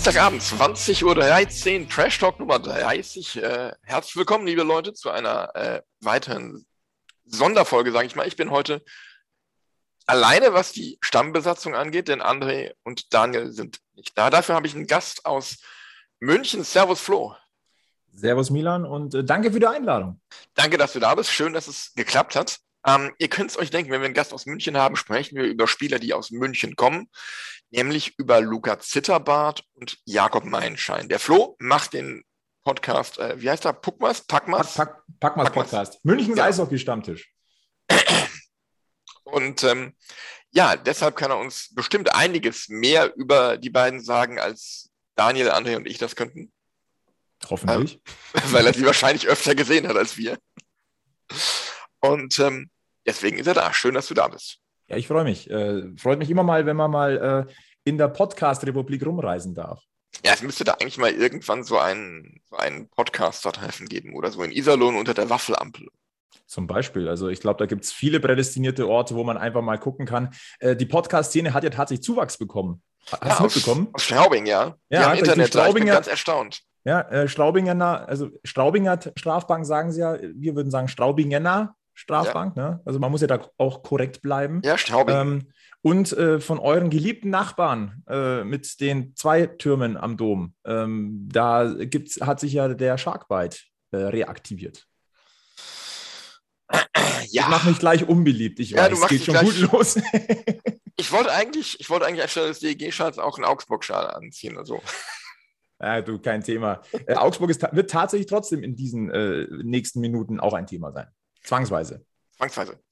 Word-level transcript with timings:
Dienstagabend, 0.00 0.40
20.13 0.40 1.82
Uhr, 1.82 1.88
Trash 1.90 2.18
Talk 2.20 2.38
Nummer 2.38 2.58
30. 2.58 3.36
Äh, 3.36 3.72
herzlich 3.82 4.16
willkommen, 4.16 4.46
liebe 4.46 4.62
Leute, 4.62 4.94
zu 4.94 5.10
einer 5.10 5.54
äh, 5.54 5.82
weiteren 6.00 6.64
Sonderfolge, 7.26 7.92
sage 7.92 8.06
ich 8.06 8.16
mal. 8.16 8.26
Ich 8.26 8.36
bin 8.36 8.50
heute 8.50 8.82
alleine, 10.06 10.54
was 10.54 10.72
die 10.72 10.96
Stammbesatzung 11.02 11.74
angeht, 11.74 12.08
denn 12.08 12.22
André 12.22 12.72
und 12.82 13.12
Daniel 13.12 13.52
sind 13.52 13.80
nicht 13.92 14.16
da. 14.16 14.30
Dafür 14.30 14.54
habe 14.54 14.66
ich 14.66 14.74
einen 14.74 14.86
Gast 14.86 15.26
aus 15.26 15.58
München. 16.18 16.64
Servus 16.64 17.02
Flo. 17.02 17.36
Servus 18.10 18.48
Milan 18.48 18.86
und 18.86 19.14
äh, 19.14 19.22
danke 19.22 19.52
für 19.52 19.60
die 19.60 19.66
Einladung. 19.66 20.18
Danke, 20.54 20.78
dass 20.78 20.94
du 20.94 21.00
da 21.00 21.14
bist. 21.14 21.30
Schön, 21.30 21.52
dass 21.52 21.68
es 21.68 21.92
geklappt 21.94 22.36
hat. 22.36 22.58
Ähm, 22.86 23.12
ihr 23.18 23.28
könnt 23.28 23.50
es 23.50 23.58
euch 23.58 23.70
denken, 23.70 23.90
wenn 23.90 24.00
wir 24.00 24.06
einen 24.06 24.14
Gast 24.14 24.32
aus 24.32 24.46
München 24.46 24.76
haben, 24.76 24.96
sprechen 24.96 25.36
wir 25.36 25.44
über 25.44 25.66
Spieler, 25.66 25.98
die 25.98 26.14
aus 26.14 26.30
München 26.30 26.76
kommen, 26.76 27.08
nämlich 27.70 28.14
über 28.18 28.40
Luca 28.40 28.78
Zitterbart 28.78 29.64
und 29.74 29.98
Jakob 30.04 30.44
Meinschein. 30.44 31.08
Der 31.08 31.18
Flo 31.18 31.56
macht 31.58 31.92
den 31.92 32.24
Podcast, 32.62 33.18
äh, 33.18 33.40
wie 33.40 33.50
heißt 33.50 33.64
er? 33.64 33.72
Puckmas? 33.72 34.22
Packmas? 34.22 34.74
Pack, 34.74 34.88
Pack, 34.94 35.20
Packmas, 35.20 35.44
Packmas. 35.46 35.70
Podcast. 35.70 36.04
Münchens 36.04 36.36
Ja. 36.36 36.44
Eishockey-Stammtisch. 36.44 37.32
Und 39.24 39.62
ähm, 39.64 39.94
ja, 40.50 40.76
deshalb 40.76 41.16
kann 41.16 41.30
er 41.30 41.38
uns 41.38 41.72
bestimmt 41.74 42.14
einiges 42.14 42.68
mehr 42.68 43.14
über 43.16 43.56
die 43.56 43.70
beiden 43.70 44.00
sagen, 44.00 44.38
als 44.38 44.90
Daniel, 45.14 45.50
André 45.50 45.76
und 45.76 45.86
ich 45.86 45.98
das 45.98 46.16
könnten, 46.16 46.52
Hoffentlich. 47.48 48.00
weil 48.50 48.66
er 48.66 48.74
sie 48.74 48.84
wahrscheinlich 48.84 49.28
öfter 49.28 49.54
gesehen 49.54 49.88
hat 49.88 49.96
als 49.96 50.16
wir. 50.16 50.38
Und 52.00 52.38
ähm, 52.38 52.70
deswegen 53.06 53.38
ist 53.38 53.46
er 53.46 53.54
da. 53.54 53.72
Schön, 53.72 53.94
dass 53.94 54.08
du 54.08 54.14
da 54.14 54.28
bist. 54.28 54.58
Ja, 54.88 54.96
ich 54.96 55.06
freue 55.06 55.24
mich. 55.24 55.48
Äh, 55.50 55.96
freut 55.96 56.18
mich 56.18 56.30
immer 56.30 56.42
mal, 56.42 56.66
wenn 56.66 56.76
man 56.76 56.90
mal 56.90 57.46
äh, 57.48 57.52
in 57.84 57.98
der 57.98 58.08
Podcast-Republik 58.08 59.04
rumreisen 59.06 59.54
darf. 59.54 59.82
Ja, 60.24 60.32
es 60.34 60.42
müsste 60.42 60.64
da 60.64 60.72
eigentlich 60.72 60.98
mal 60.98 61.12
irgendwann 61.12 61.62
so 61.62 61.78
ein, 61.78 62.40
so 62.50 62.56
ein 62.56 62.88
Podcaster-Treffen 62.88 63.88
geben 63.88 64.14
oder 64.14 64.30
so 64.30 64.42
in 64.42 64.50
Iserlohn 64.50 64.96
unter 64.96 65.14
der 65.14 65.30
Waffelampel. 65.30 65.88
Zum 66.46 66.66
Beispiel. 66.66 67.08
Also 67.08 67.28
ich 67.28 67.40
glaube, 67.40 67.58
da 67.58 67.66
gibt 67.66 67.84
es 67.84 67.92
viele 67.92 68.18
prädestinierte 68.18 68.88
Orte, 68.88 69.14
wo 69.14 69.22
man 69.22 69.36
einfach 69.38 69.62
mal 69.62 69.78
gucken 69.78 70.06
kann. 70.06 70.34
Äh, 70.58 70.74
die 70.74 70.86
Podcast-Szene 70.86 71.54
hat 71.54 71.62
ja 71.62 71.70
tatsächlich 71.70 72.04
Zuwachs 72.04 72.38
bekommen. 72.38 72.82
Ha- 73.12 73.18
Hast 73.20 73.40
du 73.40 73.44
aus, 73.44 73.54
mitbekommen? 73.54 73.88
aus 73.92 74.02
Straubing, 74.02 74.46
ja. 74.46 74.74
Ja, 74.88 75.12
die 75.12 75.20
Internet 75.20 75.54
da. 75.54 75.68
Ich 75.68 75.74
bin 75.74 75.86
ganz 75.86 76.08
erstaunt. 76.08 76.62
Ja, 76.82 77.02
äh, 77.02 77.28
Straubinger, 77.28 78.08
also 78.08 78.30
Straubinger 78.42 78.98
Strafbank 79.14 79.64
sagen 79.66 79.92
sie 79.92 80.00
ja, 80.00 80.18
wir 80.20 80.56
würden 80.56 80.70
sagen 80.70 80.88
Straubingener 80.88 81.76
Strafbank. 82.00 82.56
Ne? 82.56 82.80
Also 82.84 82.98
man 82.98 83.10
muss 83.10 83.20
ja 83.20 83.26
da 83.26 83.40
auch 83.58 83.82
korrekt 83.82 84.22
bleiben. 84.22 84.62
Ja, 84.64 84.78
Straubing. 84.78 85.14
Ähm, 85.14 85.48
und 85.82 86.12
äh, 86.12 86.40
von 86.40 86.58
euren 86.58 86.90
geliebten 86.90 87.30
Nachbarn 87.30 88.02
äh, 88.08 88.42
mit 88.44 88.80
den 88.80 89.14
zwei 89.16 89.46
Türmen 89.46 89.96
am 89.96 90.16
Dom, 90.16 90.54
ähm, 90.64 91.28
da 91.30 91.72
gibt's, 91.78 92.20
hat 92.20 92.40
sich 92.40 92.54
ja 92.54 92.68
der 92.68 92.98
Sharkbite 92.98 93.58
äh, 93.92 93.96
reaktiviert. 93.96 94.86
ja. 96.72 97.42
Ich 97.44 97.48
mache 97.48 97.68
mich 97.68 97.78
gleich 97.78 98.08
unbeliebt, 98.08 98.60
ich 98.60 98.70
Ja, 98.70 98.90
weiß, 98.90 98.98
machst 98.98 99.08
geht 99.08 99.24
schon 99.24 99.36
gut 99.36 99.58
los. 99.72 99.98
Ich 100.96 101.12
wollte 101.12 101.32
eigentlich, 101.32 101.80
ich 101.80 101.88
wollte 101.88 102.04
eigentlich 102.04 102.22
anstelle 102.22 102.48
des 102.48 102.58
DEG-Schals 102.58 103.18
auch 103.18 103.38
einen 103.38 103.46
Augsburg-Schal 103.46 104.10
anziehen. 104.10 104.58
Also. 104.58 104.82
ja, 105.80 106.02
du, 106.02 106.18
kein 106.18 106.42
Thema. 106.42 106.82
Äh, 107.06 107.14
Augsburg 107.14 107.48
ist, 107.48 107.62
wird 107.72 107.90
tatsächlich 107.90 108.26
trotzdem 108.26 108.62
in 108.62 108.76
diesen 108.76 109.10
äh, 109.10 109.46
nächsten 109.62 110.00
Minuten 110.00 110.40
auch 110.40 110.52
ein 110.52 110.66
Thema 110.66 110.92
sein. 110.92 111.06
Zwangsweise. 111.42 112.04
Zwangsweise. 112.36 112.82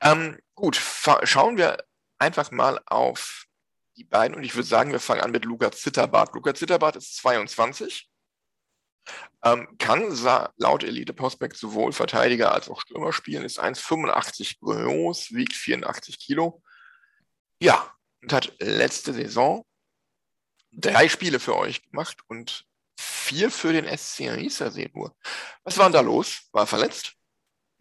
Ähm, 0.00 0.38
gut, 0.54 0.80
schauen 1.24 1.56
wir 1.56 1.84
einfach 2.18 2.50
mal 2.50 2.80
auf 2.86 3.46
die 3.96 4.04
beiden 4.04 4.36
und 4.36 4.44
ich 4.44 4.54
würde 4.54 4.68
sagen, 4.68 4.92
wir 4.92 5.00
fangen 5.00 5.20
an 5.20 5.30
mit 5.30 5.44
Luca 5.44 5.70
Zitterbart. 5.70 6.34
Luca 6.34 6.54
Zitterbart 6.54 6.96
ist 6.96 7.16
22, 7.16 8.10
ähm, 9.44 9.76
kann 9.78 10.02
laut 10.56 10.82
Elite 10.82 11.12
Prospect 11.12 11.56
sowohl 11.56 11.92
Verteidiger 11.92 12.52
als 12.52 12.68
auch 12.68 12.80
Stürmer 12.80 13.12
spielen, 13.12 13.44
ist 13.44 13.60
1,85 13.60 14.60
groß, 14.60 15.32
wiegt 15.32 15.52
84 15.52 16.18
Kilo. 16.18 16.62
Ja, 17.60 17.92
und 18.22 18.32
hat 18.32 18.54
letzte 18.58 19.12
Saison 19.12 19.64
drei 20.72 21.08
Spiele 21.08 21.38
für 21.38 21.56
euch 21.56 21.82
gemacht 21.82 22.18
und 22.28 22.66
vier 22.98 23.50
für 23.50 23.72
den 23.72 23.86
SC 23.86 24.30
Riesersee 24.30 24.90
nur. 24.94 25.14
Was 25.62 25.78
war 25.78 25.86
denn 25.86 25.92
da 25.92 26.00
los? 26.00 26.48
War 26.52 26.64
er 26.64 26.66
verletzt? 26.66 27.14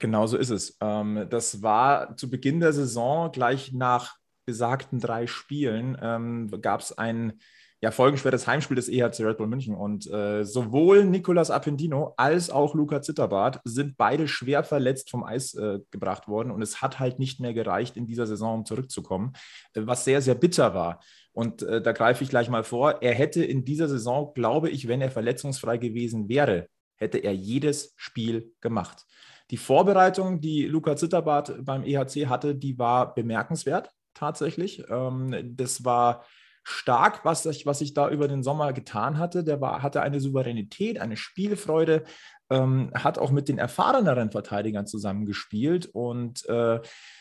Genau 0.03 0.27
so 0.27 0.35
ist 0.35 0.49
es. 0.49 0.75
Ähm, 0.81 1.27
das 1.29 1.63
war 1.63 2.17
zu 2.17 2.29
Beginn 2.29 2.59
der 2.59 2.73
Saison, 2.73 3.31
gleich 3.31 3.71
nach 3.71 4.17
besagten 4.45 4.99
drei 4.99 5.27
Spielen, 5.27 5.97
ähm, 6.01 6.51
gab 6.59 6.81
es 6.81 6.97
ein 6.97 7.39
ja, 7.79 7.89
folgenschweres 7.89 8.45
Heimspiel 8.45 8.75
des 8.75 8.89
EHC 8.89 9.21
Red 9.21 9.37
Bull 9.37 9.47
München. 9.47 9.73
Und 9.73 10.05
äh, 10.11 10.43
sowohl 10.43 11.05
Nicolas 11.05 11.49
Appendino 11.49 12.15
als 12.17 12.49
auch 12.49 12.75
Luca 12.75 13.01
Zitterbart 13.01 13.61
sind 13.63 13.95
beide 13.95 14.27
schwer 14.27 14.65
verletzt 14.65 15.09
vom 15.09 15.23
Eis 15.23 15.53
äh, 15.53 15.79
gebracht 15.89 16.27
worden. 16.27 16.51
Und 16.51 16.61
es 16.61 16.81
hat 16.81 16.99
halt 16.99 17.17
nicht 17.17 17.39
mehr 17.39 17.53
gereicht, 17.53 17.95
in 17.95 18.05
dieser 18.05 18.27
Saison 18.27 18.55
um 18.55 18.65
zurückzukommen, 18.65 19.31
äh, 19.73 19.83
was 19.85 20.03
sehr, 20.03 20.21
sehr 20.21 20.35
bitter 20.35 20.73
war. 20.73 20.99
Und 21.31 21.61
äh, 21.61 21.81
da 21.81 21.93
greife 21.93 22.25
ich 22.25 22.29
gleich 22.29 22.49
mal 22.49 22.65
vor. 22.65 23.01
Er 23.01 23.13
hätte 23.13 23.41
in 23.41 23.63
dieser 23.63 23.87
Saison, 23.87 24.33
glaube 24.33 24.69
ich, 24.69 24.89
wenn 24.89 24.99
er 24.99 25.11
verletzungsfrei 25.11 25.77
gewesen 25.77 26.27
wäre, 26.27 26.67
hätte 26.97 27.19
er 27.19 27.33
jedes 27.33 27.93
Spiel 27.95 28.51
gemacht. 28.59 29.05
Die 29.53 29.57
Vorbereitung, 29.57 30.41
die 30.41 30.65
Luca 30.65 30.95
Zitterbart 30.95 31.63
beim 31.63 31.83
EHC 31.83 32.25
hatte, 32.25 32.55
die 32.55 32.79
war 32.79 33.13
bemerkenswert 33.13 33.91
tatsächlich. 34.15 34.83
Ähm, 34.89 35.53
das 35.55 35.85
war 35.85 36.25
stark, 36.63 37.23
was 37.23 37.43
sich, 37.43 37.67
was 37.67 37.77
sich 37.77 37.93
da 37.93 38.09
über 38.09 38.27
den 38.27 38.41
Sommer 38.41 38.73
getan 38.73 39.19
hatte. 39.19 39.43
Der 39.43 39.61
war, 39.61 39.83
hatte 39.83 40.01
eine 40.01 40.19
Souveränität, 40.19 40.99
eine 40.99 41.17
Spielfreude, 41.17 42.03
ähm, 42.49 42.89
hat 42.95 43.19
auch 43.19 43.29
mit 43.29 43.47
den 43.47 43.59
erfahreneren 43.59 44.31
Verteidigern 44.31 44.87
zusammengespielt 44.87 45.85
und 45.85 46.49
äh, 46.49 46.79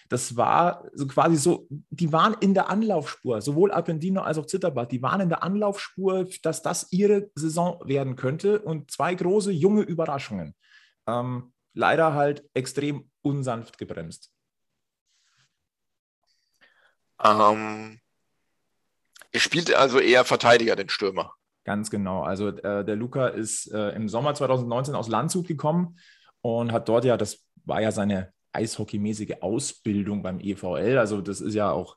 das 0.09 0.35
war 0.35 0.87
so 0.95 1.07
quasi 1.09 1.37
so, 1.37 1.67
die 1.91 2.15
waren 2.15 2.35
in 2.41 2.55
der 2.55 2.71
Anlaufspur, 2.71 3.43
sowohl 3.43 3.73
Appendino 3.73 4.23
als 4.23 4.39
auch 4.39 4.47
Zitterbart, 4.47 4.91
die 4.91 5.03
waren 5.03 5.21
in 5.21 5.29
der 5.29 5.43
Anlaufspur, 5.43 6.31
dass 6.43 6.63
das 6.63 6.93
ihre 6.93 7.31
Saison 7.35 7.79
werden 7.85 8.17
könnte 8.17 8.63
und 8.63 8.91
zwei 8.91 9.15
große 9.15 9.53
junge 9.53 9.83
Überraschungen. 9.83 10.55
Ähm, 11.07 11.53
leider 11.75 12.15
halt 12.15 12.45
extrem 12.55 13.11
unsanft 13.23 13.79
gebremst. 13.79 14.31
Ähm, 17.23 18.01
er 19.31 19.41
spielt 19.41 19.75
also 19.75 19.99
eher 19.99 20.25
Verteidiger, 20.25 20.77
den 20.77 20.89
Stürmer. 20.89 21.35
Ganz 21.65 21.91
genau. 21.91 22.23
Also 22.23 22.49
äh, 22.49 22.85
der 22.85 22.97
Luca 22.97 23.29
ist 23.29 23.73
äh, 23.73 23.91
im 23.91 24.09
Sommer 24.09 24.35
2019 24.35 24.95
aus 24.95 25.09
Landshut 25.09 25.47
gekommen 25.47 25.99
und 26.41 26.73
hat 26.73 26.89
dort 26.89 27.05
ja, 27.05 27.17
das 27.17 27.47
war 27.65 27.81
ja 27.81 27.93
seine 27.93 28.33
eishockeymäßige 28.53 29.37
Ausbildung 29.41 30.23
beim 30.23 30.41
EVL. 30.41 30.99
Also 30.99 31.21
das 31.21 31.41
ist 31.41 31.55
ja 31.55 31.71
auch, 31.71 31.97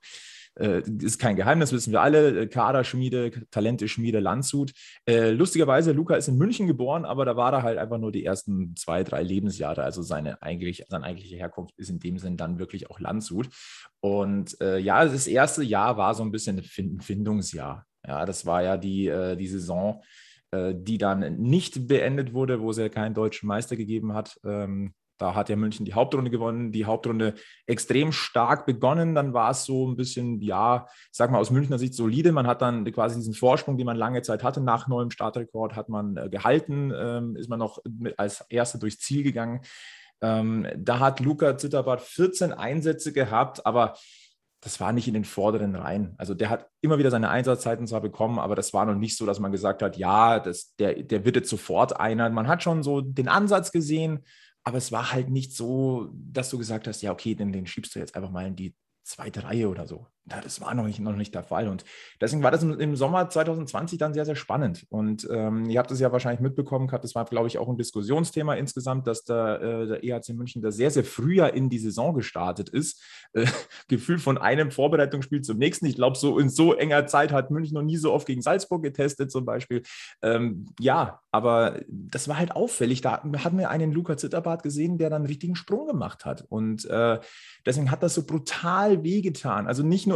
äh, 0.55 0.81
ist 1.01 1.19
kein 1.19 1.35
Geheimnis, 1.35 1.71
wissen 1.71 1.91
wir 1.91 2.01
alle. 2.01 2.41
Äh, 2.41 2.47
Kaderschmiede, 2.47 3.31
Talenteschmiede, 3.51 4.19
Landshut. 4.19 4.71
Äh, 5.07 5.31
lustigerweise, 5.31 5.91
Luca 5.91 6.16
ist 6.16 6.27
in 6.27 6.38
München 6.38 6.67
geboren, 6.67 7.05
aber 7.05 7.25
da 7.25 7.35
war 7.35 7.53
er 7.53 7.63
halt 7.63 7.77
einfach 7.77 7.97
nur 7.97 8.11
die 8.11 8.25
ersten 8.25 8.75
zwei, 8.75 9.03
drei 9.03 9.23
Lebensjahre. 9.23 9.84
Also 9.84 10.02
seine, 10.02 10.41
eigentlich, 10.41 10.85
seine 10.87 11.05
eigentliche 11.05 11.35
Herkunft 11.35 11.73
ist 11.78 11.90
in 11.90 11.99
dem 11.99 12.17
Sinn 12.17 12.37
dann 12.37 12.59
wirklich 12.59 12.90
auch 12.90 12.99
Landshut. 12.99 13.49
Und 13.99 14.59
äh, 14.61 14.78
ja, 14.78 15.03
das 15.03 15.28
erste 15.28 15.63
Jahr 15.63 15.97
war 15.97 16.13
so 16.13 16.23
ein 16.23 16.31
bisschen 16.31 16.58
ein 16.58 16.63
Find- 16.63 17.03
Findungsjahr. 17.03 17.85
Ja, 18.08 18.25
das 18.25 18.46
war 18.46 18.61
ja 18.61 18.78
die, 18.78 19.08
äh, 19.08 19.35
die 19.35 19.47
Saison, 19.47 20.03
äh, 20.51 20.75
die 20.78 20.99
dann 20.99 21.37
nicht 21.37 21.87
beendet 21.87 22.34
wurde, 22.34 22.61
wo 22.61 22.69
es 22.69 22.78
ja 22.78 22.87
keinen 22.87 23.16
deutschen 23.16 23.47
Meister 23.47 23.75
gegeben 23.75 24.13
hat. 24.13 24.40
Ähm, 24.46 24.93
da 25.17 25.35
hat 25.35 25.50
ja 25.50 25.56
München 25.56 25.85
die 25.85 25.94
Hauptrunde 25.94 26.29
gewonnen, 26.29 26.72
die 26.72 26.85
Hauptrunde 26.85 27.35
extrem 27.66 28.12
stark 28.12 28.66
begonnen. 28.66 29.16
Dann 29.16 29.34
war 29.34 29.52
es 29.52 29.66
so 29.66 29.88
ein 29.88 29.96
bisschen, 29.96 30.41
ja, 30.41 30.88
ich 30.90 31.17
sag 31.17 31.32
mal 31.32 31.40
aus 31.40 31.52
Münchner 31.52 31.79
Sicht 31.79 31.94
solide. 31.94 32.32
Man 32.32 32.47
hat 32.47 32.62
dann 32.62 32.84
quasi 32.91 33.16
diesen 33.16 33.34
Vorsprung, 33.34 33.78
den 33.78 33.85
man 33.85 33.97
lange 33.97 34.22
Zeit 34.22 34.44
hatte, 34.44 34.62
nach 34.62 34.88
neuem 34.88 35.12
Startrekord, 35.12 35.76
hat 35.76 35.90
man 35.90 36.17
äh, 36.17 36.29
gehalten, 36.29 36.91
ähm, 36.96 37.35
ist 37.35 37.50
man 37.50 37.59
noch 37.59 37.79
mit, 37.88 38.20
als 38.20 38.41
Erster 38.50 38.79
durchs 38.79 39.00
Ziel 39.00 39.23
gegangen. 39.23 39.62
Ähm, 40.22 40.67
da 40.78 41.00
hat 41.00 41.20
Luca 41.20 41.58
Zitterbart 41.58 42.02
14 42.02 42.52
Einsätze 42.52 43.14
gehabt, 43.14 43.66
aber 43.66 43.96
das 44.66 44.79
war 44.79 44.91
nicht 44.94 45.08
in 45.08 45.14
den 45.14 45.26
vorderen 45.26 45.76
Reihen. 45.76 46.16
Also 46.18 46.34
der 46.34 46.50
hat 46.50 46.68
immer 46.82 46.97
wieder 46.97 47.11
seine 47.11 47.29
Einsatzzeiten 47.29 47.85
zwar 47.85 48.02
bekommen, 48.02 48.40
aber 48.40 48.56
das 48.56 48.73
war 48.73 48.85
noch 48.85 48.96
nicht 48.96 49.16
so, 49.16 49.26
dass 49.26 49.40
man 49.40 49.52
gesagt 49.52 49.84
hat, 49.84 49.96
ja, 49.96 50.40
das, 50.40 50.76
der, 50.78 51.03
der 51.03 51.23
wird 51.23 51.35
jetzt 51.35 51.52
sofort 51.52 52.00
einer. 52.00 52.28
Man 52.32 52.47
hat 52.47 52.64
schon 52.64 52.82
so 52.82 53.02
den 53.02 53.28
Ansatz 53.28 53.72
gesehen, 53.72 54.26
aber 54.66 54.78
es 54.79 54.91
war 54.91 55.12
halt 55.12 55.29
nicht 55.29 55.53
so, 55.53 56.09
dass 56.14 56.50
du 56.50 56.58
gesagt 56.58 56.88
hast, 56.88 57.02
ja, 57.02 57.12
okay, 57.12 57.35
den, 57.35 57.53
den 57.53 57.67
schiebst 57.67 57.96
du 57.96 58.00
jetzt 58.00 58.16
einfach 58.16 58.32
mal 58.32 58.47
in 58.47 58.56
die 58.56 58.76
zweite 59.03 59.44
Reihe 59.44 59.70
oder 59.70 59.88
so. 59.88 60.08
Das 60.27 60.59
war 60.59 60.73
noch 60.73 60.85
nicht, 60.85 60.99
noch 60.99 61.16
nicht 61.16 61.35
der 61.35 61.43
Fall. 61.43 61.67
Und 61.67 61.85
deswegen 62.19 62.41
war 62.41 62.49
das 62.49 62.63
im, 62.63 62.79
im 62.79 62.95
Sommer 62.95 63.29
2020 63.29 63.99
dann 63.99 64.16
sehr, 64.16 64.25
sehr 64.25 64.35
spannend. 64.35 64.87
Und 64.89 65.27
ähm, 65.31 65.69
ihr 65.69 65.77
habt 65.77 65.91
es 65.91 65.99
ja 65.99 66.11
wahrscheinlich 66.11 66.39
mitbekommen 66.39 66.87
gehabt, 66.87 67.03
das 67.03 67.13
war, 67.13 67.25
glaube 67.25 67.47
ich, 67.47 67.59
auch 67.59 67.69
ein 67.69 67.77
Diskussionsthema 67.77 68.55
insgesamt, 68.55 69.05
dass 69.05 69.23
der, 69.23 69.61
äh, 69.61 69.85
der 69.85 70.03
EHC 70.03 70.33
München 70.33 70.63
da 70.63 70.72
sehr, 70.72 70.89
sehr 70.89 71.03
früher 71.03 71.53
in 71.53 71.69
die 71.69 71.77
Saison 71.77 72.16
gestartet 72.16 72.69
ist. 72.69 73.03
Äh, 73.33 73.45
Gefühl 73.87 74.17
von 74.17 74.39
einem 74.39 74.72
Vorbereitungsspiel 74.72 75.41
zum 75.41 75.59
nächsten. 75.59 75.85
Ich 75.85 75.95
glaube, 75.95 76.17
so 76.17 76.39
in 76.39 76.49
so 76.49 76.73
enger 76.73 77.05
Zeit 77.05 77.31
hat 77.31 77.51
München 77.51 77.75
noch 77.75 77.83
nie 77.83 77.97
so 77.97 78.11
oft 78.11 78.25
gegen 78.25 78.41
Salzburg 78.41 78.81
getestet, 78.81 79.31
zum 79.31 79.45
Beispiel. 79.45 79.83
Ähm, 80.23 80.66
ja, 80.79 81.19
aber 81.29 81.81
das 81.87 82.27
war 82.27 82.39
halt 82.39 82.51
auffällig. 82.51 83.01
Da 83.01 83.22
hatten 83.22 83.57
wir 83.59 83.69
einen 83.69 83.91
Luca 83.91 84.17
Zitterbart 84.17 84.63
gesehen, 84.63 84.97
der 84.97 85.11
dann 85.11 85.22
einen 85.22 85.27
richtigen 85.27 85.55
Sprung 85.55 85.85
gemacht 85.85 86.25
hat. 86.25 86.45
Und 86.49 86.85
äh, 86.85 87.19
deswegen 87.66 87.91
hat 87.91 88.01
das 88.01 88.16
so 88.16 88.25
brutal 88.25 89.03
wehgetan. 89.03 89.67
Also 89.67 89.83
nicht 89.83 90.07
nur 90.07 90.15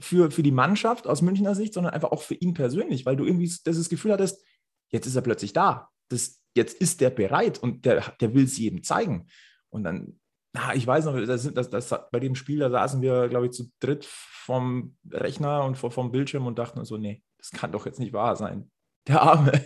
für, 0.00 0.30
für 0.30 0.42
die 0.42 0.52
Mannschaft 0.52 1.06
aus 1.06 1.22
Münchner 1.22 1.54
Sicht, 1.54 1.74
sondern 1.74 1.94
einfach 1.94 2.12
auch 2.12 2.22
für 2.22 2.34
ihn 2.34 2.54
persönlich, 2.54 3.06
weil 3.06 3.16
du 3.16 3.24
irgendwie 3.24 3.52
das 3.64 3.88
Gefühl 3.88 4.12
hattest, 4.12 4.44
jetzt 4.90 5.06
ist 5.06 5.16
er 5.16 5.22
plötzlich 5.22 5.52
da. 5.52 5.90
Das, 6.08 6.40
jetzt 6.56 6.80
ist 6.80 7.00
der 7.00 7.10
bereit 7.10 7.58
und 7.58 7.84
der, 7.84 8.00
der 8.20 8.34
will 8.34 8.44
es 8.44 8.58
jedem 8.58 8.82
zeigen. 8.82 9.28
Und 9.70 9.84
dann, 9.84 10.20
na, 10.52 10.74
ich 10.74 10.86
weiß 10.86 11.06
noch, 11.06 11.16
das, 11.26 11.52
das, 11.52 11.70
das, 11.70 11.94
bei 12.10 12.20
dem 12.20 12.34
Spiel, 12.34 12.58
da 12.58 12.70
saßen 12.70 13.02
wir, 13.02 13.28
glaube 13.28 13.46
ich, 13.46 13.52
zu 13.52 13.70
dritt 13.80 14.04
vom 14.04 14.96
Rechner 15.10 15.64
und 15.64 15.76
vom 15.76 16.12
Bildschirm 16.12 16.46
und 16.46 16.58
dachten 16.58 16.84
so, 16.84 16.96
nee, 16.96 17.22
das 17.38 17.50
kann 17.50 17.72
doch 17.72 17.86
jetzt 17.86 17.98
nicht 17.98 18.12
wahr 18.12 18.36
sein. 18.36 18.70
Der 19.08 19.22
Arme. 19.22 19.64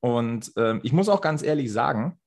Und 0.00 0.52
ähm, 0.56 0.80
ich 0.82 0.92
muss 0.92 1.08
auch 1.08 1.20
ganz 1.20 1.42
ehrlich 1.42 1.72
sagen, 1.72 2.20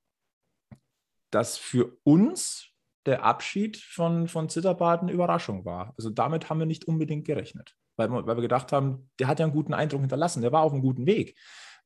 dass 1.32 1.58
für 1.58 1.98
uns 2.04 2.71
der 3.06 3.24
Abschied 3.24 3.78
von, 3.78 4.28
von 4.28 4.50
Zitterbart 4.50 5.02
eine 5.02 5.12
Überraschung 5.12 5.66
war. 5.66 5.94
Also 5.98 6.10
damit 6.10 6.50
haben 6.50 6.60
wir 6.60 6.66
nicht 6.66 6.86
unbedingt 6.86 7.26
gerechnet, 7.26 7.76
weil, 7.96 8.12
weil 8.12 8.38
wir 8.38 8.42
gedacht 8.42 8.72
haben, 8.72 9.10
der 9.20 9.28
hat 9.28 9.40
ja 9.40 9.46
einen 9.46 9.56
guten 9.56 9.74
Eindruck 9.74 10.02
hinterlassen, 10.02 10.42
der 10.42 10.52
war 10.52 10.62
auf 10.62 10.72
einem 10.72 10.82
guten 10.82 11.06
Weg. 11.06 11.38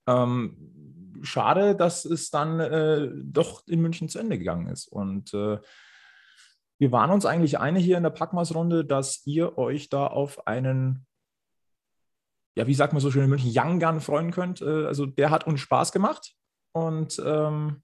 Ähm, 0.07 1.15
schade, 1.21 1.75
dass 1.75 2.05
es 2.05 2.29
dann 2.29 2.59
äh, 2.59 3.09
doch 3.23 3.65
in 3.67 3.81
München 3.81 4.09
zu 4.09 4.19
Ende 4.19 4.37
gegangen 4.37 4.67
ist. 4.67 4.87
Und 4.87 5.33
äh, 5.33 5.59
wir 6.77 6.91
waren 6.91 7.11
uns 7.11 7.25
eigentlich 7.25 7.57
einig 7.59 7.85
hier 7.85 7.97
in 7.97 8.03
der 8.03 8.09
Packmas-Runde, 8.09 8.85
dass 8.85 9.25
ihr 9.25 9.57
euch 9.57 9.89
da 9.89 10.07
auf 10.07 10.45
einen, 10.47 11.05
ja, 12.55 12.67
wie 12.67 12.73
sagt 12.73 12.93
man 12.93 13.01
so 13.01 13.11
schön 13.11 13.23
in 13.23 13.29
München, 13.29 13.51
Young 13.53 13.79
Gun 13.79 14.01
freuen 14.01 14.31
könnt. 14.31 14.61
Äh, 14.61 14.85
also 14.85 15.05
der 15.05 15.29
hat 15.29 15.47
uns 15.47 15.61
Spaß 15.61 15.91
gemacht 15.91 16.35
und 16.73 17.21
ähm, 17.25 17.81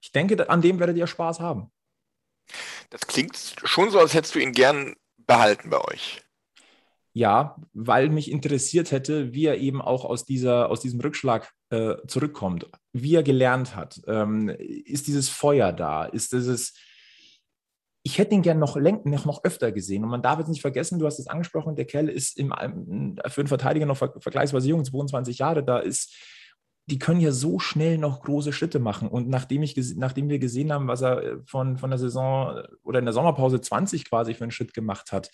ich 0.00 0.12
denke, 0.12 0.48
an 0.48 0.62
dem 0.62 0.78
werdet 0.78 0.96
ihr 0.96 1.06
Spaß 1.06 1.40
haben. 1.40 1.72
Das 2.90 3.02
klingt 3.06 3.36
schon 3.64 3.90
so, 3.90 3.98
als 3.98 4.14
hättest 4.14 4.34
du 4.34 4.38
ihn 4.38 4.52
gern 4.52 4.94
behalten 5.26 5.70
bei 5.70 5.80
euch. 5.80 6.22
Ja, 7.12 7.56
weil 7.72 8.10
mich 8.10 8.30
interessiert 8.30 8.92
hätte, 8.92 9.32
wie 9.34 9.46
er 9.46 9.58
eben 9.58 9.82
auch 9.82 10.04
aus, 10.04 10.24
dieser, 10.24 10.70
aus 10.70 10.80
diesem 10.80 11.00
Rückschlag 11.00 11.52
äh, 11.70 11.96
zurückkommt, 12.06 12.66
wie 12.92 13.14
er 13.14 13.22
gelernt 13.22 13.74
hat. 13.74 14.00
Ähm, 14.06 14.48
ist 14.48 15.06
dieses 15.06 15.28
Feuer 15.28 15.72
da? 15.72 16.04
Ist 16.04 16.32
dieses, 16.32 16.74
ich 18.04 18.18
hätte 18.18 18.34
ihn 18.34 18.42
gern 18.42 18.58
noch, 18.58 18.76
noch, 18.76 19.24
noch 19.24 19.44
öfter 19.44 19.72
gesehen. 19.72 20.04
Und 20.04 20.10
man 20.10 20.22
darf 20.22 20.38
jetzt 20.38 20.48
nicht 20.48 20.60
vergessen, 20.60 20.98
du 20.98 21.06
hast 21.06 21.18
es 21.18 21.26
angesprochen, 21.26 21.76
der 21.76 21.86
Kerl 21.86 22.08
ist 22.08 22.38
im, 22.38 22.50
für 22.50 23.40
einen 23.40 23.48
Verteidiger 23.48 23.86
noch 23.86 23.96
vergleichsweise 23.96 24.68
jung, 24.68 24.84
22 24.84 25.38
Jahre, 25.38 25.64
da 25.64 25.78
ist 25.78 26.14
die 26.88 26.98
können 26.98 27.20
ja 27.20 27.32
so 27.32 27.58
schnell 27.58 27.98
noch 27.98 28.22
große 28.22 28.52
Schritte 28.52 28.78
machen. 28.78 29.08
Und 29.08 29.28
nachdem, 29.28 29.62
ich, 29.62 29.76
nachdem 29.96 30.30
wir 30.30 30.38
gesehen 30.38 30.72
haben, 30.72 30.88
was 30.88 31.02
er 31.02 31.22
äh, 31.22 31.36
von, 31.44 31.76
von 31.76 31.90
der 31.90 31.98
Saison 31.98 32.56
äh, 32.56 32.68
oder 32.82 32.98
in 32.98 33.04
der 33.04 33.12
Sommerpause 33.12 33.60
20 33.60 34.08
quasi 34.08 34.32
für 34.32 34.44
einen 34.44 34.50
Schritt 34.50 34.72
gemacht 34.72 35.12
hat, 35.12 35.30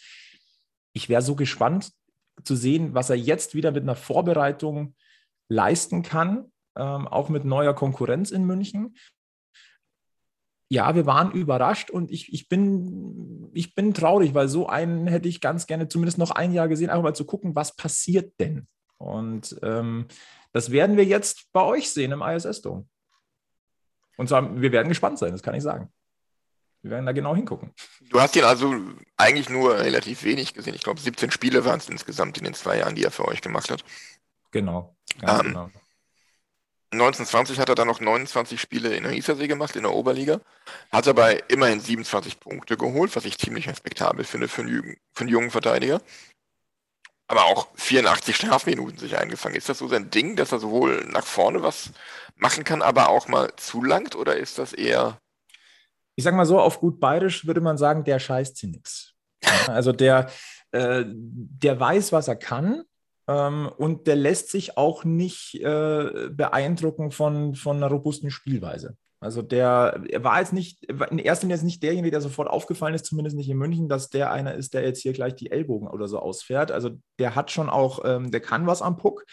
ich 0.93 1.09
wäre 1.09 1.23
so 1.23 1.37
gespannt 1.37 1.93
zu 2.43 2.56
sehen, 2.56 2.95
was 2.95 3.09
er 3.09 3.17
jetzt 3.17 3.55
wieder 3.55 3.71
mit 3.71 3.85
einer 3.85 3.95
Vorbereitung 3.95 4.97
leisten 5.49 6.03
kann, 6.03 6.51
ähm, 6.77 7.06
auch 7.06 7.29
mit 7.29 7.45
neuer 7.45 7.75
Konkurrenz 7.75 8.33
in 8.33 8.45
München. 8.45 8.97
Ja, 10.69 10.97
wir 10.97 11.06
waren 11.06 11.31
überrascht 11.31 11.91
und 11.91 12.11
ich, 12.11 12.33
ich, 12.33 12.49
bin, 12.49 13.51
ich 13.55 13.77
bin 13.77 13.95
traurig, 13.95 14.35
weil 14.35 14.49
so 14.49 14.67
einen 14.67 15.06
hätte 15.06 15.29
ich 15.29 15.41
ganz 15.41 15.69
gerne 15.69 15.87
zumindest 15.87 16.19
noch 16.19 16.33
ein 16.33 16.53
Jahr 16.53 16.67
gesehen, 16.67 16.91
einfach 16.91 17.05
mal 17.05 17.15
zu 17.15 17.27
gucken, 17.27 17.55
was 17.55 17.77
passiert 17.77 18.41
denn. 18.41 18.67
Und 19.05 19.56
ähm, 19.62 20.06
das 20.53 20.71
werden 20.71 20.97
wir 20.97 21.05
jetzt 21.05 21.53
bei 21.53 21.62
euch 21.62 21.91
sehen 21.91 22.12
im 22.12 22.23
ISS-Dom. 22.23 22.89
Und 24.17 24.29
zwar, 24.29 24.61
wir 24.61 24.73
werden 24.73 24.89
gespannt 24.89 25.19
sein, 25.19 25.33
das 25.33 25.43
kann 25.43 25.55
ich 25.55 25.62
sagen. 25.62 25.93
Wir 26.83 26.93
werden 26.93 27.06
da 27.06 27.12
genau 27.12 27.35
hingucken. 27.35 27.73
Du 28.11 28.21
hast 28.21 28.37
ihn 28.37 28.45
also 28.45 28.75
eigentlich 29.17 29.49
nur 29.49 29.79
relativ 29.79 30.23
wenig 30.23 30.55
gesehen. 30.55 30.75
Ich 30.75 30.83
glaube, 30.83 31.01
17 31.01 31.31
Spiele 31.31 31.65
waren 31.65 31.79
es 31.79 31.89
insgesamt 31.89 32.39
in 32.39 32.45
den 32.45 32.55
zwei 32.55 32.79
Jahren, 32.79 32.95
die 32.95 33.05
er 33.05 33.11
für 33.11 33.27
euch 33.27 33.41
gemacht 33.41 33.71
hat. 33.71 33.85
Genau. 34.51 34.95
Ähm, 35.23 35.39
genau. 35.43 35.71
1920 36.93 37.59
hat 37.59 37.69
er 37.69 37.75
dann 37.75 37.89
noch 37.89 38.01
29 38.01 38.61
Spiele 38.61 38.95
in 38.95 39.03
der 39.03 39.12
Isersee 39.12 39.49
gemacht, 39.49 39.75
in 39.77 39.83
der 39.83 39.95
Oberliga. 39.95 40.41
Hat 40.93 41.06
dabei 41.06 41.43
immerhin 41.49 41.81
27 41.81 42.39
Punkte 42.39 42.77
geholt, 42.77 43.17
was 43.17 43.25
ich 43.25 43.39
ziemlich 43.39 43.69
respektabel 43.69 44.25
finde 44.25 44.47
für 44.47 44.62
einen, 44.62 44.97
für 45.12 45.23
einen 45.23 45.31
jungen 45.31 45.51
Verteidiger 45.51 46.01
aber 47.26 47.44
auch 47.44 47.69
84 47.76 48.37
Strafminuten 48.37 48.99
sich 48.99 49.17
eingefangen. 49.17 49.56
Ist 49.56 49.69
das 49.69 49.79
so 49.79 49.88
sein 49.88 50.11
Ding, 50.11 50.37
dass 50.37 50.53
er 50.53 50.59
sowohl 50.59 51.06
nach 51.11 51.25
vorne 51.25 51.62
was 51.62 51.91
machen 52.37 52.65
kann, 52.65 52.82
aber 52.82 53.09
auch 53.09 53.29
mal 53.29 53.50
zulangt 53.56 54.15
oder 54.17 54.37
ist 54.37 54.59
das 54.59 54.73
eher. 54.73 55.19
Ich 56.17 56.25
sag 56.25 56.35
mal 56.35 56.47
so, 56.47 56.61
auf 56.61 56.81
gut 56.81 57.00
bayerisch 57.00 57.47
würde 57.47 57.61
man 57.61 57.79
sagen, 57.79 58.05
der 58.05 58.19
scheißt 58.19 58.56
sie 58.56 58.69
nix. 58.69 59.12
Also 59.67 59.93
der, 59.93 60.31
äh, 60.73 61.05
der 61.06 61.79
weiß, 61.79 62.12
was 62.12 62.29
er 62.29 62.37
kann. 62.37 62.85
Ähm, 63.27 63.70
und 63.77 64.06
der 64.06 64.17
lässt 64.17 64.50
sich 64.50 64.77
auch 64.77 65.05
nicht 65.05 65.55
äh, 65.55 66.29
beeindrucken 66.31 67.11
von, 67.11 67.55
von 67.55 67.79
einer 67.79 67.88
robusten 67.88 68.31
Spielweise. 68.31 68.97
Also 69.25 69.41
der, 69.41 70.03
er 70.11 70.23
war 70.23 70.38
jetzt 70.38 70.53
nicht, 70.53 70.85
in 70.85 71.19
erster 71.19 71.47
Linie 71.47 71.56
jetzt 71.56 71.65
nicht 71.65 71.82
derjenige, 71.82 72.11
der 72.11 72.21
sofort 72.21 72.49
aufgefallen 72.49 72.94
ist, 72.94 73.06
zumindest 73.06 73.37
nicht 73.37 73.49
in 73.49 73.56
München, 73.56 73.88
dass 73.88 74.11
der 74.11 74.31
einer 74.31 74.55
ist, 74.55 74.75
der 74.75 74.82
jetzt 74.82 75.00
hier 75.00 75.15
gleich 75.15 75.35
die 75.35 75.50
Ellbogen 75.50 75.88
oder 75.88 76.09
so 76.09 76.19
ausfährt. 76.19 76.71
Also 76.71 76.91
der 77.19 77.35
hat 77.35 77.50
schon 77.50 77.71
auch, 77.71 78.05
ähm, 78.05 78.31
der 78.31 78.41
kann 78.41 78.67
was 78.67 78.82
am 78.82 78.99
Puck, 78.99 79.25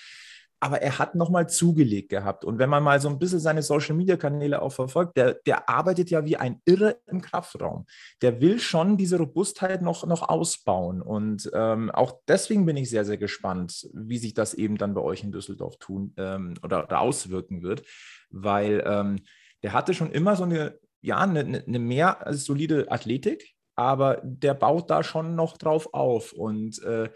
aber 0.61 0.81
er 0.81 0.97
hat 0.97 1.15
nochmal 1.15 1.49
zugelegt 1.49 2.07
gehabt. 2.07 2.45
Und 2.45 2.57
wenn 2.57 2.69
man 2.69 2.83
mal 2.83 3.01
so 3.01 3.09
ein 3.09 3.19
bisschen 3.19 3.41
seine 3.41 3.63
Social-Media-Kanäle 3.63 4.61
auch 4.61 4.71
verfolgt, 4.71 5.17
der, 5.17 5.33
der 5.45 5.67
arbeitet 5.67 6.09
ja 6.09 6.23
wie 6.23 6.37
ein 6.37 6.61
Irre 6.63 6.97
im 7.07 7.21
Kraftraum. 7.21 7.85
Der 8.21 8.39
will 8.39 8.59
schon 8.59 8.95
diese 8.95 9.17
Robustheit 9.17 9.81
noch, 9.81 10.05
noch 10.05 10.29
ausbauen. 10.29 11.01
Und 11.01 11.51
ähm, 11.53 11.91
auch 11.91 12.19
deswegen 12.29 12.65
bin 12.65 12.77
ich 12.77 12.89
sehr, 12.89 13.03
sehr 13.03 13.17
gespannt, 13.17 13.89
wie 13.93 14.19
sich 14.19 14.35
das 14.35 14.53
eben 14.53 14.77
dann 14.77 14.93
bei 14.93 15.01
euch 15.01 15.23
in 15.23 15.33
Düsseldorf 15.33 15.77
tun 15.79 16.13
ähm, 16.15 16.53
oder, 16.63 16.85
oder, 16.85 17.01
auswirken 17.01 17.61
wird, 17.61 17.83
weil 18.29 18.83
ähm, 18.85 19.17
der 19.63 19.73
hatte 19.73 19.93
schon 19.93 20.11
immer 20.11 20.35
so 20.35 20.43
eine, 20.43 20.79
ja, 21.01 21.17
eine, 21.17 21.39
eine 21.39 21.79
mehr 21.79 22.23
solide 22.29 22.91
Athletik, 22.91 23.53
aber 23.75 24.21
der 24.23 24.53
baut 24.53 24.89
da 24.89 25.03
schon 25.03 25.35
noch 25.35 25.57
drauf 25.57 25.93
auf. 25.93 26.33
Und 26.33 26.81
äh, 26.83 27.09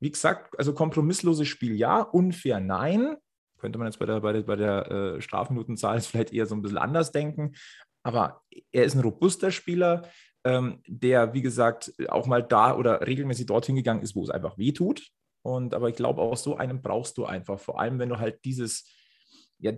wie 0.00 0.10
gesagt, 0.10 0.58
also 0.58 0.74
kompromissloses 0.74 1.48
Spiel 1.48 1.74
ja, 1.74 2.00
unfair 2.00 2.60
nein. 2.60 3.16
Könnte 3.58 3.78
man 3.78 3.88
jetzt 3.88 3.98
bei 3.98 4.06
der, 4.06 4.20
bei 4.20 4.32
der, 4.32 4.42
bei 4.42 4.56
der 4.56 4.90
äh, 4.90 5.20
Strafminutenzahl 5.20 6.00
vielleicht 6.00 6.32
eher 6.32 6.46
so 6.46 6.54
ein 6.54 6.62
bisschen 6.62 6.78
anders 6.78 7.10
denken. 7.12 7.54
Aber 8.02 8.42
er 8.70 8.84
ist 8.84 8.94
ein 8.94 9.02
robuster 9.02 9.50
Spieler, 9.50 10.08
ähm, 10.44 10.82
der, 10.86 11.34
wie 11.34 11.42
gesagt, 11.42 11.92
auch 12.08 12.26
mal 12.26 12.42
da 12.42 12.76
oder 12.76 13.06
regelmäßig 13.06 13.46
dorthin 13.46 13.74
gegangen 13.76 14.02
ist, 14.02 14.14
wo 14.14 14.22
es 14.22 14.30
einfach 14.30 14.56
weh 14.56 14.72
tut. 14.72 15.08
Und 15.42 15.74
aber 15.74 15.88
ich 15.88 15.96
glaube, 15.96 16.22
auch 16.22 16.36
so 16.36 16.56
einen 16.56 16.80
brauchst 16.80 17.18
du 17.18 17.24
einfach. 17.24 17.58
Vor 17.58 17.80
allem, 17.80 17.98
wenn 17.98 18.08
du 18.08 18.18
halt 18.18 18.44
dieses, 18.44 18.88
ja, 19.58 19.72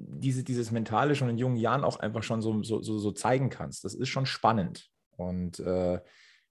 diese, 0.00 0.42
dieses 0.42 0.70
Mentale 0.70 1.14
schon 1.14 1.28
in 1.28 1.38
jungen 1.38 1.56
Jahren 1.56 1.84
auch 1.84 1.98
einfach 1.98 2.22
schon 2.22 2.40
so, 2.40 2.62
so, 2.62 2.80
so, 2.80 3.12
zeigen 3.12 3.50
kannst. 3.50 3.84
Das 3.84 3.94
ist 3.94 4.08
schon 4.08 4.26
spannend. 4.26 4.88
Und 5.16 5.60
äh, 5.60 6.00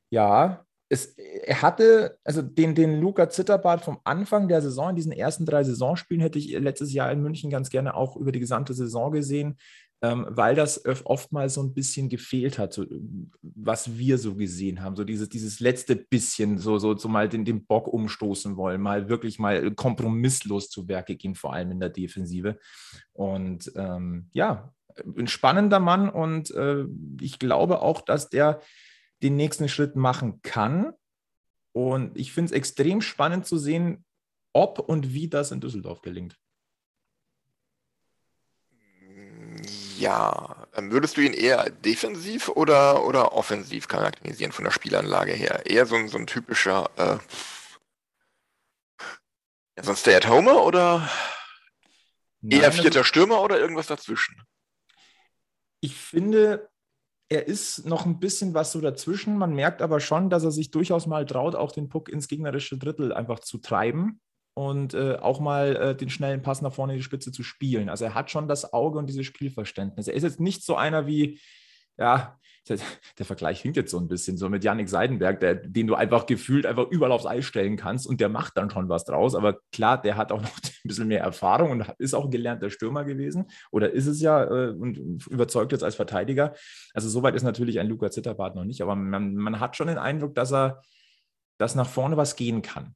ja, 0.09 0.65
es, 0.89 1.17
er 1.17 1.61
hatte, 1.61 2.17
also 2.23 2.41
den, 2.41 2.75
den 2.75 2.99
Luca 2.99 3.29
Zitterbart 3.29 3.81
vom 3.81 3.99
Anfang 4.03 4.47
der 4.47 4.61
Saison, 4.61 4.91
in 4.91 4.95
diesen 4.95 5.11
ersten 5.11 5.45
drei 5.45 5.63
Saisonspielen, 5.63 6.21
hätte 6.21 6.39
ich 6.39 6.51
letztes 6.51 6.93
Jahr 6.93 7.11
in 7.11 7.21
München 7.21 7.49
ganz 7.49 7.69
gerne 7.69 7.95
auch 7.95 8.15
über 8.15 8.31
die 8.31 8.39
gesamte 8.39 8.73
Saison 8.73 9.11
gesehen 9.11 9.57
ähm, 10.01 10.25
weil 10.29 10.55
das 10.55 10.83
oftmals 11.05 11.55
so 11.55 11.61
ein 11.61 11.73
bisschen 11.73 12.07
gefehlt 12.07 12.57
hat, 12.57 12.73
so, 12.73 12.85
was 13.41 13.97
wir 13.97 14.17
so 14.17 14.35
gesehen 14.35 14.81
haben. 14.81 14.95
So 14.95 15.03
dieses, 15.03 15.27
dieses 15.29 15.59
letzte 15.59 15.95
bisschen, 15.95 16.57
so, 16.57 16.77
so, 16.77 16.95
so 16.95 17.09
mal 17.09 17.27
den, 17.27 17.43
den 17.43 17.65
Bock 17.65 17.87
umstoßen 17.87 18.55
wollen, 18.55 18.81
mal 18.81 19.09
wirklich 19.09 19.39
mal 19.39 19.71
kompromisslos 19.71 20.69
zu 20.69 20.87
Werke 20.87 21.15
gehen, 21.15 21.35
vor 21.35 21.53
allem 21.53 21.71
in 21.71 21.79
der 21.79 21.89
Defensive. 21.89 22.57
Und 23.11 23.71
ähm, 23.75 24.29
ja, 24.31 24.73
ein 25.17 25.27
spannender 25.27 25.79
Mann 25.79 26.09
und 26.09 26.51
äh, 26.51 26.85
ich 27.21 27.39
glaube 27.39 27.81
auch, 27.81 28.01
dass 28.01 28.29
der 28.29 28.61
den 29.21 29.35
nächsten 29.35 29.67
Schritt 29.67 29.95
machen 29.95 30.41
kann. 30.41 30.93
Und 31.73 32.17
ich 32.17 32.31
finde 32.31 32.47
es 32.47 32.51
extrem 32.53 33.01
spannend 33.01 33.45
zu 33.45 33.57
sehen, 33.57 34.05
ob 34.53 34.79
und 34.79 35.13
wie 35.13 35.27
das 35.27 35.51
in 35.51 35.61
Düsseldorf 35.61 36.01
gelingt. 36.01 36.37
Ja, 39.99 40.67
ähm, 40.75 40.91
würdest 40.91 41.17
du 41.17 41.21
ihn 41.21 41.33
eher 41.33 41.69
defensiv 41.69 42.47
oder, 42.47 43.05
oder 43.05 43.33
offensiv 43.33 43.89
charakterisieren 43.89 44.53
von 44.53 44.63
der 44.63 44.71
Spielanlage 44.71 45.33
her? 45.33 45.65
Eher 45.65 45.85
so 45.85 45.95
ein, 45.95 46.07
so 46.07 46.17
ein 46.17 46.25
typischer 46.25 46.89
äh, 46.95 47.17
ja, 49.75 49.83
so 49.83 49.91
ein 49.91 49.97
Stay-at-Homer 49.97 50.63
oder 50.63 51.09
Nein, 52.39 52.61
eher 52.61 52.67
also 52.67 52.81
vierter 52.81 53.03
Stürmer 53.03 53.41
oder 53.41 53.59
irgendwas 53.59 53.87
dazwischen? 53.87 54.41
ich 55.81 55.95
finde, 55.95 56.69
er 57.29 57.47
ist 57.47 57.85
noch 57.85 58.05
ein 58.05 58.19
bisschen 58.19 58.53
was 58.53 58.71
so 58.71 58.81
dazwischen. 58.81 59.37
Man 59.37 59.53
merkt 59.53 59.81
aber 59.81 59.99
schon, 59.99 60.29
dass 60.29 60.43
er 60.43 60.51
sich 60.51 60.71
durchaus 60.71 61.07
mal 61.07 61.25
traut, 61.25 61.55
auch 61.55 61.71
den 61.71 61.89
Puck 61.89 62.09
ins 62.09 62.27
gegnerische 62.27 62.77
Drittel 62.77 63.13
einfach 63.13 63.39
zu 63.39 63.57
treiben 63.57 64.21
und 64.59 64.93
äh, 64.93 65.15
auch 65.15 65.39
mal 65.39 65.75
äh, 65.77 65.95
den 65.95 66.09
schnellen 66.09 66.41
Pass 66.41 66.61
nach 66.61 66.73
vorne 66.73 66.91
in 66.91 66.99
die 66.99 67.03
Spitze 67.03 67.31
zu 67.31 67.43
spielen. 67.43 67.87
Also 67.87 68.03
er 68.03 68.13
hat 68.13 68.29
schon 68.29 68.49
das 68.49 68.73
Auge 68.73 68.99
und 68.99 69.07
dieses 69.07 69.25
Spielverständnis. 69.25 70.09
Er 70.09 70.15
ist 70.15 70.23
jetzt 70.23 70.41
nicht 70.41 70.65
so 70.65 70.75
einer 70.75 71.07
wie, 71.07 71.39
ja, 71.97 72.37
der, 72.67 73.25
Vergleich 73.25 73.61
hinkt 73.61 73.77
jetzt 73.77 73.89
so 73.89 73.97
ein 73.97 74.09
bisschen, 74.09 74.35
so 74.35 74.49
mit 74.49 74.65
Yannick 74.65 74.89
Seidenberg, 74.89 75.39
der, 75.39 75.55
den 75.55 75.87
du 75.87 75.95
einfach 75.95 76.25
gefühlt 76.25 76.65
einfach 76.65 76.89
überall 76.89 77.13
aufs 77.13 77.25
Eis 77.25 77.45
stellen 77.45 77.77
kannst 77.77 78.05
und 78.05 78.19
der 78.19 78.27
macht 78.27 78.57
dann 78.57 78.69
schon 78.69 78.89
was 78.89 79.05
draus. 79.05 79.33
Aber 79.33 79.59
klar, 79.71 80.01
der 80.01 80.17
hat 80.17 80.33
auch 80.33 80.41
noch 80.41 80.57
ein 80.57 80.87
bisschen 80.87 81.07
mehr 81.07 81.21
Erfahrung 81.21 81.71
und 81.71 81.85
ist 81.97 82.13
auch 82.13 82.25
ein 82.25 82.31
gelernter 82.31 82.69
Stürmer 82.69 83.05
gewesen 83.05 83.45
oder 83.71 83.93
ist 83.93 84.07
es 84.07 84.19
ja 84.19 84.43
äh, 84.43 84.71
und 84.71 85.25
überzeugt 85.27 85.71
jetzt 85.71 85.85
als 85.85 85.95
Verteidiger. 85.95 86.53
Also 86.93 87.07
soweit 87.07 87.33
ist 87.33 87.43
natürlich 87.43 87.79
ein 87.79 87.87
Luca 87.87 88.11
Zitterbart 88.11 88.57
noch 88.57 88.65
nicht, 88.65 88.81
aber 88.81 88.97
man, 88.97 89.35
man 89.35 89.61
hat 89.61 89.77
schon 89.77 89.87
den 89.87 89.97
Eindruck, 89.97 90.35
dass 90.35 90.51
er, 90.51 90.81
dass 91.57 91.75
nach 91.75 91.87
vorne 91.87 92.17
was 92.17 92.35
gehen 92.35 92.61
kann. 92.61 92.91
Mm. 92.91 92.95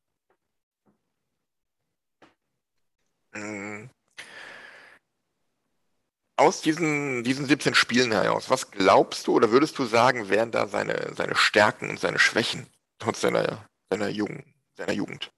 Aus 6.35 6.61
diesen, 6.61 7.23
diesen 7.23 7.45
17 7.45 7.75
Spielen 7.75 8.11
heraus, 8.11 8.49
was 8.49 8.71
glaubst 8.71 9.27
du 9.27 9.33
oder 9.33 9.51
würdest 9.51 9.77
du 9.77 9.85
sagen, 9.85 10.29
wären 10.29 10.51
da 10.51 10.67
seine, 10.67 11.13
seine 11.15 11.35
Stärken 11.35 11.89
und 11.89 11.99
seine 11.99 12.19
Schwächen 12.19 12.67
trotz 12.97 13.21
seiner, 13.21 13.67
seiner, 13.89 14.09
Jugend, 14.09 14.43
seiner 14.75 14.93
Jugend? 14.93 15.31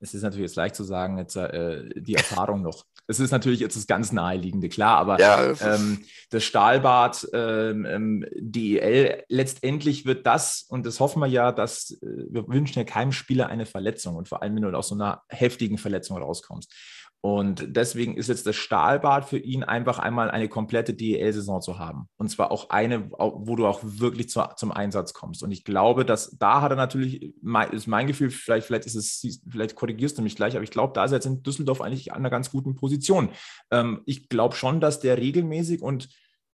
Es 0.00 0.14
ist 0.14 0.22
natürlich 0.22 0.48
jetzt 0.48 0.56
leicht 0.56 0.74
zu 0.74 0.84
sagen, 0.84 1.16
jetzt 1.16 1.36
äh, 1.36 1.88
die 1.94 2.16
Erfahrung 2.16 2.60
noch. 2.62 2.84
Es 3.06 3.20
ist 3.20 3.30
natürlich 3.30 3.60
jetzt 3.60 3.76
das 3.76 3.86
ganz 3.86 4.12
Naheliegende, 4.12 4.68
klar, 4.68 4.98
aber 4.98 5.18
Ja, 5.18 5.48
das 5.48 5.60
ähm, 5.60 6.04
das 6.30 6.44
Stahlbad 6.44 7.28
ähm, 7.32 7.84
ähm, 7.84 8.26
DEL, 8.36 9.24
letztendlich 9.28 10.04
wird 10.04 10.26
das, 10.26 10.62
und 10.68 10.86
das 10.86 10.98
hoffen 10.98 11.20
wir 11.20 11.26
ja, 11.26 11.52
dass 11.52 11.92
äh, 12.02 12.26
wir 12.30 12.48
wünschen 12.48 12.78
ja 12.78 12.84
keinem 12.84 13.12
Spieler 13.12 13.48
eine 13.48 13.66
Verletzung 13.66 14.16
und 14.16 14.28
vor 14.28 14.42
allem, 14.42 14.56
wenn 14.56 14.62
du 14.62 14.76
aus 14.76 14.88
so 14.88 14.94
einer 14.94 15.22
heftigen 15.28 15.78
Verletzung 15.78 16.18
rauskommst. 16.18 16.72
Und 17.24 17.76
deswegen 17.76 18.16
ist 18.16 18.28
jetzt 18.28 18.48
das 18.48 18.56
Stahlbad 18.56 19.24
für 19.24 19.38
ihn 19.38 19.62
einfach 19.62 20.00
einmal 20.00 20.28
eine 20.28 20.48
komplette 20.48 20.92
DEL-Saison 20.92 21.62
zu 21.62 21.78
haben. 21.78 22.08
Und 22.16 22.30
zwar 22.30 22.50
auch 22.50 22.70
eine, 22.70 23.12
wo 23.12 23.54
du 23.54 23.64
auch 23.64 23.78
wirklich 23.84 24.28
zu, 24.28 24.42
zum 24.56 24.72
Einsatz 24.72 25.14
kommst. 25.14 25.44
Und 25.44 25.52
ich 25.52 25.62
glaube, 25.62 26.04
dass 26.04 26.36
da 26.38 26.62
hat 26.62 26.72
er 26.72 26.76
natürlich, 26.76 27.32
ist 27.70 27.86
mein 27.86 28.06
Gefühl, 28.08 28.30
vielleicht, 28.30 28.66
vielleicht 28.66 28.86
ist 28.86 28.96
es, 28.96 29.40
vielleicht 29.48 29.76
korrigierst 29.76 30.18
du 30.18 30.22
mich 30.22 30.34
gleich, 30.34 30.56
aber 30.56 30.64
ich 30.64 30.72
glaube, 30.72 30.94
da 30.94 31.04
ist 31.04 31.12
er 31.12 31.18
jetzt 31.18 31.26
in 31.26 31.44
Düsseldorf 31.44 31.80
eigentlich 31.80 32.10
an 32.10 32.18
einer 32.18 32.30
ganz 32.30 32.50
guten 32.50 32.74
Position. 32.74 33.30
Ähm, 33.70 34.02
ich 34.04 34.28
glaube 34.28 34.56
schon, 34.56 34.80
dass 34.80 34.98
der 34.98 35.16
regelmäßig 35.16 35.80
und 35.80 36.08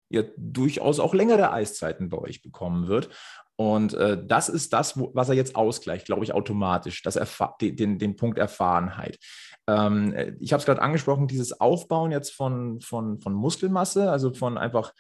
ja 0.09 0.23
durchaus 0.38 0.99
auch 0.99 1.12
längere 1.12 1.52
Eiszeiten 1.52 2.09
bei 2.09 2.16
euch 2.16 2.42
bekommen 2.42 2.88
wird. 2.88 3.11
Und 3.56 3.94
äh, 3.94 4.21
das 4.25 4.49
ist 4.49 4.73
das, 4.73 4.99
wo, 4.99 5.11
was 5.14 5.28
er 5.28 5.35
jetzt 5.35 5.54
ausgleicht, 5.54 6.06
glaube 6.06 6.25
ich, 6.25 6.33
automatisch, 6.33 7.02
das 7.02 7.16
Erfa 7.16 7.54
den, 7.61 7.99
den 7.99 8.16
Punkt 8.16 8.38
Erfahrenheit. 8.38 9.18
Ähm, 9.68 10.12
äh, 10.12 10.35
ich 10.40 10.52
habe 10.52 10.61
es 10.61 10.66
gerade 10.66 10.83
angesprochen, 10.83 11.26
dieses 11.26 11.61
Aufbauen 11.61 12.11
jetzt 12.11 12.35
von, 12.35 12.80
von, 12.80 13.21
von 13.21 13.33
Muskelmasse, 13.33 14.11
also 14.11 14.33
von 14.35 14.59
einfach, 14.59 14.92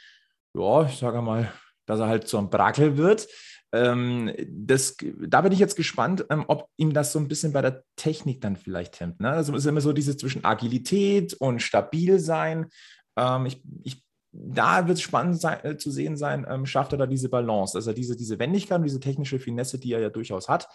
ja, 0.54 0.86
ich 0.86 0.98
sage 0.98 1.22
mal, 1.22 1.52
dass 1.86 2.00
er 2.00 2.08
halt 2.08 2.28
so 2.28 2.38
ein 2.38 2.50
Brackel 2.50 2.96
wird. 2.96 3.28
Ähm, 3.72 4.32
das, 4.48 4.96
da 5.26 5.40
bin 5.40 5.52
ich 5.52 5.58
jetzt 5.58 5.76
gespannt, 5.76 6.24
ähm, 6.30 6.44
ob 6.46 6.68
ihm 6.76 6.92
das 6.92 7.12
so 7.12 7.18
ein 7.18 7.28
bisschen 7.28 7.52
bei 7.52 7.60
der 7.60 7.82
Technik 7.96 8.40
dann 8.40 8.56
vielleicht 8.56 9.00
hemmt. 9.00 9.20
Ne? 9.20 9.30
Also 9.30 9.52
es 9.52 9.64
ist 9.64 9.66
immer 9.66 9.80
so 9.80 9.92
dieses 9.92 10.16
zwischen 10.16 10.44
Agilität 10.44 11.34
und 11.34 11.60
stabil 11.60 12.20
sein. 12.20 12.68
Ähm, 13.16 13.46
ich, 13.46 13.62
ich 13.82 14.04
da 14.36 14.88
wird 14.88 14.98
es 14.98 15.02
spannend 15.02 15.40
sein, 15.40 15.64
äh, 15.64 15.76
zu 15.76 15.90
sehen 15.90 16.16
sein, 16.16 16.44
ähm, 16.48 16.66
schafft 16.66 16.92
er 16.92 16.98
da 16.98 17.06
diese 17.06 17.28
Balance, 17.28 17.76
also 17.78 17.92
diese, 17.92 18.16
diese 18.16 18.38
Wendigkeit 18.38 18.78
und 18.78 18.84
diese 18.84 19.00
technische 19.00 19.38
Finesse, 19.38 19.78
die 19.78 19.92
er 19.92 20.00
ja 20.00 20.10
durchaus 20.10 20.48
hat, 20.48 20.68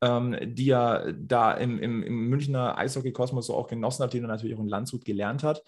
ähm, 0.00 0.36
die 0.42 0.70
er 0.70 1.12
da 1.12 1.52
im, 1.52 1.78
im, 1.78 2.02
im 2.02 2.28
Münchner 2.28 2.78
Eishockey-Kosmos 2.78 3.46
so 3.46 3.54
auch 3.54 3.68
genossen 3.68 4.02
hat, 4.02 4.14
den 4.14 4.24
er 4.24 4.28
natürlich 4.28 4.56
auch 4.56 4.60
in 4.60 4.68
Landshut 4.68 5.04
gelernt 5.04 5.42
hat. 5.42 5.62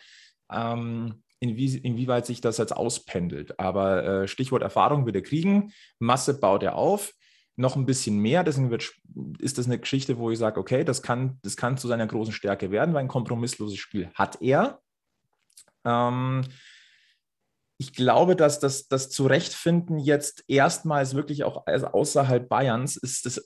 Ähm, 0.51 1.23
inwie, 1.41 1.77
inwieweit 1.79 2.25
sich 2.27 2.41
das 2.41 2.59
jetzt 2.59 2.75
auspendelt. 2.75 3.59
Aber 3.59 4.05
äh, 4.05 4.29
Stichwort 4.29 4.63
Erfahrung 4.63 5.07
wird 5.07 5.17
er 5.17 5.23
kriegen, 5.23 5.73
Masse 5.99 6.39
baut 6.39 6.63
er 6.63 6.77
auf, 6.77 7.13
noch 7.57 7.77
ein 7.77 7.85
bisschen 7.85 8.19
mehr. 8.19 8.45
Deswegen 8.45 8.71
wird, 8.71 8.93
ist 9.39 9.59
das 9.59 9.67
eine 9.67 9.79
Geschichte, 9.79 10.19
wo 10.19 10.31
ich 10.31 10.39
sage, 10.39 10.61
okay, 10.61 10.85
das 10.85 11.03
kann, 11.03 11.39
das 11.43 11.57
kann 11.57 11.77
zu 11.77 11.89
seiner 11.89 12.07
großen 12.07 12.33
Stärke 12.33 12.71
werden, 12.71 12.95
weil 12.95 13.01
ein 13.01 13.09
kompromissloses 13.09 13.79
Spiel 13.79 14.11
hat 14.15 14.41
er. 14.41 14.81
Ähm, 15.85 16.43
ich 17.79 17.93
glaube, 17.93 18.37
dass 18.37 18.61
das, 18.61 18.87
das 18.87 19.11
Zurechtfinden 19.11 19.99
jetzt 19.99 20.45
erstmals 20.47 21.15
wirklich 21.15 21.43
auch 21.43 21.67
außerhalb 21.67 22.49
Bayerns 22.49 22.97
ist 22.97 23.27
das 23.27 23.45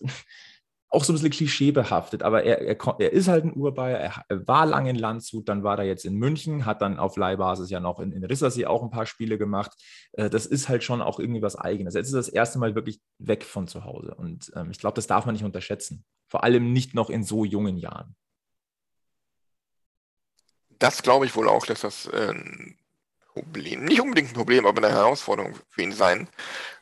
auch 0.97 1.05
so 1.05 1.13
ein 1.13 1.17
bisschen 1.17 1.31
klischeebehaftet, 1.31 2.23
aber 2.23 2.43
er, 2.43 2.63
er, 2.63 2.97
er 2.99 3.13
ist 3.13 3.29
halt 3.29 3.45
ein 3.45 3.53
Urbayer, 3.53 3.99
er, 3.99 4.25
er 4.29 4.49
war 4.49 4.65
lange 4.65 4.89
in 4.89 4.97
Landshut, 4.97 5.47
dann 5.47 5.63
war 5.63 5.79
er 5.79 5.85
jetzt 5.85 6.07
in 6.07 6.15
München, 6.17 6.65
hat 6.65 6.81
dann 6.81 6.99
auf 6.99 7.19
Leihbasis 7.19 7.69
ja 7.69 7.81
noch 7.81 8.01
in, 8.01 8.13
in 8.13 8.25
Rissersee 8.25 8.65
auch 8.65 8.83
ein 8.83 8.91
paar 8.91 9.05
Spiele 9.05 9.37
gemacht. 9.37 9.73
Äh, 10.13 10.31
das 10.31 10.47
ist 10.47 10.71
halt 10.71 10.85
schon 10.85 11.03
auch 11.03 11.21
irgendwie 11.21 11.43
was 11.43 11.55
Eigenes. 11.55 11.93
Jetzt 11.93 12.07
ist 12.07 12.15
das 12.15 12.31
erste 12.31 12.59
Mal 12.59 12.75
wirklich 12.75 12.99
weg 13.19 13.45
von 13.45 13.69
zu 13.69 13.85
Hause 13.85 14.15
und 14.15 14.51
ähm, 14.57 14.71
ich 14.71 14.79
glaube, 14.79 14.95
das 14.95 15.07
darf 15.07 15.27
man 15.27 15.35
nicht 15.35 15.45
unterschätzen. 15.45 16.03
Vor 16.29 16.45
allem 16.45 16.73
nicht 16.73 16.95
noch 16.95 17.11
in 17.11 17.23
so 17.23 17.45
jungen 17.45 17.77
Jahren. 17.77 18.17
Das 20.79 21.03
glaube 21.03 21.27
ich 21.27 21.37
wohl 21.37 21.49
auch, 21.49 21.67
dass 21.67 21.83
das 21.83 22.07
äh, 22.07 22.31
ein 22.31 22.79
Problem, 23.35 23.85
nicht 23.85 24.01
unbedingt 24.01 24.31
ein 24.31 24.35
Problem, 24.35 24.65
aber 24.65 24.83
eine 24.83 24.95
Herausforderung 24.95 25.55
für 25.69 25.83
ihn 25.83 25.93
sein 25.93 26.27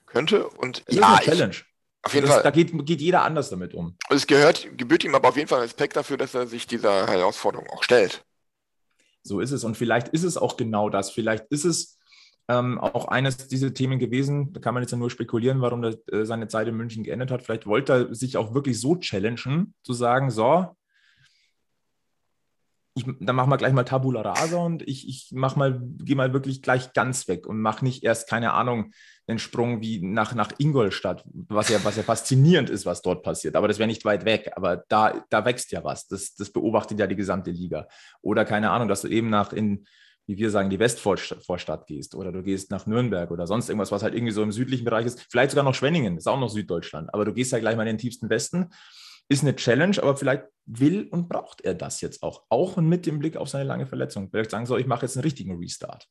könnte. 0.06 0.48
Und 0.48 0.84
ja, 0.88 1.08
eine 1.08 1.16
ich, 1.16 1.24
Challenge. 1.24 1.56
Auf 2.04 2.14
jeden 2.14 2.26
das, 2.26 2.34
Fall. 2.34 2.42
Da 2.42 2.50
geht, 2.50 2.86
geht 2.86 3.00
jeder 3.00 3.22
anders 3.22 3.50
damit 3.50 3.74
um. 3.74 3.96
Es 4.10 4.26
gehört, 4.26 4.68
gebührt 4.76 5.04
ihm 5.04 5.14
aber 5.14 5.28
auf 5.28 5.36
jeden 5.36 5.48
Fall 5.48 5.60
Respekt 5.60 5.96
dafür, 5.96 6.16
dass 6.16 6.34
er 6.34 6.46
sich 6.46 6.66
dieser 6.66 7.06
Herausforderung 7.06 7.68
auch 7.70 7.82
stellt. 7.82 8.24
So 9.22 9.40
ist 9.40 9.52
es. 9.52 9.64
Und 9.64 9.76
vielleicht 9.76 10.08
ist 10.08 10.22
es 10.22 10.36
auch 10.36 10.56
genau 10.56 10.90
das. 10.90 11.10
Vielleicht 11.10 11.46
ist 11.50 11.64
es 11.64 11.98
ähm, 12.48 12.78
auch 12.78 13.08
eines 13.08 13.48
dieser 13.48 13.72
Themen 13.72 13.98
gewesen. 13.98 14.52
Da 14.52 14.60
kann 14.60 14.74
man 14.74 14.82
jetzt 14.82 14.90
ja 14.90 14.98
nur 14.98 15.10
spekulieren, 15.10 15.62
warum 15.62 15.82
er 15.82 15.96
äh, 16.12 16.26
seine 16.26 16.48
Zeit 16.48 16.68
in 16.68 16.76
München 16.76 17.04
geendet 17.04 17.30
hat. 17.30 17.42
Vielleicht 17.42 17.66
wollte 17.66 17.92
er 17.92 18.14
sich 18.14 18.36
auch 18.36 18.54
wirklich 18.54 18.78
so 18.78 18.96
challengen, 18.96 19.74
zu 19.82 19.94
sagen: 19.94 20.30
So, 20.30 20.76
ich, 22.94 23.04
dann 23.20 23.34
machen 23.34 23.50
wir 23.50 23.56
gleich 23.56 23.72
mal 23.72 23.84
Tabula 23.84 24.20
Rasa 24.20 24.58
und 24.58 24.86
ich, 24.86 25.08
ich 25.08 25.30
mach 25.32 25.56
mal, 25.56 25.80
gehe 25.98 26.14
mal 26.14 26.32
wirklich 26.32 26.62
gleich 26.62 26.92
ganz 26.92 27.26
weg 27.26 27.46
und 27.46 27.60
mache 27.60 27.84
nicht 27.84 28.04
erst, 28.04 28.28
keine 28.28 28.52
Ahnung, 28.52 28.92
den 29.28 29.38
Sprung 29.38 29.80
wie 29.80 30.00
nach, 30.00 30.34
nach 30.34 30.52
Ingolstadt, 30.58 31.24
was 31.32 31.70
ja, 31.70 31.82
was 31.82 31.96
ja 31.96 32.02
faszinierend 32.04 32.70
ist, 32.70 32.86
was 32.86 33.02
dort 33.02 33.24
passiert. 33.24 33.56
Aber 33.56 33.68
das 33.68 33.78
wäre 33.78 33.86
nicht 33.88 34.04
weit 34.04 34.24
weg. 34.24 34.52
Aber 34.54 34.84
da, 34.88 35.24
da 35.30 35.44
wächst 35.44 35.72
ja 35.72 35.82
was. 35.82 36.06
Das, 36.06 36.34
das 36.34 36.50
beobachtet 36.50 37.00
ja 37.00 37.06
die 37.06 37.16
gesamte 37.16 37.50
Liga. 37.50 37.88
Oder 38.20 38.44
keine 38.44 38.70
Ahnung, 38.70 38.86
dass 38.86 39.00
du 39.02 39.08
eben 39.08 39.30
nach 39.30 39.52
in, 39.52 39.86
wie 40.26 40.36
wir 40.36 40.50
sagen, 40.50 40.70
die 40.70 40.78
Westvorstadt 40.78 41.86
gehst 41.86 42.14
oder 42.14 42.32
du 42.32 42.42
gehst 42.42 42.70
nach 42.70 42.86
Nürnberg 42.86 43.30
oder 43.30 43.46
sonst 43.46 43.68
irgendwas, 43.70 43.92
was 43.92 44.02
halt 44.02 44.14
irgendwie 44.14 44.32
so 44.32 44.42
im 44.42 44.52
südlichen 44.52 44.84
Bereich 44.84 45.06
ist. 45.06 45.26
Vielleicht 45.30 45.50
sogar 45.50 45.64
noch 45.64 45.74
Schwenningen, 45.74 46.16
ist 46.16 46.28
auch 46.28 46.38
noch 46.38 46.50
Süddeutschland. 46.50 47.12
Aber 47.12 47.24
du 47.24 47.32
gehst 47.32 47.50
ja 47.52 47.58
gleich 47.58 47.76
mal 47.76 47.82
in 47.82 47.96
den 47.96 47.98
tiefsten 47.98 48.28
Westen. 48.30 48.70
Ist 49.28 49.42
eine 49.42 49.56
Challenge, 49.56 49.96
aber 50.02 50.16
vielleicht 50.16 50.44
will 50.66 51.08
und 51.10 51.28
braucht 51.28 51.62
er 51.62 51.74
das 51.74 52.00
jetzt 52.00 52.22
auch. 52.22 52.44
Auch 52.48 52.76
mit 52.76 53.06
dem 53.06 53.18
Blick 53.18 53.36
auf 53.36 53.48
seine 53.48 53.64
lange 53.64 53.86
Verletzung. 53.86 54.30
Vielleicht 54.30 54.50
sagen 54.50 54.66
so, 54.66 54.76
ich 54.76 54.86
mache 54.86 55.06
jetzt 55.06 55.16
einen 55.16 55.24
richtigen 55.24 55.58
Restart. 55.58 56.08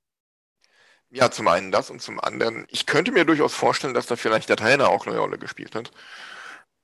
Ja, 1.10 1.30
zum 1.30 1.48
einen 1.48 1.72
das 1.72 1.92
und 1.92 2.02
zum 2.02 2.20
anderen, 2.20 2.66
ich 2.70 2.88
könnte 2.88 3.12
mir 3.12 3.24
durchaus 3.24 3.54
vorstellen, 3.54 3.94
dass 3.94 4.08
da 4.08 4.16
vielleicht 4.16 4.50
der 4.50 4.58
Trainer 4.58 4.90
auch 4.90 5.06
eine 5.06 5.18
Rolle 5.18 5.38
gespielt 5.38 5.76
hat. 5.76 5.92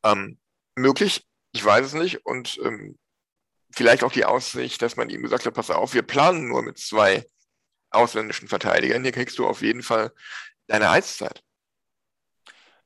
Ähm, 0.04 0.38
möglich, 0.76 1.28
ich 1.52 1.66
weiß 1.66 1.88
es 1.88 1.94
nicht. 1.94 2.26
Und 2.26 2.60
ähm, 2.64 2.98
vielleicht 3.72 4.04
auch 4.04 4.12
die 4.12 4.26
Aussicht, 4.26 4.82
dass 4.82 4.98
man 4.98 5.10
ihm 5.10 5.24
gesagt 5.24 5.46
hat, 5.46 5.56
pass 5.56 5.72
auf, 5.72 5.94
wir 5.94 6.04
planen 6.04 6.48
nur 6.48 6.62
mit 6.62 6.78
zwei 6.78 7.26
ausländischen 7.90 8.48
Verteidigern. 8.48 9.04
Hier 9.04 9.12
kriegst 9.12 9.40
du 9.40 9.48
auf 9.48 9.62
jeden 9.64 9.82
Fall 9.82 10.12
deine 10.68 10.90
Eiszeit. 10.90 11.44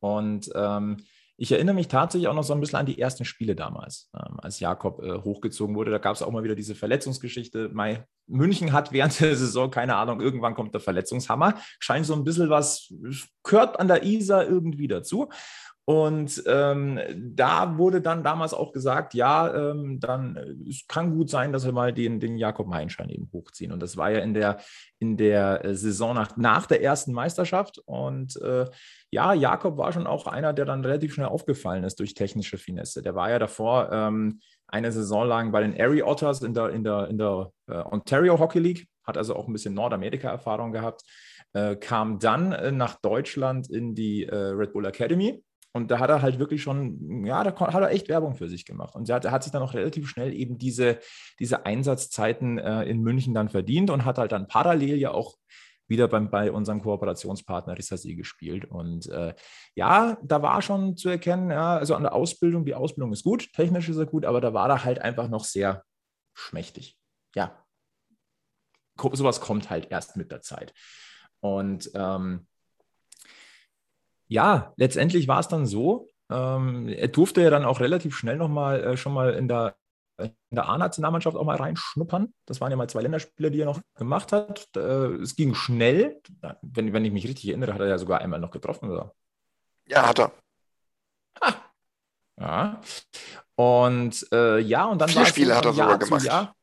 Und 0.00 0.50
ähm, 0.54 0.96
ich 1.36 1.52
erinnere 1.52 1.74
mich 1.74 1.88
tatsächlich 1.88 2.28
auch 2.28 2.34
noch 2.34 2.44
so 2.44 2.52
ein 2.52 2.60
bisschen 2.60 2.78
an 2.78 2.86
die 2.86 2.98
ersten 2.98 3.24
Spiele 3.24 3.56
damals, 3.56 4.10
ähm, 4.14 4.38
als 4.40 4.60
Jakob 4.60 5.02
äh, 5.02 5.18
hochgezogen 5.22 5.74
wurde. 5.74 5.90
Da 5.90 5.98
gab 5.98 6.14
es 6.14 6.22
auch 6.22 6.30
mal 6.30 6.44
wieder 6.44 6.54
diese 6.54 6.74
Verletzungsgeschichte. 6.74 7.70
Mai, 7.72 8.06
München 8.26 8.72
hat 8.72 8.92
während 8.92 9.18
der 9.20 9.36
Saison, 9.36 9.70
keine 9.70 9.96
Ahnung, 9.96 10.20
irgendwann 10.20 10.54
kommt 10.54 10.74
der 10.74 10.80
Verletzungshammer. 10.80 11.54
Scheint 11.78 12.06
so 12.06 12.14
ein 12.14 12.24
bisschen 12.24 12.50
was, 12.50 12.92
gehört 13.42 13.80
an 13.80 13.88
der 13.88 14.04
Isar 14.04 14.46
irgendwie 14.46 14.88
dazu. 14.88 15.28
Und 15.84 16.44
ähm, 16.46 17.00
da 17.16 17.76
wurde 17.76 18.00
dann 18.00 18.22
damals 18.22 18.54
auch 18.54 18.72
gesagt, 18.72 19.14
ja, 19.14 19.52
ähm, 19.52 19.98
dann 19.98 20.36
äh, 20.36 20.68
es 20.68 20.86
kann 20.86 21.16
gut 21.16 21.28
sein, 21.28 21.52
dass 21.52 21.64
wir 21.64 21.72
mal 21.72 21.92
den, 21.92 22.20
den 22.20 22.36
Jakob 22.36 22.68
Meinschein 22.68 23.08
eben 23.08 23.28
hochziehen. 23.32 23.72
Und 23.72 23.82
das 23.82 23.96
war 23.96 24.10
ja 24.10 24.20
in 24.20 24.32
der, 24.32 24.60
in 25.00 25.16
der 25.16 25.64
äh, 25.64 25.74
Saison 25.74 26.14
nach, 26.14 26.36
nach 26.36 26.66
der 26.66 26.84
ersten 26.84 27.12
Meisterschaft. 27.12 27.78
Und 27.84 28.40
äh, 28.42 28.66
ja, 29.10 29.34
Jakob 29.34 29.76
war 29.76 29.92
schon 29.92 30.06
auch 30.06 30.28
einer, 30.28 30.52
der 30.52 30.66
dann 30.66 30.84
relativ 30.84 31.14
schnell 31.14 31.26
aufgefallen 31.26 31.82
ist 31.82 31.98
durch 31.98 32.14
technische 32.14 32.58
Finesse. 32.58 33.02
Der 33.02 33.16
war 33.16 33.30
ja 33.30 33.40
davor 33.40 33.90
ähm, 33.90 34.40
eine 34.68 34.92
Saison 34.92 35.26
lang 35.26 35.50
bei 35.50 35.62
den 35.62 35.74
Erie 35.74 36.06
Otters 36.06 36.42
in 36.42 36.54
der, 36.54 36.70
in 36.70 36.84
der, 36.84 37.08
in 37.08 37.18
der 37.18 37.50
äh, 37.66 37.74
Ontario 37.74 38.38
Hockey 38.38 38.60
League, 38.60 38.86
hat 39.02 39.18
also 39.18 39.34
auch 39.34 39.48
ein 39.48 39.52
bisschen 39.52 39.74
Nordamerika-Erfahrung 39.74 40.70
gehabt, 40.70 41.02
äh, 41.54 41.74
kam 41.74 42.20
dann 42.20 42.52
äh, 42.52 42.70
nach 42.70 43.00
Deutschland 43.00 43.68
in 43.68 43.96
die 43.96 44.22
Red 44.22 44.72
Bull 44.72 44.86
Academy 44.86 45.42
und 45.72 45.90
da 45.90 45.98
hat 45.98 46.10
er 46.10 46.20
halt 46.20 46.38
wirklich 46.38 46.62
schon, 46.62 47.24
ja, 47.24 47.42
da 47.42 47.58
hat 47.58 47.82
er 47.82 47.90
echt 47.90 48.08
Werbung 48.08 48.34
für 48.34 48.48
sich 48.48 48.66
gemacht. 48.66 48.94
Und 48.94 49.08
er 49.08 49.16
hat, 49.16 49.24
er 49.24 49.30
hat 49.30 49.42
sich 49.42 49.52
dann 49.52 49.62
auch 49.62 49.72
relativ 49.72 50.08
schnell 50.08 50.34
eben 50.34 50.58
diese, 50.58 50.98
diese 51.38 51.64
Einsatzzeiten 51.64 52.58
äh, 52.58 52.84
in 52.84 53.00
München 53.00 53.32
dann 53.32 53.48
verdient 53.48 53.90
und 53.90 54.04
hat 54.04 54.18
halt 54.18 54.32
dann 54.32 54.48
parallel 54.48 54.96
ja 54.96 55.12
auch 55.12 55.36
wieder 55.88 56.08
beim, 56.08 56.30
bei 56.30 56.52
unserem 56.52 56.82
Kooperationspartner 56.82 57.76
Rissasi 57.76 58.14
gespielt. 58.14 58.66
Und 58.66 59.08
äh, 59.08 59.34
ja, 59.74 60.18
da 60.22 60.42
war 60.42 60.60
schon 60.60 60.96
zu 60.96 61.08
erkennen, 61.08 61.50
ja, 61.50 61.76
also 61.78 61.94
an 61.94 62.02
der 62.02 62.14
Ausbildung, 62.14 62.64
die 62.64 62.74
Ausbildung 62.74 63.12
ist 63.12 63.24
gut, 63.24 63.52
technisch 63.54 63.88
ist 63.88 63.96
er 63.96 64.06
gut, 64.06 64.24
aber 64.26 64.40
da 64.40 64.52
war 64.52 64.68
er 64.68 64.84
halt 64.84 64.98
einfach 65.00 65.28
noch 65.28 65.44
sehr 65.44 65.84
schmächtig. 66.34 66.98
Ja, 67.34 67.64
sowas 69.12 69.40
kommt 69.40 69.70
halt 69.70 69.90
erst 69.90 70.16
mit 70.16 70.30
der 70.30 70.42
Zeit. 70.42 70.74
Und 71.40 71.90
ähm, 71.94 72.46
ja, 74.32 74.72
letztendlich 74.76 75.28
war 75.28 75.40
es 75.40 75.48
dann 75.48 75.66
so, 75.66 76.08
ähm, 76.30 76.88
er 76.88 77.08
durfte 77.08 77.42
ja 77.42 77.50
dann 77.50 77.64
auch 77.64 77.80
relativ 77.80 78.16
schnell 78.16 78.36
nochmal 78.36 78.82
äh, 78.82 78.96
schon 78.96 79.12
mal 79.12 79.34
in 79.34 79.46
der, 79.46 79.76
in 80.18 80.32
der 80.50 80.68
A-Nationalmannschaft 80.68 81.36
auch 81.36 81.44
mal 81.44 81.56
reinschnuppern. 81.56 82.32
Das 82.46 82.60
waren 82.60 82.70
ja 82.70 82.76
mal 82.76 82.88
zwei 82.88 83.02
Länderspiele, 83.02 83.50
die 83.50 83.60
er 83.60 83.66
noch 83.66 83.80
gemacht 83.94 84.32
hat. 84.32 84.68
Äh, 84.74 85.16
es 85.20 85.36
ging 85.36 85.54
schnell. 85.54 86.20
Wenn, 86.62 86.92
wenn 86.94 87.04
ich 87.04 87.12
mich 87.12 87.26
richtig 87.26 87.48
erinnere, 87.48 87.74
hat 87.74 87.80
er 87.80 87.88
ja 87.88 87.98
sogar 87.98 88.20
einmal 88.20 88.40
noch 88.40 88.50
getroffen, 88.50 88.90
oder? 88.90 89.12
Ja, 89.86 90.08
hat 90.08 90.18
er. 90.18 90.32
Ah. 91.40 91.52
Ja. 92.40 92.80
Und 93.54 94.26
äh, 94.32 94.58
ja, 94.60 94.86
und 94.86 94.98
dann 94.98 95.10
Vier 95.10 95.26
Spiele 95.26 95.50
so 95.50 95.56
hat 95.56 95.64
er 95.66 95.72
sogar 95.74 95.98
gemacht. 95.98 96.24
Jahr, 96.24 96.54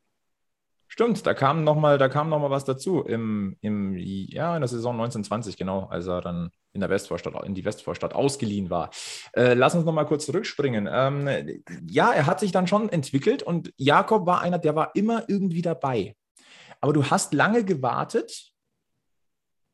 Stimmt, 0.91 1.23
da 1.27 1.35
kam 1.35 1.63
nochmal 1.63 1.99
noch, 1.99 2.49
was 2.49 2.65
dazu 2.65 3.03
im, 3.03 3.55
im, 3.61 3.95
ja, 3.95 4.55
in 4.55 4.61
der 4.61 4.67
Saison 4.67 4.95
1920, 4.95 5.55
genau, 5.55 5.85
als 5.85 6.07
er 6.07 6.19
dann 6.19 6.49
in 6.73 6.81
der 6.81 6.89
Westvorstadt, 6.89 7.45
in 7.45 7.53
die 7.53 7.63
Westvorstadt 7.63 8.15
ausgeliehen 8.15 8.71
war. 8.71 8.89
Äh, 9.33 9.53
lass 9.53 9.75
uns 9.75 9.85
nochmal 9.85 10.07
kurz 10.07 10.25
zurückspringen. 10.25 10.89
Ähm, 10.91 11.29
ja, 11.87 12.11
er 12.11 12.25
hat 12.25 12.39
sich 12.39 12.51
dann 12.51 12.65
schon 12.65 12.89
entwickelt 12.89 13.43
und 13.43 13.71
Jakob 13.77 14.25
war 14.25 14.41
einer, 14.41 14.57
der 14.57 14.75
war 14.75 14.95
immer 14.95 15.25
irgendwie 15.27 15.61
dabei. 15.61 16.15
Aber 16.81 16.91
du 16.91 17.05
hast 17.05 17.35
lange 17.35 17.63
gewartet, 17.63 18.51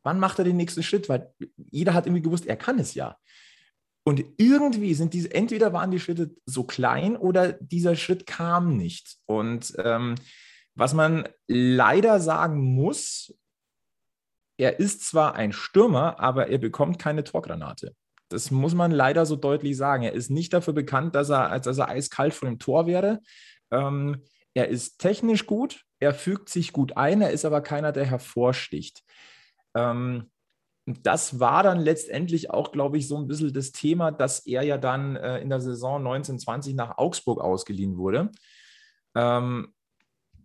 wann 0.04 0.19
macht 0.19 0.39
er 0.39 0.45
den 0.45 0.58
nächsten 0.58 0.84
Schritt? 0.84 1.08
Weil 1.08 1.34
jeder 1.71 1.93
hat 1.93 2.08
irgendwie 2.08 2.23
gewusst, 2.23 2.45
er 2.45 2.58
kann 2.58 2.78
es 2.78 2.93
ja. 2.93 3.15
Und 4.04 4.25
irgendwie 4.38 4.93
sind 4.93 5.13
diese, 5.13 5.34
entweder 5.34 5.71
waren 5.71 5.91
die 5.91 5.99
Schritte 6.01 6.36
so 6.45 6.65
klein 6.65 7.15
oder 7.15 7.54
dieser 7.54 7.95
Schritt 7.95 8.28
kam 8.28 8.75
nicht. 8.75 9.15
Und 9.25 9.73
ähm, 9.78 10.15
was 10.76 10.94
man 10.94 11.28
leider 11.48 12.20
sagen 12.20 12.62
muss, 12.62 13.34
er 14.58 14.80
ist 14.80 15.06
zwar 15.06 15.36
ein 15.36 15.52
Stürmer, 15.52 16.20
aber 16.20 16.48
er 16.48 16.58
bekommt 16.58 17.00
keine 17.00 17.24
Torgranate. 17.24 17.96
Das 18.30 18.52
muss 18.52 18.74
man 18.74 18.92
leider 18.92 19.26
so 19.26 19.36
deutlich 19.36 19.78
sagen. 19.78 20.04
Er 20.04 20.14
ist 20.14 20.30
nicht 20.30 20.54
dafür 20.54 20.74
bekannt, 20.74 21.16
dass 21.16 21.30
er, 21.30 21.50
als 21.50 21.66
dass 21.66 21.78
er 21.78 21.90
eiskalt 21.90 22.34
vor 22.34 22.50
dem 22.50 22.60
Tor 22.60 22.88
wäre. 22.88 23.20
Ähm, 23.72 24.24
er 24.54 24.70
ist 24.70 25.00
technisch 25.00 25.46
gut, 25.46 25.84
er 26.00 26.14
fügt 26.14 26.50
sich 26.50 26.72
gut 26.72 26.96
ein, 26.98 27.22
er 27.22 27.32
ist 27.32 27.46
aber 27.46 27.62
keiner, 27.62 27.92
der 27.92 28.06
hervorsticht. 28.06 29.04
Ähm, 29.76 30.32
das 30.88 31.40
war 31.40 31.64
dann 31.64 31.80
letztendlich 31.80 32.52
auch, 32.52 32.72
glaube 32.72 32.98
ich, 32.98 33.08
so 33.08 33.18
ein 33.18 33.28
bisschen 33.28 33.54
das 33.54 33.72
Thema, 33.72 34.12
dass 34.12 34.46
er 34.46 34.64
ja 34.64 34.78
dann 34.78 35.16
äh, 35.16 35.40
in 35.40 35.50
der 35.50 35.60
Saison 35.60 35.98
1920 35.98 36.76
nach 36.76 36.98
Augsburg 36.98 37.42
ausgeliehen 37.42 37.98
wurde. 37.98 38.32
Ähm, 39.16 39.75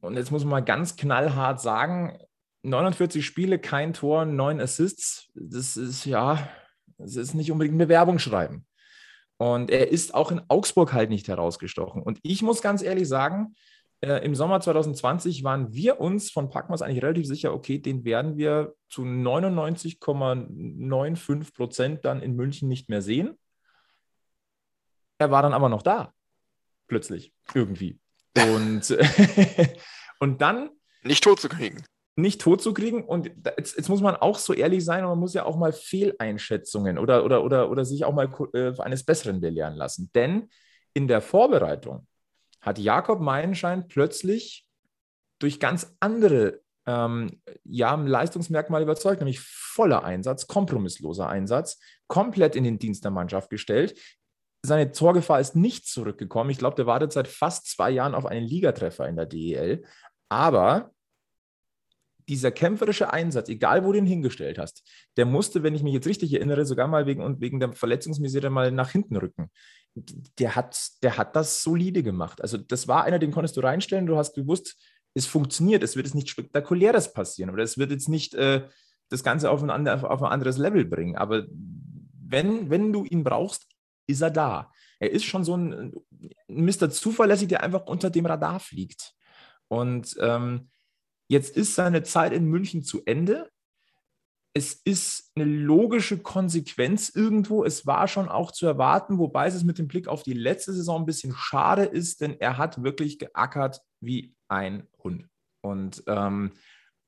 und 0.00 0.16
jetzt 0.16 0.30
muss 0.30 0.44
man 0.44 0.50
mal 0.50 0.60
ganz 0.60 0.96
knallhart 0.96 1.60
sagen, 1.60 2.18
49 2.62 3.24
Spiele, 3.24 3.58
kein 3.58 3.92
Tor, 3.92 4.24
neun 4.24 4.60
Assists, 4.60 5.30
das 5.34 5.76
ist 5.76 6.04
ja, 6.04 6.48
das 6.98 7.16
ist 7.16 7.34
nicht 7.34 7.50
unbedingt 7.50 7.80
eine 7.80 7.88
Werbung 7.88 8.18
schreiben. 8.18 8.66
Und 9.38 9.70
er 9.70 9.88
ist 9.88 10.14
auch 10.14 10.30
in 10.30 10.42
Augsburg 10.48 10.92
halt 10.92 11.08
nicht 11.08 11.28
herausgestochen. 11.28 12.02
Und 12.02 12.18
ich 12.22 12.42
muss 12.42 12.60
ganz 12.60 12.82
ehrlich 12.82 13.08
sagen, 13.08 13.54
äh, 14.02 14.24
im 14.24 14.34
Sommer 14.34 14.60
2020 14.60 15.44
waren 15.44 15.72
wir 15.72 16.00
uns 16.00 16.30
von 16.30 16.50
Packmas 16.50 16.82
eigentlich 16.82 17.02
relativ 17.02 17.26
sicher, 17.26 17.54
okay, 17.54 17.78
den 17.78 18.04
werden 18.04 18.36
wir 18.36 18.74
zu 18.88 19.02
99,95 19.02 21.54
Prozent 21.54 22.04
dann 22.04 22.20
in 22.20 22.36
München 22.36 22.68
nicht 22.68 22.90
mehr 22.90 23.00
sehen. 23.00 23.38
Er 25.18 25.30
war 25.30 25.42
dann 25.42 25.54
aber 25.54 25.68
noch 25.68 25.82
da, 25.82 26.12
plötzlich, 26.86 27.32
irgendwie. 27.54 27.98
Und, 28.36 28.96
und 30.20 30.40
dann. 30.40 30.70
Nicht 31.02 31.24
tot 31.24 31.40
zu 31.40 31.48
kriegen. 31.48 31.82
Nicht 32.16 32.40
tot 32.40 32.62
zu 32.62 32.74
kriegen. 32.74 33.04
Und 33.04 33.30
jetzt, 33.56 33.76
jetzt, 33.76 33.88
muss 33.88 34.00
man 34.00 34.16
auch 34.16 34.38
so 34.38 34.52
ehrlich 34.52 34.84
sein 34.84 35.04
und 35.04 35.10
man 35.10 35.18
muss 35.18 35.34
ja 35.34 35.44
auch 35.44 35.56
mal 35.56 35.72
Fehleinschätzungen 35.72 36.98
oder, 36.98 37.24
oder, 37.24 37.42
oder, 37.44 37.70
oder 37.70 37.84
sich 37.84 38.04
auch 38.04 38.12
mal 38.12 38.28
äh, 38.54 38.72
eines 38.78 39.04
Besseren 39.04 39.40
belehren 39.40 39.74
lassen. 39.74 40.10
Denn 40.14 40.48
in 40.92 41.08
der 41.08 41.20
Vorbereitung 41.20 42.06
hat 42.60 42.78
Jakob 42.78 43.20
Meilenschein 43.20 43.88
plötzlich 43.88 44.66
durch 45.38 45.58
ganz 45.60 45.96
andere 46.00 46.60
ähm, 46.86 47.40
ja, 47.64 47.94
Leistungsmerkmale 47.94 48.84
überzeugt, 48.84 49.20
nämlich 49.20 49.40
voller 49.40 50.04
Einsatz, 50.04 50.46
kompromissloser 50.46 51.28
Einsatz, 51.28 51.78
komplett 52.06 52.56
in 52.56 52.64
den 52.64 52.78
Dienst 52.78 53.04
der 53.04 53.10
Mannschaft 53.10 53.50
gestellt, 53.50 53.98
seine 54.62 54.92
Torgefahr 54.92 55.40
ist 55.40 55.56
nicht 55.56 55.86
zurückgekommen. 55.86 56.50
Ich 56.50 56.58
glaube, 56.58 56.76
der 56.76 56.86
wartet 56.86 57.12
seit 57.12 57.28
fast 57.28 57.66
zwei 57.68 57.90
Jahren 57.90 58.14
auf 58.14 58.26
einen 58.26 58.46
Ligatreffer 58.46 59.08
in 59.08 59.16
der 59.16 59.26
DEL. 59.26 59.84
Aber 60.28 60.90
dieser 62.28 62.52
kämpferische 62.52 63.12
Einsatz, 63.12 63.48
egal 63.48 63.84
wo 63.84 63.92
du 63.92 63.98
ihn 63.98 64.06
hingestellt 64.06 64.58
hast, 64.58 64.88
der 65.16 65.26
musste, 65.26 65.62
wenn 65.62 65.74
ich 65.74 65.82
mich 65.82 65.94
jetzt 65.94 66.06
richtig 66.06 66.32
erinnere, 66.32 66.64
sogar 66.64 66.86
mal 66.86 67.06
wegen, 67.06 67.40
wegen 67.40 67.58
der 67.58 67.72
Verletzungsmisere 67.72 68.50
mal 68.50 68.70
nach 68.70 68.90
hinten 68.90 69.16
rücken. 69.16 69.50
Der 70.38 70.54
hat, 70.54 70.78
der 71.02 71.16
hat 71.16 71.34
das 71.34 71.62
solide 71.62 72.02
gemacht. 72.02 72.40
Also 72.40 72.56
das 72.56 72.86
war 72.86 73.04
einer, 73.04 73.18
den 73.18 73.32
konntest 73.32 73.56
du 73.56 73.62
reinstellen, 73.62 74.06
du 74.06 74.16
hast 74.16 74.34
gewusst, 74.34 74.76
es 75.14 75.26
funktioniert, 75.26 75.82
es 75.82 75.96
wird 75.96 76.06
jetzt 76.06 76.14
nicht 76.14 76.28
Spektakuläres 76.28 77.12
passieren 77.12 77.50
oder 77.50 77.64
es 77.64 77.78
wird 77.78 77.90
jetzt 77.90 78.08
nicht 78.08 78.34
äh, 78.34 78.68
das 79.08 79.24
Ganze 79.24 79.50
auf 79.50 79.62
ein, 79.62 79.88
auf 79.88 80.22
ein 80.22 80.32
anderes 80.32 80.56
Level 80.56 80.84
bringen. 80.84 81.16
Aber 81.16 81.46
wenn, 81.50 82.70
wenn 82.70 82.92
du 82.92 83.04
ihn 83.04 83.24
brauchst, 83.24 83.66
ist 84.10 84.20
er 84.20 84.30
da. 84.30 84.72
Er 84.98 85.10
ist 85.10 85.24
schon 85.24 85.44
so 85.44 85.56
ein, 85.56 85.94
Mr. 86.48 86.90
Zuverlässig, 86.90 87.48
der 87.48 87.62
einfach 87.62 87.86
unter 87.86 88.10
dem 88.10 88.26
Radar 88.26 88.60
fliegt. 88.60 89.14
Und 89.68 90.16
ähm, 90.20 90.70
jetzt 91.28 91.56
ist 91.56 91.74
seine 91.74 92.02
Zeit 92.02 92.32
in 92.32 92.44
München 92.44 92.82
zu 92.82 93.02
Ende. 93.06 93.50
Es 94.52 94.74
ist 94.74 95.30
eine 95.36 95.44
logische 95.44 96.18
Konsequenz 96.18 97.08
irgendwo. 97.08 97.64
Es 97.64 97.86
war 97.86 98.08
schon 98.08 98.28
auch 98.28 98.50
zu 98.50 98.66
erwarten, 98.66 99.18
wobei 99.18 99.46
es 99.46 99.62
mit 99.62 99.78
dem 99.78 99.88
Blick 99.88 100.08
auf 100.08 100.22
die 100.22 100.32
letzte 100.32 100.72
Saison 100.72 101.02
ein 101.02 101.06
bisschen 101.06 101.34
schade 101.34 101.84
ist, 101.84 102.20
denn 102.20 102.38
er 102.40 102.58
hat 102.58 102.82
wirklich 102.82 103.18
geackert 103.18 103.80
wie 104.00 104.34
ein 104.48 104.88
Hund. 105.02 105.28
Und 105.62 106.02
ähm, 106.08 106.52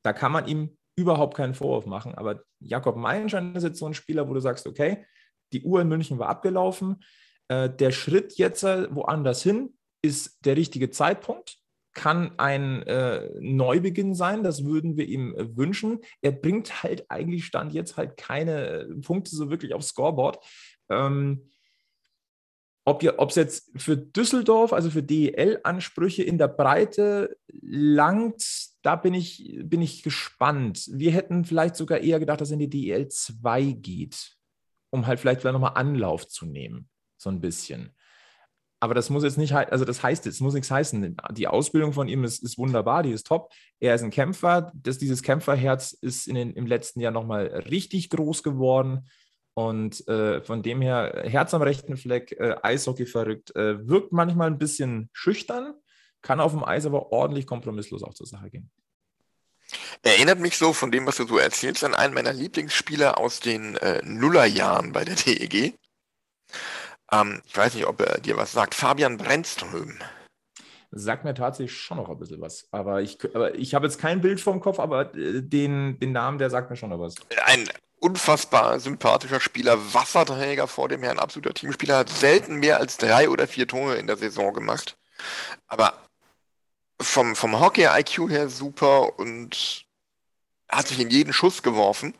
da 0.02 0.12
kann 0.12 0.32
man 0.32 0.46
ihm 0.46 0.76
überhaupt 0.96 1.36
keinen 1.36 1.54
Vorwurf 1.54 1.86
machen. 1.86 2.14
Aber 2.14 2.42
Jakob 2.60 2.96
Meilenstein 2.96 3.54
ist 3.54 3.64
jetzt 3.64 3.78
so 3.78 3.86
ein 3.86 3.94
Spieler, 3.94 4.28
wo 4.28 4.34
du 4.34 4.40
sagst, 4.40 4.66
okay, 4.66 5.04
die 5.52 5.62
Uhr 5.62 5.80
in 5.80 5.88
München 5.88 6.18
war 6.18 6.28
abgelaufen. 6.28 7.02
Äh, 7.48 7.70
der 7.70 7.92
Schritt 7.92 8.34
jetzt 8.38 8.62
äh, 8.62 8.88
woanders 8.94 9.42
hin 9.42 9.74
ist 10.02 10.44
der 10.44 10.56
richtige 10.56 10.90
Zeitpunkt, 10.90 11.58
kann 11.94 12.38
ein 12.38 12.82
äh, 12.84 13.28
Neubeginn 13.40 14.14
sein, 14.14 14.42
das 14.42 14.64
würden 14.64 14.96
wir 14.96 15.06
ihm 15.06 15.34
äh, 15.34 15.56
wünschen. 15.56 16.00
Er 16.20 16.32
bringt 16.32 16.82
halt 16.82 17.04
eigentlich 17.10 17.44
Stand 17.44 17.72
jetzt 17.72 17.96
halt 17.96 18.16
keine 18.16 18.66
äh, 18.66 18.94
Punkte 19.00 19.34
so 19.36 19.50
wirklich 19.50 19.74
aufs 19.74 19.88
Scoreboard. 19.88 20.38
Ähm, 20.88 21.48
ob 22.84 23.02
es 23.04 23.36
jetzt 23.36 23.70
für 23.76 23.96
Düsseldorf, 23.96 24.72
also 24.72 24.90
für 24.90 25.04
DEL-Ansprüche 25.04 26.24
in 26.24 26.36
der 26.36 26.48
Breite 26.48 27.36
langt, 27.60 28.42
da 28.82 28.96
bin 28.96 29.14
ich, 29.14 29.60
bin 29.62 29.80
ich 29.80 30.02
gespannt. 30.02 30.88
Wir 30.90 31.12
hätten 31.12 31.44
vielleicht 31.44 31.76
sogar 31.76 31.98
eher 31.98 32.18
gedacht, 32.18 32.40
dass 32.40 32.50
er 32.50 32.54
in 32.54 32.70
die 32.70 32.88
DEL 32.88 33.06
2 33.06 33.62
geht, 33.72 34.36
um 34.92 35.06
halt 35.06 35.18
vielleicht 35.18 35.42
nochmal 35.42 35.72
Anlauf 35.74 36.28
zu 36.28 36.46
nehmen, 36.46 36.88
so 37.16 37.30
ein 37.30 37.40
bisschen. 37.40 37.94
Aber 38.78 38.94
das 38.94 39.10
muss 39.10 39.22
jetzt 39.22 39.38
nicht, 39.38 39.54
also 39.54 39.84
das 39.84 40.02
heißt, 40.02 40.26
es 40.26 40.40
muss 40.40 40.54
nichts 40.54 40.70
heißen. 40.70 41.16
Die 41.30 41.46
Ausbildung 41.46 41.92
von 41.92 42.08
ihm 42.08 42.24
ist, 42.24 42.42
ist 42.42 42.58
wunderbar, 42.58 43.02
die 43.02 43.12
ist 43.12 43.26
top. 43.26 43.52
Er 43.78 43.94
ist 43.94 44.02
ein 44.02 44.10
Kämpfer. 44.10 44.72
Das, 44.74 44.98
dieses 44.98 45.22
Kämpferherz 45.22 45.92
ist 45.92 46.26
in 46.26 46.34
den, 46.34 46.52
im 46.52 46.66
letzten 46.66 47.00
Jahr 47.00 47.12
nochmal 47.12 47.46
richtig 47.70 48.10
groß 48.10 48.42
geworden. 48.42 49.08
Und 49.54 50.06
äh, 50.08 50.42
von 50.42 50.62
dem 50.62 50.82
her, 50.82 51.22
Herz 51.26 51.54
am 51.54 51.62
rechten 51.62 51.96
Fleck, 51.96 52.32
äh, 52.32 52.56
Eishockey 52.62 53.06
verrückt, 53.06 53.54
äh, 53.54 53.86
wirkt 53.86 54.12
manchmal 54.12 54.48
ein 54.48 54.58
bisschen 54.58 55.10
schüchtern, 55.12 55.74
kann 56.20 56.40
auf 56.40 56.52
dem 56.52 56.64
Eis 56.64 56.84
aber 56.84 57.12
ordentlich 57.12 57.46
kompromisslos 57.46 58.02
auch 58.02 58.14
zur 58.14 58.26
Sache 58.26 58.50
gehen. 58.50 58.70
Erinnert 60.02 60.38
mich 60.38 60.56
so 60.56 60.72
von 60.72 60.90
dem, 60.90 61.06
was 61.06 61.16
du 61.16 61.26
so 61.26 61.38
erzählst, 61.38 61.84
an 61.84 61.94
einen 61.94 62.14
meiner 62.14 62.32
Lieblingsspieler 62.32 63.18
aus 63.18 63.40
den 63.40 63.76
äh, 63.76 64.00
Nullerjahren 64.04 64.92
bei 64.92 65.04
der 65.04 65.14
DEG. 65.14 65.74
Ähm, 67.12 67.42
ich 67.46 67.56
weiß 67.56 67.74
nicht, 67.74 67.86
ob 67.86 68.00
er 68.00 68.20
dir 68.20 68.36
was 68.36 68.52
sagt. 68.52 68.74
Fabian 68.74 69.18
Brennström. 69.18 69.98
Sagt 70.90 71.24
mir 71.24 71.34
tatsächlich 71.34 71.76
schon 71.76 71.96
noch 71.96 72.10
ein 72.10 72.18
bisschen 72.18 72.40
was. 72.40 72.68
Aber 72.70 73.00
ich, 73.00 73.18
aber 73.34 73.54
ich 73.54 73.74
habe 73.74 73.86
jetzt 73.86 73.98
kein 73.98 74.20
Bild 74.20 74.40
vom 74.40 74.60
Kopf, 74.60 74.78
aber 74.78 75.14
äh, 75.14 75.42
den, 75.42 75.98
den 75.98 76.12
Namen, 76.12 76.38
der 76.38 76.50
sagt 76.50 76.70
mir 76.70 76.76
schon 76.76 76.90
noch 76.90 77.00
was. 77.00 77.14
Ein 77.44 77.68
unfassbar 78.00 78.80
sympathischer 78.80 79.40
Spieler, 79.40 79.94
Wasserträger 79.94 80.66
vor 80.66 80.88
dem 80.88 81.02
Herrn, 81.02 81.18
absoluter 81.18 81.54
Teamspieler, 81.54 81.98
hat 81.98 82.08
selten 82.08 82.56
mehr 82.56 82.78
als 82.78 82.96
drei 82.96 83.30
oder 83.30 83.46
vier 83.46 83.68
Tore 83.68 83.96
in 83.96 84.06
der 84.06 84.16
Saison 84.16 84.52
gemacht. 84.52 84.98
Aber 85.68 85.94
vom, 87.02 87.36
vom 87.36 87.60
Hockey-IQ 87.60 88.30
her 88.30 88.48
super 88.48 89.18
und 89.18 89.84
hat 90.68 90.88
sich 90.88 91.00
in 91.00 91.10
jeden 91.10 91.32
Schuss 91.32 91.62
geworfen. 91.62 92.14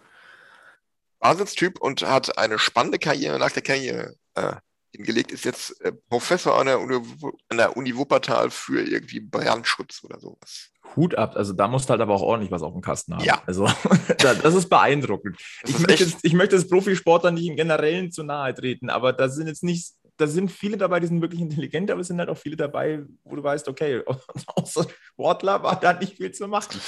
Wahnsinnstyp 1.21 1.81
und 1.81 2.03
hat 2.03 2.37
eine 2.39 2.59
spannende 2.59 2.99
Karriere 2.99 3.39
nach 3.39 3.53
der 3.53 3.63
Karriere 3.63 4.17
äh, 4.35 4.55
hingelegt, 4.95 5.33
ist 5.33 5.45
jetzt 5.45 5.81
äh, 5.83 5.93
Professor 5.93 6.59
an 6.59 6.67
der, 6.67 6.81
Uni, 6.81 7.01
an 7.49 7.57
der 7.57 7.77
Uni 7.77 7.97
Wuppertal 7.97 8.51
für 8.51 8.83
irgendwie 8.83 9.21
Brandschutz 9.21 10.03
oder 10.05 10.21
sowas. 10.21 10.71
Hut 10.97 11.15
ab, 11.15 11.37
also 11.37 11.55
da 11.55 11.69
musst 11.69 11.89
du 11.89 11.91
halt 11.93 12.03
aber 12.03 12.15
auch 12.15 12.23
ordentlich 12.23 12.51
was 12.51 12.63
auf 12.63 12.73
dem 12.73 12.83
Kasten 12.83 13.15
haben. 13.15 13.25
Ja. 13.25 13.43
Also 13.47 13.67
das 14.19 14.55
ist 14.55 14.69
beeindruckend. 14.69 15.39
Das 15.63 15.71
ich, 15.71 15.77
ist 15.77 15.87
möchte 15.87 16.05
jetzt, 16.05 16.19
ich 16.23 16.35
möchte 16.35 16.57
das 16.57 16.69
Profisportler 16.69 17.31
nicht 17.31 17.47
im 17.47 17.57
Generellen 17.57 18.13
zu 18.13 18.23
nahe 18.23 18.53
treten, 18.53 18.91
aber 18.91 19.13
da 19.13 19.29
sind 19.29 19.47
jetzt 19.47 19.63
nicht, 19.63 19.93
da 20.23 20.29
sind 20.29 20.53
viele 20.53 20.77
dabei, 20.77 21.01
die 21.01 21.09
sind 21.09 21.21
wirklich 21.21 21.41
intelligent, 21.41 21.91
aber 21.91 22.01
es 22.01 22.07
sind 22.07 22.21
halt 22.21 22.29
auch 22.29 22.39
viele 22.39 22.57
dabei, 22.57 23.03
wo 23.25 23.35
du 23.35 23.43
weißt, 23.43 23.67
okay, 23.69 24.03
außer 24.47 24.87
Sportler 25.05 25.63
war 25.63 25.79
da 25.79 25.93
nicht 25.93 26.17
viel 26.17 26.31
zu 26.31 26.47
machen. 26.47 26.81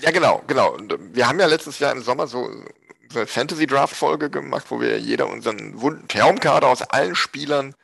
Ja, 0.00 0.10
genau, 0.10 0.42
genau. 0.48 0.74
Und 0.74 0.96
wir 1.14 1.28
haben 1.28 1.38
ja 1.38 1.46
letztes 1.46 1.78
Jahr 1.78 1.92
im 1.92 2.02
Sommer 2.02 2.26
so 2.26 2.44
eine 2.44 3.26
Fantasy-Draft-Folge 3.26 4.28
gemacht, 4.28 4.66
wo 4.70 4.80
wir 4.80 4.98
jeder 4.98 5.28
unseren 5.28 5.80
wunden 5.80 6.08
Traumkader 6.08 6.66
aus 6.66 6.82
allen 6.82 7.14
Spielern 7.14 7.76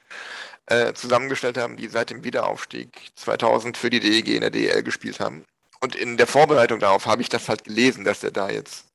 äh, 0.66 0.92
zusammengestellt 0.92 1.57
haben, 1.57 1.76
die 1.76 1.87
seit 1.87 2.11
dem 2.11 2.24
Wiederaufstieg 2.24 3.12
2000 3.14 3.76
für 3.76 3.90
die 3.90 4.00
DEG 4.00 4.29
in 4.29 4.40
der 4.40 4.50
DEL 4.50 4.83
gespielt 4.83 5.20
haben. 5.20 5.44
Und 5.81 5.94
in 5.94 6.16
der 6.16 6.26
Vorbereitung 6.26 6.81
darauf 6.81 7.07
habe 7.07 7.22
ich 7.22 7.29
das 7.29 7.48
halt 7.48 7.62
gelesen, 7.62 8.05
dass 8.05 8.24
er 8.24 8.33
da 8.33 8.50
jetzt 8.50 8.87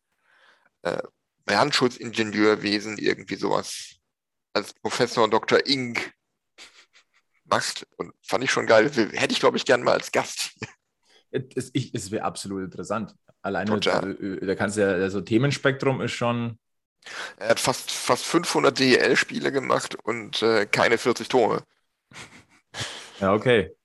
äh, 0.82 1.02
Brandschutzingenieurwesen 1.46 2.98
irgendwie 2.98 3.36
sowas 3.36 3.96
als 4.56 4.74
Professor 4.74 5.30
Dr. 5.30 5.66
Ink 5.68 6.14
macht. 7.46 7.86
Und 7.98 8.14
fand 8.22 8.44
ich 8.44 8.52
schon 8.52 8.66
geil. 8.66 8.90
Hätte 8.90 9.34
ich, 9.34 9.40
glaube 9.40 9.58
ich, 9.58 9.66
gern 9.66 9.84
mal 9.84 9.94
als 9.94 10.12
Gast. 10.12 10.52
Es, 11.32 11.70
es 11.74 12.12
wäre 12.12 12.24
absolut 12.24 12.64
interessant. 12.64 13.14
Alleine, 13.42 13.74
also, 13.74 14.38
da 14.46 14.56
kannst 14.56 14.78
du 14.78 14.82
ja, 14.82 14.88
also 14.88 15.20
Themenspektrum 15.20 16.00
ist 16.02 16.14
schon. 16.14 16.58
Er 17.38 17.50
hat 17.50 17.60
fast, 17.60 17.92
fast 17.92 18.24
500 18.24 18.80
DEL-Spiele 18.80 19.52
gemacht 19.52 19.96
und 20.04 20.42
äh, 20.42 20.66
keine 20.66 20.98
40 20.98 21.28
Tore. 21.28 21.64
Ja, 23.20 23.34
okay 23.34 23.76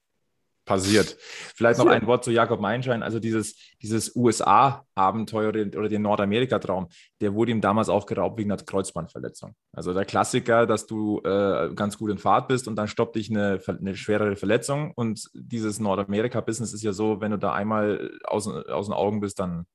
passiert. 0.71 1.17
Vielleicht 1.19 1.81
noch 1.81 1.89
ein 1.89 2.07
Wort 2.07 2.23
zu 2.23 2.31
Jakob 2.31 2.61
Meinschein. 2.61 3.03
Also 3.03 3.19
dieses, 3.19 3.57
dieses 3.83 4.15
USA-Abenteuer 4.15 5.49
oder 5.49 5.89
den 5.89 6.03
Nordamerika-Traum, 6.03 6.89
der 7.21 7.35
wurde 7.35 7.51
ihm 7.51 7.61
damals 7.61 7.89
auch 7.89 8.07
geraubt 8.07 8.39
wegen 8.39 8.53
einer 8.53 8.63
Kreuzbandverletzung. 8.63 9.57
Also 9.73 9.93
der 9.93 10.05
Klassiker, 10.05 10.67
dass 10.67 10.87
du 10.87 11.21
äh, 11.25 11.75
ganz 11.75 11.99
gut 11.99 12.13
in 12.13 12.19
Fahrt 12.19 12.47
bist 12.47 12.69
und 12.69 12.77
dann 12.77 12.87
stoppt 12.87 13.17
dich 13.17 13.31
eine, 13.31 13.61
eine 13.67 13.97
schwerere 13.97 14.37
Verletzung. 14.37 14.93
Und 14.95 15.29
dieses 15.35 15.81
Nordamerika-Business 15.81 16.73
ist 16.73 16.85
ja 16.85 16.93
so, 16.93 17.21
wenn 17.21 17.33
du 17.33 17.39
da 17.39 17.53
einmal 17.53 18.13
aus, 18.23 18.47
aus 18.47 18.87
den 18.87 18.95
Augen 18.95 19.19
bist, 19.19 19.41
dann 19.41 19.67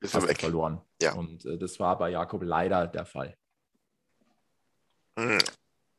bist 0.00 0.14
hast 0.14 0.26
du 0.26 0.34
verloren. 0.34 0.80
Ja. 1.02 1.12
Und 1.12 1.44
äh, 1.44 1.58
das 1.58 1.78
war 1.78 1.98
bei 1.98 2.08
Jakob 2.08 2.42
leider 2.42 2.86
der 2.86 3.04
Fall. 3.04 3.36
Hm. 5.18 5.38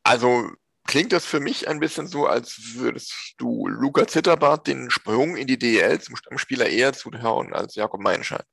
Also 0.01 0.49
klingt 0.95 1.11
das 1.11 1.25
für 1.25 1.41
mich 1.41 1.67
ein 1.67 1.81
bisschen 1.81 2.07
so, 2.07 2.25
als 2.25 2.75
würdest 2.75 3.33
du 3.37 3.67
Luca 3.67 4.07
Zitterbart 4.07 4.65
den 4.65 4.89
Sprung 4.89 5.35
in 5.35 5.45
die 5.45 5.59
DEL 5.59 5.99
zum 5.99 6.15
Stammspieler 6.15 6.69
eher 6.69 6.93
zuhauen 6.93 7.51
als 7.51 7.75
Jakob 7.75 7.99
Meinschein. 7.99 8.43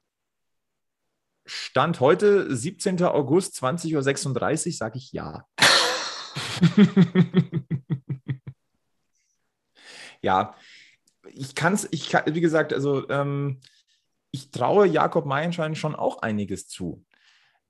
Stand 1.47 2.01
heute, 2.01 2.53
17. 2.53 3.01
August, 3.05 3.63
20.36 3.63 4.67
Uhr, 4.67 4.73
sage 4.73 4.99
ich 4.99 5.13
ja. 5.13 5.47
ja, 10.21 10.57
ich 11.31 11.55
kann 11.55 11.75
es, 11.75 11.87
ich 11.93 12.09
kann, 12.09 12.25
wie 12.27 12.41
gesagt, 12.41 12.73
also 12.73 13.09
ähm, 13.09 13.61
ich 14.33 14.51
traue 14.51 14.89
Jakob 14.89 15.27
Meilenschein 15.27 15.77
schon 15.77 15.95
auch 15.95 16.23
einiges 16.23 16.67
zu. 16.67 17.07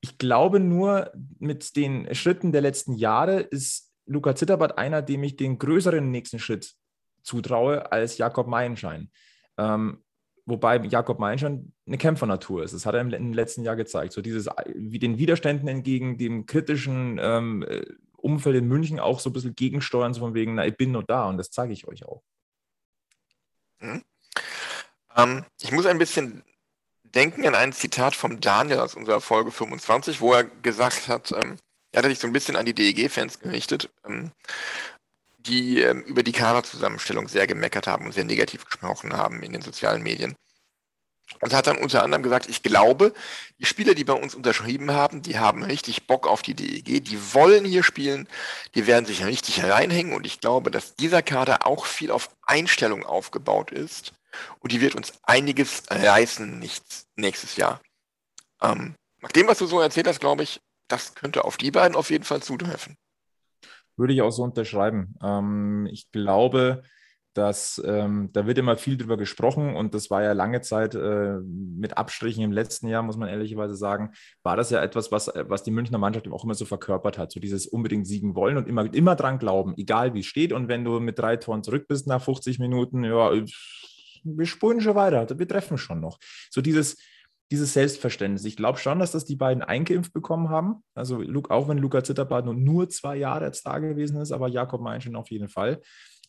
Ich 0.00 0.16
glaube 0.16 0.60
nur, 0.60 1.12
mit 1.38 1.76
den 1.76 2.14
Schritten 2.14 2.52
der 2.52 2.62
letzten 2.62 2.94
Jahre 2.94 3.40
ist 3.40 3.91
Luca 4.06 4.34
Zitterbart 4.34 4.78
einer, 4.78 5.02
dem 5.02 5.22
ich 5.22 5.36
den 5.36 5.58
größeren 5.58 6.10
nächsten 6.10 6.38
Schritt 6.38 6.74
zutraue 7.22 7.90
als 7.92 8.18
Jakob 8.18 8.46
Meilenschein. 8.46 9.10
Ähm, 9.56 10.02
wobei 10.44 10.78
Jakob 10.78 11.18
Meilenschein 11.18 11.72
eine 11.86 11.98
Kämpfernatur 11.98 12.64
ist. 12.64 12.74
Das 12.74 12.86
hat 12.86 12.94
er 12.94 13.00
im, 13.00 13.32
letzten 13.32 13.62
Jahr 13.62 13.76
gezeigt. 13.76 14.12
So 14.12 14.22
dieses, 14.22 14.48
wie 14.74 14.98
den 14.98 15.18
Widerständen 15.18 15.68
entgegen, 15.68 16.18
dem 16.18 16.46
kritischen 16.46 17.18
ähm, 17.22 17.62
äh, 17.62 17.84
Umfeld 18.16 18.56
in 18.56 18.68
München 18.68 19.00
auch 19.00 19.20
so 19.20 19.30
ein 19.30 19.32
bisschen 19.32 19.54
gegensteuern, 19.54 20.14
so 20.14 20.20
von 20.20 20.34
wegen, 20.34 20.54
na, 20.54 20.66
ich 20.66 20.76
bin 20.76 20.92
nur 20.92 21.04
da 21.04 21.28
und 21.28 21.38
das 21.38 21.50
zeige 21.50 21.72
ich 21.72 21.86
euch 21.86 22.04
auch. 22.04 22.22
Mhm. 23.80 24.02
Ähm, 25.16 25.44
ich 25.60 25.72
muss 25.72 25.86
ein 25.86 25.98
bisschen 25.98 26.42
denken 27.14 27.46
an 27.46 27.54
ein 27.54 27.72
Zitat 27.72 28.14
vom 28.14 28.40
Daniel 28.40 28.78
aus 28.78 28.94
unserer 28.94 29.20
Folge 29.20 29.50
25, 29.50 30.20
wo 30.20 30.32
er 30.32 30.44
gesagt 30.44 31.08
hat, 31.08 31.32
ähm, 31.32 31.56
er 31.92 32.02
hat 32.02 32.10
sich 32.10 32.18
so 32.18 32.26
ein 32.26 32.32
bisschen 32.32 32.56
an 32.56 32.66
die 32.66 32.74
DEG-Fans 32.74 33.40
gerichtet, 33.40 33.90
ähm, 34.06 34.32
die 35.38 35.80
ähm, 35.80 36.02
über 36.02 36.22
die 36.22 36.32
Kaderzusammenstellung 36.32 37.28
sehr 37.28 37.46
gemeckert 37.46 37.86
haben 37.86 38.06
und 38.06 38.12
sehr 38.12 38.24
negativ 38.24 38.64
gesprochen 38.64 39.12
haben 39.14 39.42
in 39.42 39.52
den 39.52 39.62
sozialen 39.62 40.02
Medien. 40.02 40.34
Und 41.40 41.54
hat 41.54 41.66
dann 41.66 41.78
unter 41.78 42.02
anderem 42.02 42.22
gesagt, 42.22 42.48
ich 42.48 42.62
glaube, 42.62 43.14
die 43.58 43.64
Spieler, 43.64 43.94
die 43.94 44.04
bei 44.04 44.12
uns 44.12 44.34
unterschrieben 44.34 44.90
haben, 44.90 45.22
die 45.22 45.38
haben 45.38 45.62
richtig 45.62 46.06
Bock 46.06 46.26
auf 46.26 46.42
die 46.42 46.54
DEG, 46.54 47.04
die 47.04 47.34
wollen 47.34 47.64
hier 47.64 47.82
spielen, 47.82 48.28
die 48.74 48.86
werden 48.86 49.06
sich 49.06 49.24
richtig 49.24 49.64
reinhängen 49.64 50.12
und 50.12 50.26
ich 50.26 50.40
glaube, 50.40 50.70
dass 50.70 50.94
dieser 50.94 51.22
Kader 51.22 51.66
auch 51.66 51.86
viel 51.86 52.10
auf 52.10 52.30
Einstellung 52.42 53.04
aufgebaut 53.04 53.70
ist 53.70 54.12
und 54.60 54.72
die 54.72 54.80
wird 54.80 54.94
uns 54.94 55.14
einiges 55.22 55.84
reißen 55.90 56.58
nächstes 57.16 57.56
Jahr. 57.56 57.80
Ähm, 58.60 58.94
nach 59.20 59.32
dem, 59.32 59.46
was 59.46 59.58
du 59.58 59.66
so 59.66 59.80
erzählt 59.80 60.08
hast, 60.08 60.20
glaube 60.20 60.42
ich, 60.42 60.60
das 60.92 61.14
könnte 61.14 61.44
auf 61.44 61.56
die 61.56 61.70
beiden 61.70 61.96
auf 61.96 62.10
jeden 62.10 62.24
Fall 62.24 62.42
zutreffen. 62.42 62.96
Würde 63.96 64.12
ich 64.12 64.22
auch 64.22 64.30
so 64.30 64.42
unterschreiben. 64.42 65.14
Ähm, 65.22 65.88
ich 65.90 66.12
glaube, 66.12 66.82
dass 67.34 67.82
ähm, 67.86 68.28
da 68.34 68.46
wird 68.46 68.58
immer 68.58 68.76
viel 68.76 68.98
drüber 68.98 69.16
gesprochen 69.16 69.74
und 69.74 69.94
das 69.94 70.10
war 70.10 70.22
ja 70.22 70.32
lange 70.32 70.60
Zeit 70.60 70.94
äh, 70.94 71.38
mit 71.40 71.96
Abstrichen 71.96 72.44
im 72.44 72.52
letzten 72.52 72.88
Jahr, 72.88 73.02
muss 73.02 73.16
man 73.16 73.30
ehrlicherweise 73.30 73.74
sagen, 73.74 74.12
war 74.42 74.54
das 74.56 74.68
ja 74.68 74.82
etwas, 74.82 75.10
was, 75.12 75.30
was 75.34 75.62
die 75.62 75.70
Münchner 75.70 75.96
Mannschaft 75.96 76.28
auch 76.28 76.44
immer 76.44 76.54
so 76.54 76.66
verkörpert 76.66 77.16
hat, 77.16 77.32
so 77.32 77.40
dieses 77.40 77.66
unbedingt 77.66 78.06
siegen 78.06 78.34
wollen 78.34 78.58
und 78.58 78.68
immer, 78.68 78.92
immer 78.92 79.16
dran 79.16 79.38
glauben, 79.38 79.72
egal 79.78 80.12
wie 80.12 80.20
es 80.20 80.26
steht 80.26 80.52
und 80.52 80.68
wenn 80.68 80.84
du 80.84 81.00
mit 81.00 81.18
drei 81.18 81.38
Toren 81.38 81.62
zurück 81.62 81.86
bist 81.88 82.06
nach 82.06 82.22
50 82.22 82.58
Minuten, 82.58 83.02
ja, 83.02 83.32
wir 84.24 84.46
spulen 84.46 84.82
schon 84.82 84.94
weiter, 84.94 85.38
wir 85.38 85.48
treffen 85.48 85.78
schon 85.78 86.00
noch. 86.00 86.18
So 86.50 86.60
dieses, 86.60 86.98
dieses 87.52 87.74
Selbstverständnis. 87.74 88.46
Ich 88.46 88.56
glaube 88.56 88.78
schon, 88.78 88.98
dass 88.98 89.12
das 89.12 89.26
die 89.26 89.36
beiden 89.36 89.62
eingeimpft 89.62 90.12
bekommen 90.12 90.48
haben. 90.48 90.82
Also 90.94 91.22
auch 91.50 91.68
wenn 91.68 91.78
Luca 91.78 92.02
Zitterbart 92.02 92.46
nur 92.46 92.88
zwei 92.88 93.16
Jahre 93.16 93.44
jetzt 93.44 93.66
da 93.66 93.78
gewesen 93.78 94.20
ist, 94.20 94.32
aber 94.32 94.48
Jakob 94.48 94.80
Meinschen 94.80 95.14
auf 95.14 95.30
jeden 95.30 95.48
Fall. 95.48 95.80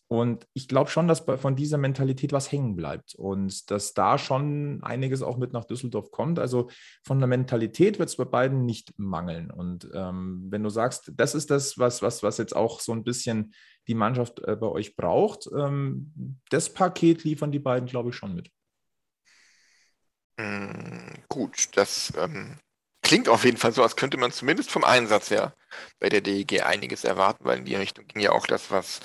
Und 0.10 0.46
ich 0.54 0.68
glaube 0.68 0.90
schon, 0.90 1.08
dass 1.08 1.22
von 1.22 1.56
dieser 1.56 1.78
Mentalität 1.78 2.34
was 2.34 2.52
hängen 2.52 2.76
bleibt 2.76 3.16
und 3.16 3.72
dass 3.72 3.94
da 3.94 4.18
schon 4.18 4.84
einiges 4.84 5.24
auch 5.24 5.38
mit 5.38 5.54
nach 5.54 5.64
Düsseldorf 5.64 6.12
kommt. 6.12 6.40
Also 6.40 6.70
von 7.04 7.20
der 7.20 7.28
Mentalität 7.28 8.00
wird 8.00 8.10
es 8.10 8.18
bei 8.18 8.26
beiden 8.26 8.66
nicht 8.66 8.94
mangeln. 8.98 9.50
Und 9.50 9.90
ähm, 9.94 10.48
wenn 10.50 10.62
du 10.62 10.70
sagst, 10.70 11.14
das 11.16 11.34
ist 11.34 11.50
das, 11.50 11.80
was, 11.80 12.02
was, 12.02 12.22
was 12.22 12.38
jetzt 12.38 12.56
auch 12.56 12.82
so 12.82 12.92
ein 12.92 13.04
bisschen 13.04 13.54
die 13.88 13.96
Mannschaft 13.96 14.42
äh, 14.46 14.58
bei 14.58 14.68
euch 14.68 14.96
braucht, 14.98 15.50
ähm, 15.58 16.14
das 16.50 16.72
Paket 16.72 17.24
liefern 17.24 17.52
die 17.52 17.60
beiden, 17.60 17.88
glaube 17.88 18.10
ich, 18.10 18.16
schon 18.16 18.36
mit. 18.36 18.52
Mm, 20.38 21.14
gut, 21.30 21.76
das 21.78 22.12
ähm, 22.18 22.58
klingt 23.02 23.30
auf 23.30 23.46
jeden 23.46 23.58
Fall 23.58 23.72
so, 23.72 23.84
als 23.84 23.96
könnte 23.96 24.18
man 24.18 24.32
zumindest 24.32 24.72
vom 24.72 24.84
Einsatz 24.84 25.30
her 25.30 25.54
bei 26.00 26.10
der 26.10 26.22
DEG 26.22 26.64
einiges 26.64 27.04
erwarten, 27.04 27.46
weil 27.46 27.60
in 27.60 27.66
die 27.66 27.76
Richtung 27.76 28.08
ging 28.08 28.22
ja 28.22 28.32
auch 28.32 28.48
das, 28.48 28.72
was 28.72 29.00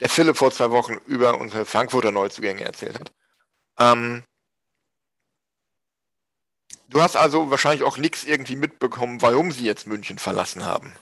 der 0.00 0.08
Philipp 0.08 0.36
vor 0.36 0.50
zwei 0.50 0.70
Wochen 0.70 0.94
über 1.06 1.38
unsere 1.38 1.64
Frankfurter 1.64 2.10
Neuzugänge 2.10 2.64
erzählt 2.64 2.98
hat. 3.00 3.12
Ähm, 3.78 4.24
du 6.88 7.00
hast 7.00 7.16
also 7.16 7.50
wahrscheinlich 7.50 7.84
auch 7.84 7.96
nichts 7.96 8.24
irgendwie 8.24 8.56
mitbekommen, 8.56 9.22
warum 9.22 9.52
sie 9.52 9.64
jetzt 9.64 9.86
München 9.86 10.18
verlassen 10.18 10.64
haben. 10.64 10.94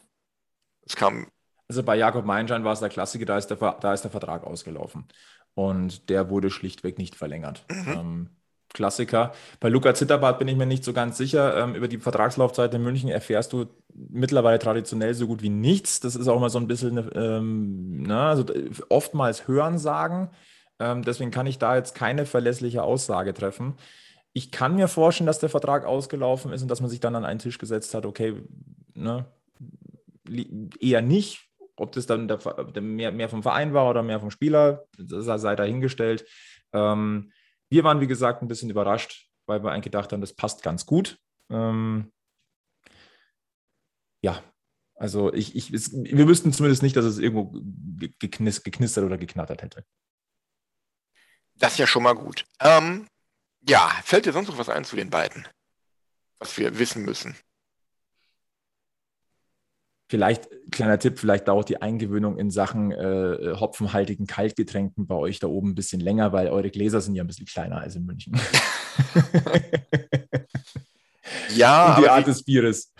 Es 0.87 0.97
kam. 0.97 1.29
Also 1.68 1.83
bei 1.83 1.97
Jakob 1.97 2.25
Meinschein 2.25 2.64
war 2.64 2.73
es 2.73 2.81
der 2.81 2.88
Klassiker, 2.88 3.25
da 3.25 3.38
ist 3.38 3.49
der, 3.49 3.57
da 3.57 3.95
ist 3.95 4.03
der 4.03 4.11
Vertrag 4.11 4.45
ausgelaufen. 4.45 5.09
Und 5.55 6.09
der 6.09 6.29
wurde 6.29 6.51
schlichtweg 6.51 6.99
nicht 6.99 7.14
verlängert. 7.14 7.64
Mhm. 7.71 7.92
Ähm, 7.92 8.37
Klassiker. 8.73 9.33
Bei 9.61 9.69
Luca 9.69 9.95
Zitterbart 9.95 10.39
bin 10.39 10.49
ich 10.49 10.57
mir 10.57 10.67
nicht 10.67 10.85
so 10.85 10.93
ganz 10.93 11.17
sicher. 11.17 11.57
Ähm, 11.57 11.75
über 11.75 11.89
die 11.89 11.99
Vertragslaufzeit 11.99 12.73
in 12.75 12.83
München 12.83 13.09
erfährst 13.09 13.53
du 13.53 13.67
mittlerweile 13.95 14.59
traditionell 14.59 15.15
so 15.15 15.27
gut 15.27 15.43
wie 15.43 15.51
nichts. 15.51 16.01
Das 16.01 16.17
ist 16.17 16.29
auch 16.29 16.37
immer 16.37 16.51
so 16.51 16.59
ein 16.59 16.69
bisschen, 16.69 17.11
ähm, 17.15 18.03
na, 18.03 18.31
also 18.31 18.45
oftmals 18.89 19.47
Hörensagen. 19.47 20.31
Ähm, 20.79 21.03
deswegen 21.03 21.31
kann 21.31 21.47
ich 21.47 21.59
da 21.59 21.77
jetzt 21.77 21.95
keine 21.95 22.27
verlässliche 22.27 22.83
Aussage 22.83 23.35
treffen. 23.35 23.75
Ich 24.33 24.51
kann 24.51 24.75
mir 24.75 24.89
vorstellen, 24.89 25.27
dass 25.27 25.39
der 25.39 25.51
Vertrag 25.51 25.85
ausgelaufen 25.85 26.53
ist 26.53 26.63
und 26.63 26.69
dass 26.69 26.81
man 26.81 26.89
sich 26.89 27.01
dann 27.01 27.15
an 27.15 27.25
einen 27.25 27.39
Tisch 27.39 27.59
gesetzt 27.59 27.95
hat, 27.95 28.07
okay, 28.07 28.35
ne, 28.95 29.27
eher 30.81 31.03
nicht. 31.03 31.49
Ob 31.77 31.93
das 31.93 32.07
dann 32.07 32.29
der, 32.29 32.39
der 32.39 32.83
mehr, 32.83 33.13
mehr 33.13 33.29
vom 33.29 33.43
Verein 33.43 33.75
war 33.75 33.89
oder 33.89 34.03
mehr 34.03 34.21
vom 34.21 34.31
Spieler, 34.31 34.85
sei 34.99 35.57
dahingestellt. 35.57 36.27
Ähm, 36.73 37.33
wir 37.73 37.85
waren, 37.85 38.03
wie 38.03 38.07
gesagt, 38.07 38.43
ein 38.43 38.49
bisschen 38.49 38.69
überrascht, 38.69 39.31
weil 39.47 39.65
wir 39.65 39.73
eigentlich 39.73 39.85
gedacht 39.85 40.13
haben, 40.13 40.21
das 40.21 40.35
passt 40.35 40.63
ganz 40.63 40.85
gut. 40.85 41.19
Ähm, 41.49 42.13
ja, 44.21 44.43
also 44.95 45.33
ich, 45.33 45.57
ich, 45.57 45.73
es, 45.73 45.91
wir 45.91 46.29
wüssten 46.29 46.53
zumindest 46.53 46.83
nicht, 46.83 46.97
dass 46.97 47.07
es 47.07 47.17
irgendwo 47.17 47.51
geknis, 48.19 48.63
geknistert 48.63 49.05
oder 49.05 49.17
geknattert 49.17 49.63
hätte. 49.63 49.87
Das 51.55 51.73
ist 51.73 51.79
ja 51.79 51.87
schon 51.87 52.03
mal 52.03 52.15
gut. 52.15 52.45
Ähm, 52.61 53.09
ja, 53.67 53.89
fällt 54.05 54.27
dir 54.27 54.33
sonst 54.35 54.49
noch 54.49 54.59
was 54.59 54.69
ein 54.69 54.85
zu 54.85 54.97
den 54.97 55.09
beiden, 55.09 55.49
was 56.41 56.59
wir 56.59 56.79
wissen 56.79 57.07
müssen? 57.07 57.35
Vielleicht, 60.12 60.51
kleiner 60.70 60.98
Tipp, 60.98 61.18
vielleicht 61.18 61.48
dauert 61.48 61.70
die 61.70 61.81
Eingewöhnung 61.81 62.37
in 62.37 62.51
Sachen 62.51 62.92
äh, 62.92 63.55
hopfenhaltigen 63.59 64.27
Kaltgetränken 64.27 65.07
bei 65.07 65.14
euch 65.14 65.38
da 65.38 65.46
oben 65.46 65.70
ein 65.70 65.75
bisschen 65.75 66.01
länger, 66.03 66.35
weil 66.35 66.48
eure 66.48 66.68
Gläser 66.68 67.01
sind 67.01 67.14
ja 67.14 67.25
ein 67.25 67.27
bisschen 67.27 67.46
kleiner 67.46 67.79
als 67.79 67.96
in 67.96 68.05
München. 68.05 68.38
ja, 71.55 71.94
Und 71.94 72.05
die 72.05 72.11
Art 72.11 72.27
des 72.27 72.44
Bieres. 72.44 72.92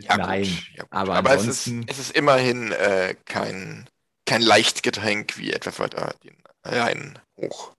Ja, 0.00 0.18
Nein, 0.18 0.44
ja, 0.76 0.84
aber, 0.90 1.14
aber 1.14 1.34
es, 1.36 1.46
ist, 1.46 1.72
es 1.86 1.98
ist 1.98 2.14
immerhin 2.14 2.72
äh, 2.72 3.14
kein, 3.24 3.88
kein 4.26 4.42
Leichtgetränk 4.42 5.38
wie 5.38 5.54
etwas 5.54 5.78
weiter 5.78 6.16
den 6.22 6.36
Rhein 6.66 7.18
hoch 7.40 7.77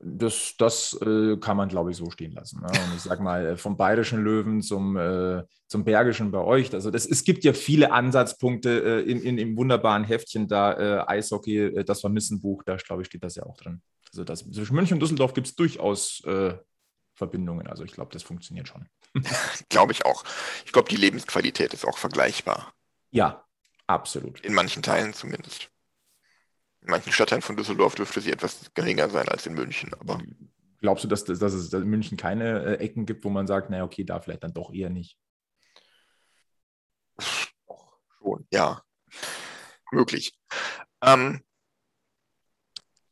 das, 0.00 0.54
das 0.58 0.96
äh, 1.02 1.36
kann 1.38 1.56
man, 1.56 1.68
glaube 1.68 1.90
ich, 1.90 1.96
so 1.96 2.10
stehen 2.10 2.32
lassen. 2.32 2.60
Ne? 2.60 2.66
Und 2.68 2.94
ich 2.94 3.02
sage 3.02 3.22
mal, 3.22 3.46
äh, 3.46 3.56
vom 3.56 3.76
bayerischen 3.76 4.22
Löwen 4.22 4.62
zum, 4.62 4.96
äh, 4.96 5.42
zum 5.66 5.84
bergischen 5.84 6.30
bei 6.30 6.38
euch. 6.38 6.72
Also 6.72 6.90
das, 6.90 7.04
es 7.04 7.24
gibt 7.24 7.42
ja 7.44 7.52
viele 7.52 7.90
Ansatzpunkte 7.90 9.02
äh, 9.04 9.10
in, 9.10 9.20
in, 9.22 9.38
im 9.38 9.56
wunderbaren 9.56 10.04
Heftchen 10.04 10.46
da, 10.46 10.72
äh, 10.72 11.04
Eishockey, 11.08 11.58
äh, 11.58 11.84
das 11.84 12.00
Vermissenbuch, 12.00 12.62
da 12.62 12.76
glaube 12.76 13.02
ich, 13.02 13.08
steht 13.08 13.24
das 13.24 13.34
ja 13.34 13.42
auch 13.42 13.56
drin. 13.56 13.82
Also 14.12 14.22
das, 14.22 14.48
zwischen 14.50 14.74
München 14.74 14.94
und 14.94 15.00
Düsseldorf 15.00 15.34
gibt 15.34 15.48
es 15.48 15.54
durchaus 15.54 16.22
Verbindungen. 17.14 17.66
Also 17.66 17.84
ich 17.84 17.92
glaube, 17.92 18.10
das 18.12 18.22
funktioniert 18.22 18.68
schon. 18.68 18.88
glaube 19.68 19.92
ich 19.92 20.06
auch. 20.06 20.24
Ich 20.64 20.72
glaube, 20.72 20.88
die 20.88 20.96
Lebensqualität 20.96 21.74
ist 21.74 21.86
auch 21.86 21.98
vergleichbar. 21.98 22.72
Ja, 23.10 23.44
absolut. 23.86 24.40
In 24.40 24.54
manchen 24.54 24.82
Teilen 24.82 25.12
zumindest. 25.12 25.70
In 26.82 26.90
manchen 26.90 27.12
Stadtteilen 27.12 27.42
von 27.42 27.56
Düsseldorf 27.56 27.94
dürfte 27.94 28.20
sie 28.20 28.32
etwas 28.32 28.72
geringer 28.74 29.10
sein 29.10 29.28
als 29.28 29.46
in 29.46 29.54
München, 29.54 29.92
aber. 29.94 30.20
Glaubst 30.80 31.02
du, 31.02 31.08
dass, 31.08 31.24
dass 31.24 31.52
es 31.52 31.72
in 31.72 31.88
München 31.88 32.16
keine 32.16 32.64
äh, 32.64 32.84
Ecken 32.84 33.04
gibt, 33.04 33.24
wo 33.24 33.30
man 33.30 33.48
sagt, 33.48 33.68
naja, 33.68 33.82
okay, 33.82 34.04
da 34.04 34.20
vielleicht 34.20 34.44
dann 34.44 34.54
doch 34.54 34.72
eher 34.72 34.90
nicht? 34.90 35.18
Doch, 37.66 37.98
schon, 38.18 38.46
ja. 38.52 38.80
Möglich. 39.90 40.38
Ähm, 41.02 41.42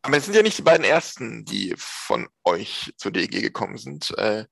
aber 0.03 0.17
es 0.19 0.25
sind 0.27 0.37
ja 0.37 0.43
nicht 0.43 0.59
die 0.59 0.63
beiden 0.63 0.85
ersten, 0.85 1.45
die 1.45 1.75
von 1.77 2.29
euch 2.45 2.95
zur 2.97 3.11
DG 3.11 3.41
gekommen 3.41 3.79
sind. 3.79 4.17
Äh, 4.17 4.45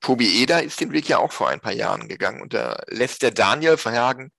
Tobi 0.00 0.42
Eder 0.42 0.62
ist 0.62 0.80
den 0.80 0.92
Weg 0.92 1.08
ja 1.08 1.18
auch 1.18 1.30
vor 1.30 1.48
ein 1.48 1.60
paar 1.60 1.72
Jahren 1.72 2.08
gegangen 2.08 2.40
und 2.40 2.54
da 2.54 2.82
lässt 2.88 3.22
der 3.22 3.30
Daniel 3.30 3.76
Verhagen 3.76 4.32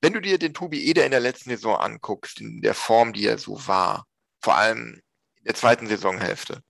wenn 0.00 0.12
du 0.12 0.20
dir 0.20 0.38
den 0.38 0.54
Tobi 0.54 0.84
Eder 0.86 1.04
in 1.04 1.10
der 1.10 1.20
letzten 1.20 1.50
Saison 1.50 1.76
anguckst, 1.76 2.40
in 2.40 2.62
der 2.62 2.74
Form, 2.74 3.12
die 3.12 3.26
er 3.26 3.38
so 3.38 3.66
war, 3.66 4.06
vor 4.40 4.56
allem 4.56 5.00
in 5.36 5.44
der 5.44 5.54
zweiten 5.54 5.86
Saisonhälfte, 5.86 6.62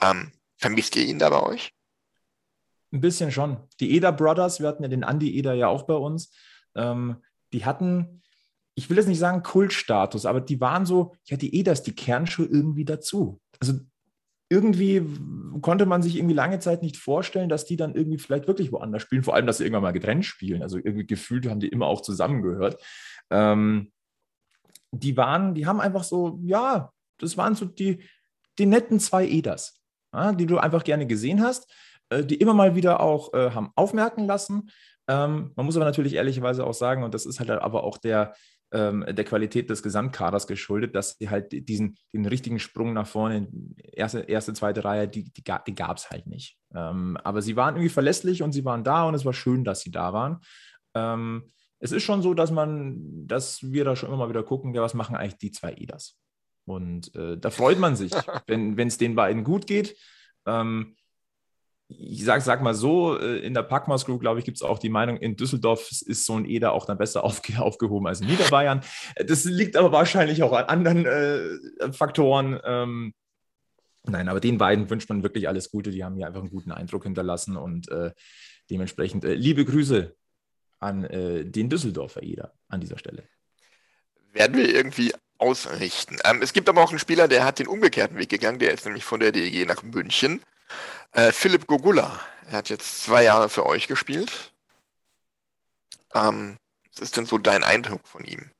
ähm, 0.00 0.32
vermisst 0.56 0.96
ihr 0.96 1.04
ihn 1.04 1.18
da 1.18 1.30
bei 1.30 1.42
euch? 1.42 1.72
Ein 2.92 3.00
bisschen 3.00 3.30
schon. 3.30 3.68
Die 3.78 3.92
Eder 3.92 4.12
Brothers, 4.12 4.60
wir 4.60 4.68
hatten 4.68 4.82
ja 4.82 4.88
den 4.88 5.02
Andy 5.02 5.36
Eder 5.36 5.54
ja 5.54 5.68
auch 5.68 5.82
bei 5.82 5.94
uns, 5.94 6.32
ähm, 6.74 7.22
die 7.52 7.64
hatten, 7.64 8.22
ich 8.74 8.88
will 8.88 8.96
jetzt 8.96 9.06
nicht 9.06 9.18
sagen 9.18 9.42
Kultstatus, 9.42 10.26
aber 10.26 10.40
die 10.40 10.60
waren 10.60 10.86
so, 10.86 11.14
ja, 11.24 11.36
die 11.36 11.54
Eders, 11.58 11.82
die 11.82 11.94
Kernschuhe 11.94 12.46
irgendwie 12.46 12.84
dazu. 12.84 13.40
Also 13.58 13.80
irgendwie 14.50 15.06
konnte 15.62 15.86
man 15.86 16.02
sich 16.02 16.16
irgendwie 16.16 16.34
lange 16.34 16.58
Zeit 16.58 16.82
nicht 16.82 16.96
vorstellen, 16.96 17.48
dass 17.48 17.64
die 17.64 17.76
dann 17.76 17.94
irgendwie 17.94 18.18
vielleicht 18.18 18.48
wirklich 18.48 18.72
woanders 18.72 19.02
spielen, 19.02 19.22
vor 19.22 19.34
allem, 19.34 19.46
dass 19.46 19.58
sie 19.58 19.64
irgendwann 19.64 19.84
mal 19.84 19.92
getrennt 19.92 20.26
spielen. 20.26 20.62
Also 20.62 20.76
irgendwie 20.76 21.06
gefühlt 21.06 21.48
haben 21.48 21.60
die 21.60 21.68
immer 21.68 21.86
auch 21.86 22.02
zusammengehört. 22.02 22.82
Ähm, 23.30 23.92
die 24.90 25.16
waren, 25.16 25.54
die 25.54 25.66
haben 25.66 25.80
einfach 25.80 26.02
so, 26.02 26.40
ja, 26.42 26.92
das 27.18 27.36
waren 27.36 27.54
so 27.54 27.64
die, 27.64 28.02
die 28.58 28.66
netten 28.66 28.98
zwei 28.98 29.26
Eders, 29.26 29.80
ja, 30.12 30.32
die 30.32 30.46
du 30.46 30.58
einfach 30.58 30.82
gerne 30.82 31.06
gesehen 31.06 31.42
hast, 31.42 31.72
äh, 32.08 32.24
die 32.24 32.36
immer 32.36 32.54
mal 32.54 32.74
wieder 32.74 33.00
auch 33.00 33.32
äh, 33.32 33.52
haben 33.52 33.70
aufmerken 33.76 34.26
lassen. 34.26 34.70
Ähm, 35.08 35.52
man 35.54 35.66
muss 35.66 35.76
aber 35.76 35.84
natürlich 35.84 36.14
ehrlicherweise 36.14 36.66
auch 36.66 36.74
sagen, 36.74 37.04
und 37.04 37.14
das 37.14 37.24
ist 37.24 37.38
halt 37.38 37.50
aber 37.50 37.84
auch 37.84 37.98
der, 37.98 38.34
ähm, 38.72 39.04
der 39.08 39.24
Qualität 39.24 39.70
des 39.70 39.82
Gesamtkaders 39.82 40.46
geschuldet, 40.46 40.94
dass 40.94 41.16
sie 41.18 41.28
halt 41.28 41.68
diesen 41.68 41.96
den 42.12 42.26
richtigen 42.26 42.58
Sprung 42.58 42.92
nach 42.92 43.06
vorne, 43.06 43.48
erste, 43.92 44.20
erste 44.20 44.54
zweite 44.54 44.84
Reihe, 44.84 45.08
die, 45.08 45.24
die, 45.24 45.42
die 45.42 45.74
gab 45.74 45.96
es 45.96 46.10
halt 46.10 46.26
nicht. 46.26 46.58
Ähm, 46.74 47.16
aber 47.24 47.42
sie 47.42 47.56
waren 47.56 47.74
irgendwie 47.74 47.88
verlässlich 47.88 48.42
und 48.42 48.52
sie 48.52 48.64
waren 48.64 48.84
da 48.84 49.04
und 49.04 49.14
es 49.14 49.24
war 49.24 49.32
schön, 49.32 49.64
dass 49.64 49.80
sie 49.80 49.90
da 49.90 50.12
waren. 50.12 50.40
Ähm, 50.94 51.50
es 51.80 51.92
ist 51.92 52.02
schon 52.02 52.22
so, 52.22 52.34
dass 52.34 52.50
man, 52.50 53.26
dass 53.26 53.62
wir 53.62 53.84
da 53.84 53.96
schon 53.96 54.08
immer 54.08 54.18
mal 54.18 54.28
wieder 54.28 54.42
gucken, 54.42 54.74
ja, 54.74 54.82
was 54.82 54.94
machen 54.94 55.16
eigentlich 55.16 55.38
die 55.38 55.50
zwei 55.50 55.72
EDAs? 55.72 56.16
Und 56.66 57.14
äh, 57.16 57.38
da 57.38 57.50
freut 57.50 57.78
man 57.78 57.96
sich, 57.96 58.12
wenn 58.46 58.78
es 58.78 58.98
den 58.98 59.14
beiden 59.14 59.44
gut 59.44 59.66
geht. 59.66 59.96
Ähm, 60.46 60.94
ich 61.98 62.24
sag, 62.24 62.42
sag 62.42 62.62
mal 62.62 62.74
so, 62.74 63.18
äh, 63.18 63.38
in 63.38 63.54
der 63.54 63.62
Packmas 63.62 64.04
Group, 64.04 64.20
glaube 64.20 64.38
ich, 64.38 64.44
gibt 64.44 64.56
es 64.56 64.62
auch 64.62 64.78
die 64.78 64.88
Meinung, 64.88 65.16
in 65.16 65.36
Düsseldorf 65.36 65.90
ist 65.90 66.24
so 66.24 66.36
ein 66.36 66.44
Eder 66.44 66.72
auch 66.72 66.86
dann 66.86 66.98
besser 66.98 67.24
aufge 67.24 67.60
aufgehoben 67.60 68.06
als 68.06 68.20
in 68.20 68.28
Niederbayern. 68.28 68.82
Das 69.26 69.44
liegt 69.44 69.76
aber 69.76 69.92
wahrscheinlich 69.92 70.42
auch 70.42 70.52
an 70.52 70.64
anderen 70.64 71.06
äh, 71.06 71.92
Faktoren. 71.92 72.60
Ähm, 72.64 73.14
Nein, 74.04 74.28
aber 74.28 74.40
den 74.40 74.56
beiden 74.56 74.88
wünscht 74.88 75.08
man 75.10 75.22
wirklich 75.22 75.46
alles 75.46 75.70
Gute. 75.70 75.90
Die 75.90 76.02
haben 76.04 76.16
hier 76.16 76.26
einfach 76.26 76.40
einen 76.40 76.50
guten 76.50 76.72
Eindruck 76.72 77.04
hinterlassen 77.04 77.56
und 77.56 77.90
äh, 77.90 78.12
dementsprechend 78.70 79.24
äh, 79.24 79.34
liebe 79.34 79.64
Grüße 79.64 80.16
an 80.78 81.04
äh, 81.04 81.44
den 81.44 81.68
Düsseldorfer 81.68 82.24
jeder 82.24 82.54
an 82.68 82.80
dieser 82.80 82.98
Stelle. 82.98 83.24
Werden 84.32 84.56
wir 84.56 84.74
irgendwie 84.74 85.12
ausrichten. 85.38 86.18
Ähm, 86.24 86.40
es 86.42 86.52
gibt 86.52 86.68
aber 86.68 86.82
auch 86.82 86.90
einen 86.90 86.98
Spieler, 86.98 87.28
der 87.28 87.44
hat 87.44 87.58
den 87.58 87.66
umgekehrten 87.66 88.16
Weg 88.16 88.30
gegangen, 88.30 88.58
der 88.58 88.72
ist 88.72 88.86
nämlich 88.86 89.04
von 89.04 89.20
der 89.20 89.32
DEG 89.32 89.66
nach 89.66 89.82
München. 89.82 90.40
Äh, 91.12 91.32
Philipp 91.32 91.66
Gogula, 91.66 92.20
er 92.46 92.58
hat 92.58 92.68
jetzt 92.68 93.02
zwei 93.02 93.24
Jahre 93.24 93.48
für 93.48 93.66
euch 93.66 93.88
gespielt. 93.88 94.52
Ähm, 96.14 96.56
was 96.92 97.00
ist 97.00 97.16
denn 97.16 97.26
so 97.26 97.38
dein 97.38 97.64
Eindruck 97.64 98.06
von 98.06 98.24
ihm? 98.24 98.50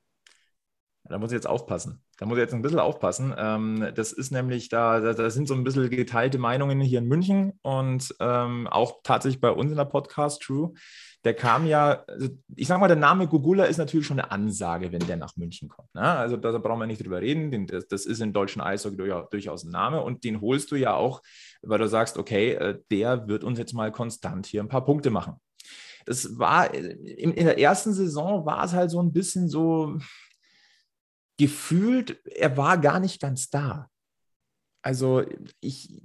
Da 1.11 1.19
muss 1.19 1.31
ich 1.31 1.35
jetzt 1.35 1.47
aufpassen. 1.47 2.01
Da 2.17 2.25
muss 2.25 2.37
ich 2.37 2.41
jetzt 2.41 2.53
ein 2.53 2.61
bisschen 2.61 2.79
aufpassen. 2.79 3.33
Ähm, 3.37 3.91
das 3.95 4.11
ist 4.13 4.31
nämlich, 4.31 4.69
da, 4.69 5.13
da, 5.13 5.29
sind 5.29 5.47
so 5.47 5.53
ein 5.53 5.63
bisschen 5.63 5.89
geteilte 5.89 6.37
Meinungen 6.37 6.79
hier 6.79 6.99
in 6.99 7.07
München 7.07 7.59
und 7.61 8.15
ähm, 8.19 8.67
auch 8.67 9.01
tatsächlich 9.03 9.41
bei 9.41 9.51
uns 9.51 9.71
in 9.71 9.77
der 9.77 9.85
Podcast 9.85 10.41
True. 10.41 10.73
Der 11.23 11.35
kam 11.35 11.67
ja, 11.67 12.03
also 12.07 12.29
ich 12.55 12.67
sag 12.67 12.79
mal, 12.79 12.87
der 12.87 12.97
Name 12.97 13.27
Gugula 13.27 13.65
ist 13.65 13.77
natürlich 13.77 14.07
schon 14.07 14.19
eine 14.19 14.31
Ansage, 14.31 14.91
wenn 14.91 15.05
der 15.05 15.17
nach 15.17 15.35
München 15.35 15.69
kommt. 15.69 15.93
Ne? 15.93 16.01
Also 16.01 16.37
da 16.37 16.57
brauchen 16.57 16.79
wir 16.79 16.87
nicht 16.87 17.03
drüber 17.03 17.21
reden. 17.21 17.67
Das, 17.67 17.87
das 17.87 18.05
ist 18.05 18.21
im 18.21 18.33
deutschen 18.33 18.61
Eishockey 18.61 18.97
durchaus 19.29 19.63
ein 19.63 19.71
Name 19.71 20.01
und 20.01 20.23
den 20.23 20.41
holst 20.41 20.71
du 20.71 20.77
ja 20.77 20.93
auch, 20.93 21.21
weil 21.61 21.77
du 21.77 21.87
sagst, 21.87 22.17
okay, 22.17 22.53
äh, 22.53 22.79
der 22.89 23.27
wird 23.27 23.43
uns 23.43 23.59
jetzt 23.59 23.73
mal 23.73 23.91
konstant 23.91 24.47
hier 24.47 24.63
ein 24.63 24.69
paar 24.69 24.85
Punkte 24.85 25.11
machen. 25.11 25.35
Das 26.05 26.39
war 26.39 26.73
in, 26.73 27.33
in 27.33 27.45
der 27.45 27.59
ersten 27.59 27.93
Saison 27.93 28.45
war 28.45 28.63
es 28.63 28.73
halt 28.73 28.89
so 28.89 29.01
ein 29.01 29.13
bisschen 29.13 29.47
so, 29.47 29.99
gefühlt, 31.41 32.23
er 32.27 32.55
war 32.55 32.77
gar 32.77 32.99
nicht 32.99 33.19
ganz 33.19 33.49
da. 33.49 33.89
Also 34.83 35.23
ich, 35.59 36.03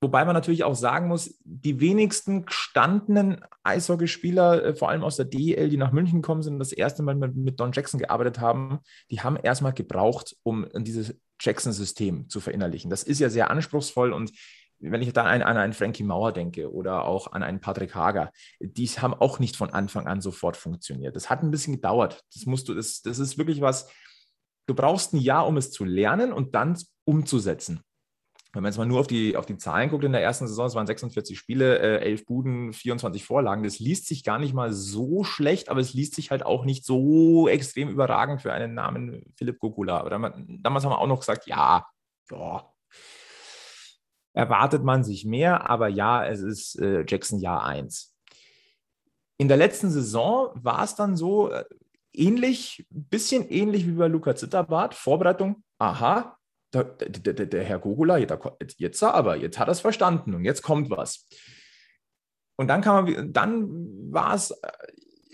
wobei 0.00 0.24
man 0.24 0.34
natürlich 0.34 0.64
auch 0.64 0.74
sagen 0.74 1.06
muss, 1.06 1.38
die 1.44 1.78
wenigsten 1.78 2.46
gestandenen 2.46 3.44
Eishockeyspieler, 3.62 4.64
äh, 4.64 4.74
vor 4.74 4.88
allem 4.88 5.04
aus 5.04 5.14
der 5.14 5.26
DEL, 5.26 5.68
die 5.68 5.76
nach 5.76 5.92
München 5.92 6.20
gekommen 6.20 6.42
sind 6.42 6.54
und 6.54 6.58
das 6.58 6.72
erste 6.72 7.04
Mal 7.04 7.14
mit, 7.14 7.36
mit 7.36 7.60
Don 7.60 7.70
Jackson 7.70 8.00
gearbeitet 8.00 8.40
haben, 8.40 8.80
die 9.12 9.20
haben 9.20 9.36
erstmal 9.36 9.72
gebraucht, 9.72 10.36
um 10.42 10.66
dieses 10.74 11.14
Jackson-System 11.40 12.28
zu 12.28 12.40
verinnerlichen. 12.40 12.90
Das 12.90 13.04
ist 13.04 13.20
ja 13.20 13.30
sehr 13.30 13.52
anspruchsvoll 13.52 14.12
und 14.12 14.32
wenn 14.80 15.02
ich 15.02 15.12
dann 15.12 15.26
an, 15.26 15.42
an 15.42 15.56
einen 15.56 15.72
Frankie 15.72 16.04
Mauer 16.04 16.32
denke 16.32 16.72
oder 16.72 17.04
auch 17.04 17.32
an 17.32 17.42
einen 17.42 17.60
Patrick 17.60 17.94
Hager, 17.94 18.30
die 18.60 18.86
haben 18.86 19.14
auch 19.14 19.38
nicht 19.38 19.56
von 19.56 19.70
Anfang 19.70 20.06
an 20.06 20.20
sofort 20.20 20.56
funktioniert. 20.56 21.16
Das 21.16 21.30
hat 21.30 21.42
ein 21.42 21.50
bisschen 21.50 21.74
gedauert. 21.74 22.22
Das 22.34 22.46
musst 22.46 22.68
du, 22.68 22.74
das, 22.74 23.02
das 23.02 23.18
ist 23.18 23.38
wirklich 23.38 23.60
was, 23.60 23.90
du 24.66 24.74
brauchst 24.74 25.14
ein 25.14 25.18
Jahr, 25.18 25.46
um 25.46 25.56
es 25.56 25.70
zu 25.70 25.84
lernen 25.84 26.32
und 26.32 26.54
dann 26.54 26.78
umzusetzen. 27.04 27.82
Wenn 28.52 28.62
man 28.62 28.72
jetzt 28.72 28.78
mal 28.78 28.86
nur 28.86 29.00
auf 29.00 29.06
die, 29.06 29.36
auf 29.36 29.44
die 29.44 29.58
Zahlen 29.58 29.90
guckt 29.90 30.04
in 30.04 30.12
der 30.12 30.22
ersten 30.22 30.46
Saison, 30.46 30.66
es 30.66 30.74
waren 30.74 30.86
46 30.86 31.38
Spiele, 31.38 31.78
äh, 31.80 32.04
11 32.04 32.24
Buden, 32.24 32.72
24 32.72 33.22
Vorlagen. 33.24 33.62
Das 33.62 33.78
liest 33.78 34.06
sich 34.06 34.24
gar 34.24 34.38
nicht 34.38 34.54
mal 34.54 34.72
so 34.72 35.22
schlecht, 35.22 35.68
aber 35.68 35.80
es 35.80 35.92
liest 35.92 36.14
sich 36.14 36.30
halt 36.30 36.46
auch 36.46 36.64
nicht 36.64 36.84
so 36.86 37.46
extrem 37.46 37.90
überragend 37.90 38.40
für 38.40 38.52
einen 38.52 38.72
Namen 38.72 39.34
Philipp 39.36 39.58
Gokula. 39.58 39.98
Aber 39.98 40.10
damals 40.10 40.84
haben 40.84 40.92
wir 40.92 40.98
auch 40.98 41.06
noch 41.06 41.20
gesagt, 41.20 41.46
ja, 41.46 41.86
ja, 42.30 42.72
erwartet 44.38 44.84
man 44.84 45.02
sich 45.02 45.24
mehr, 45.24 45.68
aber 45.68 45.88
ja, 45.88 46.24
es 46.24 46.40
ist 46.42 46.78
äh, 46.78 47.04
Jackson 47.04 47.40
Jahr 47.40 47.64
1. 47.64 48.14
In 49.36 49.48
der 49.48 49.56
letzten 49.56 49.90
Saison 49.90 50.50
war 50.54 50.84
es 50.84 50.94
dann 50.94 51.16
so 51.16 51.50
äh, 51.50 51.64
ähnlich, 52.12 52.86
bisschen 52.88 53.48
ähnlich 53.48 53.84
wie 53.88 53.94
bei 53.94 54.06
Luca 54.06 54.36
Zitterbart. 54.36 54.94
Vorbereitung, 54.94 55.64
aha, 55.78 56.38
der, 56.72 56.84
der, 56.84 57.34
der, 57.34 57.46
der 57.46 57.64
Herr 57.64 57.80
Gogula, 57.80 58.16
jetzt, 58.16 58.78
jetzt 58.78 59.02
aber, 59.02 59.34
jetzt 59.34 59.58
hat 59.58 59.66
er 59.66 59.72
es 59.72 59.80
verstanden 59.80 60.32
und 60.34 60.44
jetzt 60.44 60.62
kommt 60.62 60.88
was. 60.88 61.26
Und 62.56 62.68
dann 62.68 63.32
dann 63.32 64.12
war 64.12 64.36
es 64.36 64.52
äh, 64.52 64.70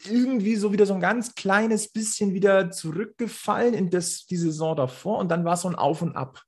irgendwie 0.08 0.56
so 0.56 0.72
wieder 0.72 0.86
so 0.86 0.94
ein 0.94 1.00
ganz 1.00 1.34
kleines 1.34 1.92
bisschen 1.92 2.32
wieder 2.32 2.70
zurückgefallen 2.70 3.74
in 3.74 3.90
das, 3.90 4.24
die 4.24 4.38
Saison 4.38 4.74
davor 4.74 5.18
und 5.18 5.28
dann 5.28 5.44
war 5.44 5.54
es 5.54 5.60
so 5.60 5.68
ein 5.68 5.74
Auf 5.74 6.00
und 6.00 6.16
Ab 6.16 6.42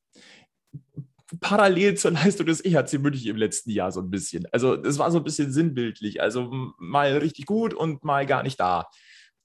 parallel 1.41 1.97
zur 1.97 2.13
Leistung 2.13 2.47
des 2.47 2.65
EHC 2.65 2.99
München 2.99 3.31
im 3.31 3.37
letzten 3.37 3.71
Jahr 3.71 3.93
so 3.93 4.01
ein 4.01 4.11
bisschen. 4.11 4.47
Also 4.53 4.77
das 4.77 4.99
war 4.99 5.11
so 5.11 5.19
ein 5.19 5.25
bisschen 5.25 5.53
sinnbildlich. 5.53 6.21
Also 6.21 6.51
mal 6.79 7.17
richtig 7.19 7.47
gut 7.47 7.75
und 7.75 8.05
mal 8.05 8.27
gar 8.27 8.43
nicht 8.43 8.61
da. 8.61 8.89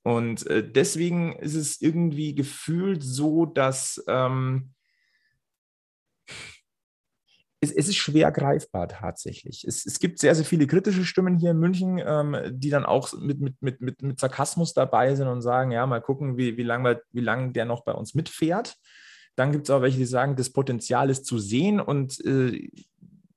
Und 0.04 0.48
äh, 0.48 0.67
deswegen 0.67 1.36
ist 1.38 1.56
es 1.56 1.82
irgendwie 1.82 2.34
gefühlt 2.34 3.04
so, 3.04 3.46
dass 3.46 4.04
ähm, 4.08 4.74
es, 7.60 7.72
es, 7.72 7.89
ist 7.89 7.98
schwer 7.98 8.32
greifbar 8.32 8.88
tatsächlich. 8.88 9.63
Es, 9.67 9.86
es, 9.86 10.00
gibt 10.00 10.17
sehr, 10.17 10.34
sehr 10.34 10.46
viele 10.46 10.65
kritische 10.65 11.06
Stimmen 11.06 11.38
hier 11.38 11.52
in 11.52 11.60
München, 11.60 12.02
ähm, 12.04 12.36
die 12.50 12.72
dann 12.72 12.86
auch 12.86 13.13
mit, 13.13 13.39
mit, 13.39 13.62
mit, 13.62 13.82
mit, 13.82 14.02
mit 14.02 14.20
Sarkasmus 14.20 14.74
dabei 14.74 15.13
sind 15.13 15.28
und 15.28 15.44
sagen, 15.44 15.70
ja, 15.72 15.86
mal 15.86 16.02
gucken, 16.02 16.38
wie, 16.38 16.58
wie 16.58 16.63
lange 16.63 17.02
wie 17.12 17.22
lang 17.22 17.54
der 17.54 17.65
noch 17.65 17.84
bei 17.84 17.94
uns 17.94 18.15
mitfährt. 18.15 18.78
Dann 19.36 19.52
gibt 19.52 19.67
es 19.67 19.70
auch 19.70 19.82
welche, 19.82 19.98
die 19.98 20.06
sagen, 20.06 20.36
das 20.36 20.52
Potenzial 20.52 21.10
ist 21.10 21.26
zu 21.26 21.39
sehen. 21.39 21.80
Und 21.80 22.24
äh, 22.26 22.70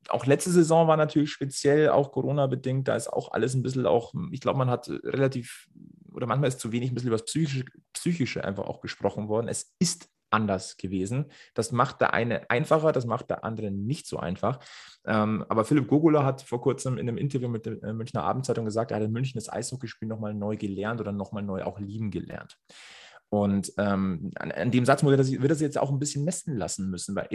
auch 0.09 0.27
letzte 0.27 0.51
Saison 0.51 0.89
war 0.89 0.97
natürlich 0.97 1.31
speziell, 1.31 1.89
auch 1.91 2.13
Corona-bedingt. 2.13 2.89
Da 2.89 2.97
ist 2.97 3.13
auch 3.13 3.33
alles 3.33 3.55
ein 3.55 3.63
bisschen 3.63 3.87
auch, 3.87 4.13
ich 4.31 4.41
glaube, 4.41 4.59
man 4.59 4.71
hat 4.71 4.89
relativ, 4.89 5.69
oder 6.13 6.27
manchmal 6.27 6.49
ist 6.49 6.61
zu 6.61 6.73
wenig 6.73 6.91
ein 6.91 6.95
bisschen 6.95 7.09
über 7.09 7.19
das 7.19 7.27
Psychische, 7.27 7.65
Psychische 7.93 8.45
einfach 8.45 8.65
auch 8.65 8.81
gesprochen 8.81 9.29
worden. 9.29 9.49
Es 9.49 9.75
ist 9.79 10.09
anders 10.35 10.77
gewesen. 10.77 11.27
Das 11.55 11.73
macht 11.73 12.01
der 12.01 12.13
eine 12.13 12.51
einfacher, 12.51 12.93
das 12.93 13.07
macht 13.07 13.31
der 13.31 13.45
andere 13.45 13.71
nicht 13.71 14.07
so 14.07 14.19
einfach. 14.19 14.59
Ähm, 15.07 15.45
aber 15.49 15.65
Philipp 15.65 15.87
Gogula 15.87 16.25
hat 16.25 16.43
vor 16.43 16.61
kurzem 16.61 16.99
in 16.99 17.09
einem 17.09 17.19
Interview 17.19 17.49
mit 17.49 17.67
der 17.67 17.83
äh, 17.83 17.93
Münchner 17.93 18.25
Abendzeitung 18.25 18.65
gesagt, 18.65 18.91
er 18.91 18.97
hat 18.97 19.05
in 19.05 19.13
München 19.13 19.39
das 19.39 19.51
Eishockeyspiel 19.51 20.09
nochmal 20.09 20.35
neu 20.35 20.57
gelernt 20.57 21.01
oder 21.01 21.13
nochmal 21.13 21.45
neu 21.45 21.63
auch 21.63 21.79
lieben 21.79 22.11
gelernt. 22.11 22.59
Und 23.43 23.73
ähm, 23.79 24.31
an, 24.37 24.53
an, 24.53 24.71
dem 24.71 24.85
Satz 24.85 25.03
wird 25.03 25.25
sich 25.25 25.61
jetzt 25.61 25.79
auch 25.79 25.91
ein 25.91 25.99
bisschen 25.99 26.25
messen 26.25 26.57
lassen 26.57 26.91
müssen, 26.91 27.15
weil 27.15 27.29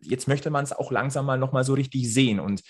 jetzt 0.00 0.28
möchte 0.28 0.50
man 0.50 0.64
es 0.64 0.72
auch 0.72 0.90
langsam 0.90 1.26
mal 1.26 1.38
nochmal 1.38 1.64
so 1.64 1.74
richtig 1.74 2.12
sehen. 2.12 2.40
Und 2.40 2.62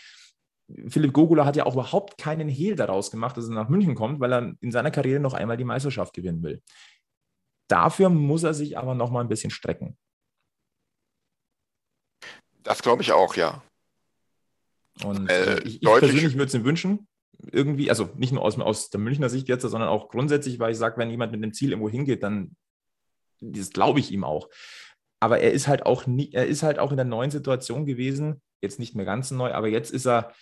Philipp 0.89 1.13
Gogula 1.13 1.45
hat 1.45 1.57
ja 1.57 1.67
auch 1.67 1.75
überhaupt 1.75 2.19
keinen 2.19 2.49
Hehl 2.49 2.77
daraus 2.77 3.11
gemacht, 3.11 3.37
dass 3.37 3.49
er 3.49 3.55
nach 3.55 3.69
München 3.69 3.95
kommt, 3.95 4.21
weil 4.21 4.33
er 4.33 4.55
in 4.61 4.73
seiner 4.73 4.91
Karriere 4.91 5.21
noch 5.21 5.35
einmal 5.35 5.57
die 5.57 5.65
Meisterschaft 5.65 6.13
gewinnen 6.13 6.43
will. 6.43 6.63
Dafür 7.69 8.09
muss 8.09 8.43
er 8.43 8.55
sich 8.55 8.77
aber 8.77 8.95
nochmal 8.95 9.25
ein 9.25 9.29
bisschen 9.29 9.51
strecken. 9.51 9.97
Das 12.63 12.83
glaube 12.83 13.03
ich 13.03 13.13
auch, 13.13 13.37
ja. 13.37 13.63
Und 15.05 15.31
äh, 15.31 15.61
ich, 15.61 15.83
ich 15.83 15.89
persönlich 15.89 16.35
würde 16.35 16.47
es 16.47 16.55
ihm 16.55 16.65
wünschen, 16.65 17.07
irgendwie, 17.53 17.91
also 17.91 18.11
nicht 18.17 18.33
nur 18.33 18.43
aus, 18.43 18.59
aus 18.59 18.91
der 18.91 19.01
Münchner 19.01 19.29
Sicht 19.29 19.49
jetzt, 19.49 19.63
sondern 19.63 19.89
auch 19.89 20.09
grundsätzlich, 20.09 20.59
weil 20.59 20.73
ich 20.73 20.79
sage, 20.79 20.97
wenn 20.97 21.11
jemand 21.11 21.33
mit 21.33 21.43
dem 21.43 21.53
Ziel 21.53 21.71
irgendwo 21.71 21.91
hingeht, 21.91 22.23
dann 22.23 22.57
das 23.41 23.71
glaube 23.71 24.01
ich 24.01 24.11
ihm 24.13 24.25
auch. 24.25 24.49
Aber 25.21 25.41
er 25.41 25.53
ist 25.53 25.69
halt 25.69 25.87
auch 25.87 26.07
nie, 26.07 26.31
er 26.33 26.47
ist 26.47 26.63
halt 26.63 26.79
auch 26.79 26.91
in 26.91 26.97
der 26.97 27.07
neuen 27.07 27.31
Situation 27.31 27.87
gewesen, 27.87 28.43
jetzt 28.61 28.79
nicht 28.79 28.95
mehr 28.95 29.07
ganz 29.07 29.31
neu, 29.31 29.53
aber 29.53 29.69
jetzt 29.69 29.93
ist 29.93 30.07
er 30.07 30.33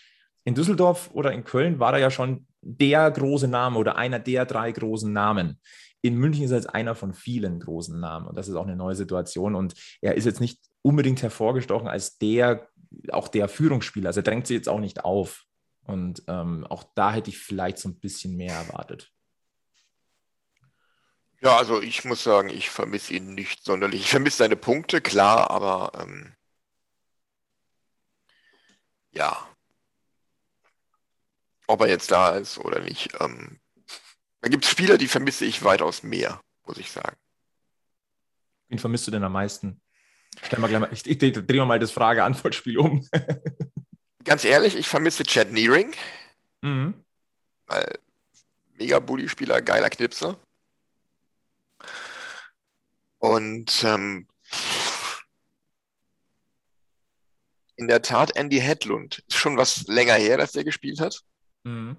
in 0.45 0.55
Düsseldorf 0.55 1.11
oder 1.13 1.33
in 1.33 1.45
Köln 1.45 1.79
war 1.79 1.95
er 1.95 2.01
ja 2.01 2.11
schon 2.11 2.47
der 2.61 3.11
große 3.11 3.49
Name 3.49 3.79
oder 3.79 3.97
einer 3.97 4.19
der 4.19 4.47
drei 4.47 4.73
großen 4.73 5.13
Namen. 5.13 5.61
In 6.03 6.17
München 6.17 6.45
ist 6.45 6.51
er 6.51 6.59
jetzt 6.59 6.75
einer 6.75 6.95
von 6.95 7.15
vielen 7.15 7.61
großen 7.61 7.99
Namen 7.99 8.27
und 8.27 8.37
das 8.37 8.49
ist 8.49 8.57
auch 8.57 8.67
eine 8.67 8.77
neue 8.77 8.95
Situation 8.95 9.55
und 9.55 9.75
er 10.03 10.17
ist 10.17 10.27
jetzt 10.27 10.41
nicht 10.41 10.61
unbedingt 10.83 11.23
hervorgestochen 11.23 11.89
als 11.89 12.19
der, 12.19 12.69
auch 13.11 13.29
der 13.29 13.49
Führungsspieler. 13.49 14.09
Also 14.09 14.21
er 14.21 14.25
drängt 14.25 14.47
sich 14.47 14.57
jetzt 14.57 14.69
auch 14.69 14.81
nicht 14.81 15.05
auf. 15.05 15.45
Und 15.87 16.23
ähm, 16.29 16.67
auch 16.67 16.85
da 16.95 17.13
hätte 17.13 17.31
ich 17.31 17.39
vielleicht 17.39 17.79
so 17.79 17.89
ein 17.89 17.99
bisschen 17.99 18.37
mehr 18.37 18.55
erwartet. 18.55 19.14
Ja, 21.45 21.59
also 21.59 21.83
ich 21.83 22.07
muss 22.07 22.25
sagen, 22.25 22.49
ich 22.49 22.71
vermisse 22.71 23.13
ihn 23.13 23.35
nicht 23.35 23.65
sonderlich. 23.65 24.01
Ich 24.01 24.11
vermisse 24.11 24.39
seine 24.39 24.57
Punkte, 24.57 25.03
klar, 25.03 25.51
aber 25.51 25.93
ähm, 26.01 26.33
ja. 29.11 29.47
Ob 31.67 31.83
er 31.83 31.89
jetzt 31.89 32.11
da 32.11 32.31
ist 32.31 32.57
oder 32.57 32.81
nicht. 32.81 33.11
Ähm, 33.21 33.61
da 34.41 34.49
gibt 34.49 34.65
es 34.65 34.71
Spieler, 34.71 34.97
die 34.97 35.07
vermisse 35.07 35.45
ich 35.45 35.63
weitaus 35.63 36.03
mehr, 36.03 36.41
muss 36.65 36.79
ich 36.79 36.91
sagen. 36.91 37.17
Wen 38.69 38.79
vermisst 38.79 39.07
du 39.07 39.11
denn 39.11 39.25
am 39.25 39.33
meisten? 39.33 39.83
Stell 40.43 40.59
mal 40.61 40.69
gleich 40.69 40.81
mal, 40.81 40.93
ich, 40.95 41.07
ich, 41.07 41.23
ich 41.23 41.47
drehe 41.47 41.67
mal 41.67 41.79
das 41.79 41.91
Frage-Antwort-Spiel 41.91 42.79
um. 42.79 43.07
Ganz 44.25 44.45
ehrlich, 44.45 44.77
ich 44.77 44.89
vermisse 44.89 45.25
Chad 45.25 45.53
Nearing. 45.53 45.93
Mhm. 46.63 46.95
Weil 47.67 47.99
mega 48.79 48.99
Bully-Spieler, 48.99 49.61
geiler 49.61 49.91
Knipse. 49.91 50.39
Und 53.25 53.83
ähm, 53.85 54.29
in 57.77 57.89
der 57.89 58.03
Tat 58.03 58.37
Andy 58.37 58.61
Hedlund. 58.61 59.25
Ist 59.27 59.39
schon 59.39 59.57
was 59.57 59.87
länger 59.87 60.13
her, 60.13 60.37
dass 60.37 60.53
der 60.53 60.63
gespielt 60.63 61.01
hat. 61.01 61.23
Mhm. 61.63 61.97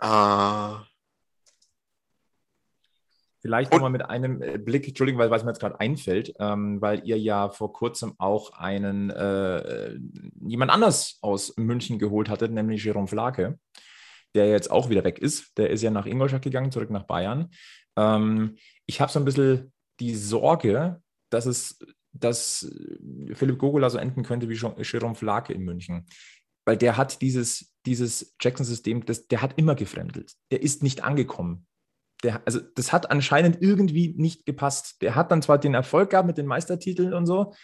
Äh, 0.00 0.74
Vielleicht 3.40 3.72
nochmal 3.72 3.88
mit 3.88 4.02
einem 4.02 4.42
äh, 4.42 4.58
Blick, 4.58 4.86
Entschuldigung, 4.86 5.18
weil 5.18 5.32
es 5.32 5.42
mir 5.42 5.52
jetzt 5.52 5.60
gerade 5.60 5.80
einfällt, 5.80 6.34
ähm, 6.38 6.82
weil 6.82 7.06
ihr 7.06 7.18
ja 7.18 7.48
vor 7.48 7.72
kurzem 7.72 8.14
auch 8.18 8.52
einen 8.52 9.08
äh, 9.08 9.98
jemand 10.46 10.72
anders 10.72 11.16
aus 11.22 11.56
München 11.56 11.98
geholt 11.98 12.28
hattet, 12.28 12.52
nämlich 12.52 12.84
Jerome 12.84 13.08
Flake, 13.08 13.58
der 14.34 14.48
jetzt 14.48 14.70
auch 14.70 14.90
wieder 14.90 15.04
weg 15.04 15.18
ist. 15.18 15.56
Der 15.58 15.70
ist 15.70 15.82
ja 15.82 15.90
nach 15.90 16.06
Ingolstadt 16.06 16.42
gegangen, 16.42 16.70
zurück 16.70 16.90
nach 16.90 17.04
Bayern. 17.04 17.50
Ähm, 17.96 18.56
ich 18.86 19.00
habe 19.00 19.12
so 19.12 19.18
ein 19.18 19.24
bisschen 19.24 19.72
die 20.00 20.14
Sorge, 20.14 21.02
dass 21.30 21.46
es, 21.46 21.78
dass 22.12 22.70
Philipp 23.34 23.58
Gogola 23.58 23.90
so 23.90 23.98
enden 23.98 24.22
könnte 24.22 24.48
wie 24.48 24.54
Jerome 24.82 25.14
Flake 25.14 25.52
in 25.52 25.62
München. 25.62 26.06
Weil 26.64 26.76
der 26.76 26.96
hat 26.96 27.22
dieses, 27.22 27.74
dieses 27.86 28.34
Jackson-System, 28.40 29.04
der 29.30 29.42
hat 29.42 29.58
immer 29.58 29.74
gefremdelt. 29.74 30.34
Der 30.50 30.62
ist 30.62 30.82
nicht 30.82 31.02
angekommen 31.02 31.66
der, 32.22 32.42
also 32.46 32.60
das 32.60 32.92
hat 32.92 33.10
anscheinend 33.10 33.62
irgendwie 33.62 34.14
nicht 34.16 34.46
gepasst. 34.46 35.00
Der 35.02 35.14
hat 35.14 35.30
dann 35.30 35.42
zwar 35.42 35.58
den 35.58 35.74
Erfolg 35.74 36.10
gehabt 36.10 36.26
mit 36.26 36.38
den 36.38 36.46
Meistertiteln 36.46 37.14
und 37.14 37.26
so, 37.26 37.54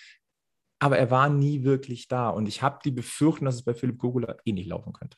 aber 0.79 0.99
er 0.99 1.11
war 1.11 1.29
nie 1.29 1.65
wirklich 1.65 2.09
da. 2.09 2.29
Und 2.29 2.47
ich 2.47 2.63
habe 2.63 2.79
die 2.85 2.91
Befürchtung, 2.91 3.47
dass 3.47 3.57
es 3.57 3.65
bei 3.65 3.75
Philipp 3.75 3.99
Gogula 3.99 4.37
eh 4.45 4.53
nicht 4.53 4.69
laufen 4.69 4.93
könnte. 4.93 5.17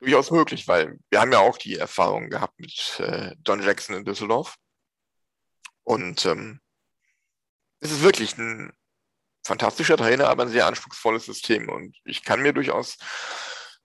Durchaus 0.00 0.30
möglich, 0.30 0.68
weil 0.68 0.98
wir 1.10 1.20
haben 1.20 1.32
ja 1.32 1.38
auch 1.38 1.56
die 1.56 1.76
Erfahrung 1.76 2.28
gehabt 2.28 2.58
mit 2.58 3.00
äh, 3.00 3.34
Don 3.38 3.62
Jackson 3.62 3.96
in 3.96 4.04
Düsseldorf. 4.04 4.56
Und 5.84 6.26
ähm, 6.26 6.60
es 7.80 7.92
ist 7.92 8.02
wirklich 8.02 8.36
ein 8.36 8.72
fantastischer 9.46 9.96
Trainer, 9.96 10.28
aber 10.28 10.42
ein 10.42 10.48
sehr 10.48 10.66
anspruchsvolles 10.66 11.24
System. 11.24 11.68
Und 11.68 11.96
ich 12.04 12.24
kann 12.24 12.42
mir 12.42 12.52
durchaus 12.52 12.98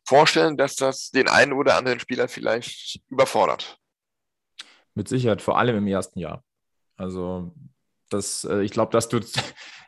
vorstellen, 0.04 0.58
dass 0.58 0.76
das 0.76 1.12
den 1.12 1.30
einen 1.30 1.54
oder 1.54 1.78
anderen 1.78 2.00
Spieler 2.00 2.28
vielleicht 2.28 3.00
überfordert. 3.10 3.78
Mit 4.96 5.08
Sicherheit, 5.08 5.42
vor 5.42 5.58
allem 5.58 5.78
im 5.78 5.88
ersten 5.88 6.20
Jahr. 6.20 6.44
Also 6.98 7.54
das, 8.10 8.44
äh, 8.44 8.62
ich 8.62 8.72
glaube, 8.72 8.92
dass 8.92 9.08
du 9.08 9.20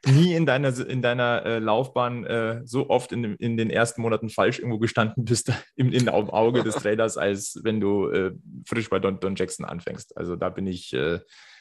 nie 0.05 0.33
in 0.33 0.45
deiner, 0.45 0.77
in 0.87 1.01
deiner 1.01 1.45
äh, 1.45 1.59
Laufbahn 1.59 2.25
äh, 2.25 2.61
so 2.65 2.89
oft 2.89 3.11
in, 3.11 3.35
in 3.35 3.57
den 3.57 3.69
ersten 3.69 4.01
Monaten 4.01 4.29
falsch 4.29 4.59
irgendwo 4.59 4.79
gestanden 4.79 5.25
bist 5.25 5.51
im, 5.75 5.91
im 5.91 6.09
Auge 6.09 6.63
des 6.63 6.75
Trainers, 6.75 7.17
als 7.17 7.59
wenn 7.63 7.79
du 7.79 8.09
äh, 8.09 8.31
frisch 8.65 8.89
bei 8.89 8.99
Don, 8.99 9.19
Don 9.19 9.35
Jackson 9.35 9.65
anfängst. 9.65 10.17
Also 10.17 10.35
da 10.35 10.49
bin 10.49 10.67
ich 10.67 10.93
äh, 10.93 11.19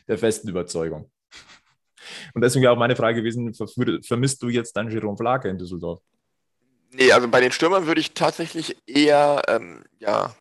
der 0.09 0.19
festen 0.19 0.49
Überzeugung. 0.49 1.11
Und 2.35 2.43
deswegen 2.43 2.67
auch 2.67 2.77
meine 2.77 2.97
Frage 2.97 3.23
gewesen, 3.23 3.55
vermisst 3.55 4.43
du 4.43 4.49
jetzt 4.49 4.73
dann 4.77 4.91
Jerome 4.91 5.17
Flake 5.17 5.49
in 5.49 5.59
Düsseldorf? 5.59 6.03
Nee, 6.91 7.13
also 7.13 7.29
bei 7.29 7.41
den 7.41 7.53
Stürmern 7.53 7.87
würde 7.87 8.01
ich 8.01 8.13
tatsächlich 8.13 8.77
eher 8.87 9.43
ähm, 9.49 9.85
ja, 9.99 10.35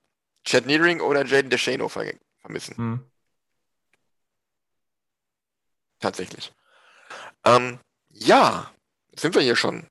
Chad 0.43 0.66
Neering 0.66 0.99
oder 0.99 1.26
Jaden 1.26 1.49
DeShano 1.49 1.88
vermissen. 1.88 2.76
Hm. 2.76 2.99
Tatsächlich. 5.99 6.52
Ähm, 7.45 7.80
ja, 8.14 8.72
sind 9.16 9.36
wir 9.36 9.41
hier 9.41 9.55
schon 9.55 9.88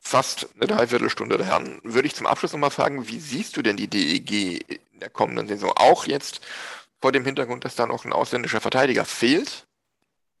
fast 0.00 0.48
eine 0.54 0.66
Dreiviertelstunde 0.66 1.38
daher. 1.38 1.62
Würde 1.82 2.06
ich 2.06 2.14
zum 2.14 2.26
Abschluss 2.26 2.52
nochmal 2.52 2.70
fragen, 2.70 3.08
wie 3.08 3.20
siehst 3.20 3.56
du 3.56 3.62
denn 3.62 3.76
die 3.76 3.88
DEG 3.88 4.62
in 4.68 5.00
der 5.00 5.10
kommenden 5.10 5.48
Saison? 5.48 5.72
Auch 5.76 6.06
jetzt 6.06 6.40
vor 7.00 7.12
dem 7.12 7.24
Hintergrund, 7.24 7.64
dass 7.64 7.76
da 7.76 7.86
noch 7.86 8.04
ein 8.04 8.12
ausländischer 8.12 8.60
Verteidiger 8.60 9.04
fehlt, 9.04 9.66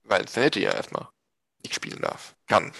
weil 0.04 0.26
Zanetti 0.26 0.62
ja 0.62 0.72
erstmal 0.72 1.08
nicht 1.62 1.74
spielen 1.74 2.00
darf, 2.00 2.34
kann. 2.46 2.72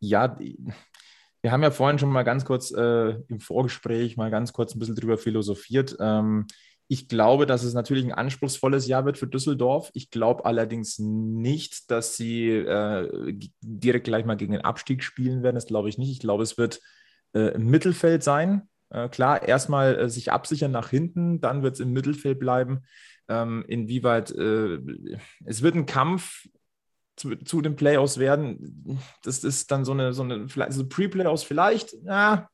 Ja, 0.00 0.36
wir 0.38 1.52
haben 1.52 1.62
ja 1.62 1.70
vorhin 1.70 1.98
schon 1.98 2.10
mal 2.10 2.24
ganz 2.24 2.44
kurz 2.44 2.70
äh, 2.72 3.10
im 3.28 3.40
Vorgespräch 3.40 4.16
mal 4.16 4.30
ganz 4.30 4.52
kurz 4.52 4.74
ein 4.74 4.78
bisschen 4.78 4.96
drüber 4.96 5.18
philosophiert. 5.18 5.96
Ähm, 6.00 6.46
ich 6.90 7.06
glaube, 7.08 7.44
dass 7.44 7.64
es 7.64 7.74
natürlich 7.74 8.04
ein 8.04 8.12
anspruchsvolles 8.12 8.86
Jahr 8.86 9.04
wird 9.04 9.18
für 9.18 9.26
Düsseldorf. 9.26 9.90
Ich 9.92 10.10
glaube 10.10 10.46
allerdings 10.46 10.98
nicht, 10.98 11.90
dass 11.90 12.16
sie 12.16 12.48
äh, 12.48 13.38
direkt 13.60 14.04
gleich 14.04 14.24
mal 14.24 14.38
gegen 14.38 14.52
den 14.52 14.62
Abstieg 14.62 15.04
spielen 15.04 15.42
werden. 15.42 15.56
Das 15.56 15.66
glaube 15.66 15.90
ich 15.90 15.98
nicht. 15.98 16.10
Ich 16.10 16.18
glaube, 16.18 16.42
es 16.42 16.56
wird 16.56 16.80
äh, 17.34 17.54
im 17.54 17.66
Mittelfeld 17.66 18.22
sein. 18.22 18.68
Äh, 18.88 19.10
klar, 19.10 19.46
erstmal 19.46 19.98
äh, 19.98 20.08
sich 20.08 20.32
absichern 20.32 20.70
nach 20.70 20.88
hinten, 20.88 21.42
dann 21.42 21.62
wird 21.62 21.74
es 21.74 21.80
im 21.80 21.92
Mittelfeld 21.92 22.38
bleiben. 22.38 22.84
Ähm, 23.28 23.66
inwieweit 23.68 24.30
äh, 24.30 24.78
es 25.44 25.60
wird 25.60 25.74
ein 25.74 25.84
Kampf 25.84 26.46
zu, 27.16 27.36
zu 27.36 27.60
den 27.60 27.76
Playoffs 27.76 28.16
werden. 28.16 28.98
Das 29.22 29.44
ist 29.44 29.70
dann 29.70 29.84
so 29.84 29.92
eine, 29.92 30.14
so 30.14 30.22
eine 30.22 30.48
so 30.48 30.88
Pre-Playoffs 30.88 31.42
vielleicht, 31.42 31.92
ja, 32.04 32.48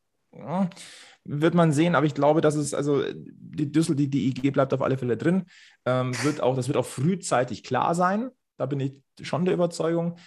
wird 1.25 1.55
man 1.55 1.73
sehen, 1.73 1.95
aber 1.95 2.07
ich 2.07 2.15
glaube, 2.15 2.41
dass 2.41 2.55
es, 2.55 2.75
also 2.75 3.03
die 3.15 3.73
Düssel, 3.73 3.97
die, 3.97 4.09
die 4.09 4.29
IG 4.29 4.51
bleibt 4.51 4.75
auf 4.75 4.83
alle 4.83 4.99
Fälle 4.99 5.17
drin. 5.17 5.47
Ähm, 5.87 6.13
wird 6.23 6.41
auch, 6.41 6.55
das 6.57 6.69
wird 6.69 6.77
auch 6.77 6.87
frühzeitig 6.87 7.65
klar 7.65 7.95
sein. 7.95 8.31
Da 8.57 8.67
bin 8.67 8.81
ich 8.81 9.27
schon 9.27 9.45
der 9.45 9.55
Überzeugung. 9.55 10.19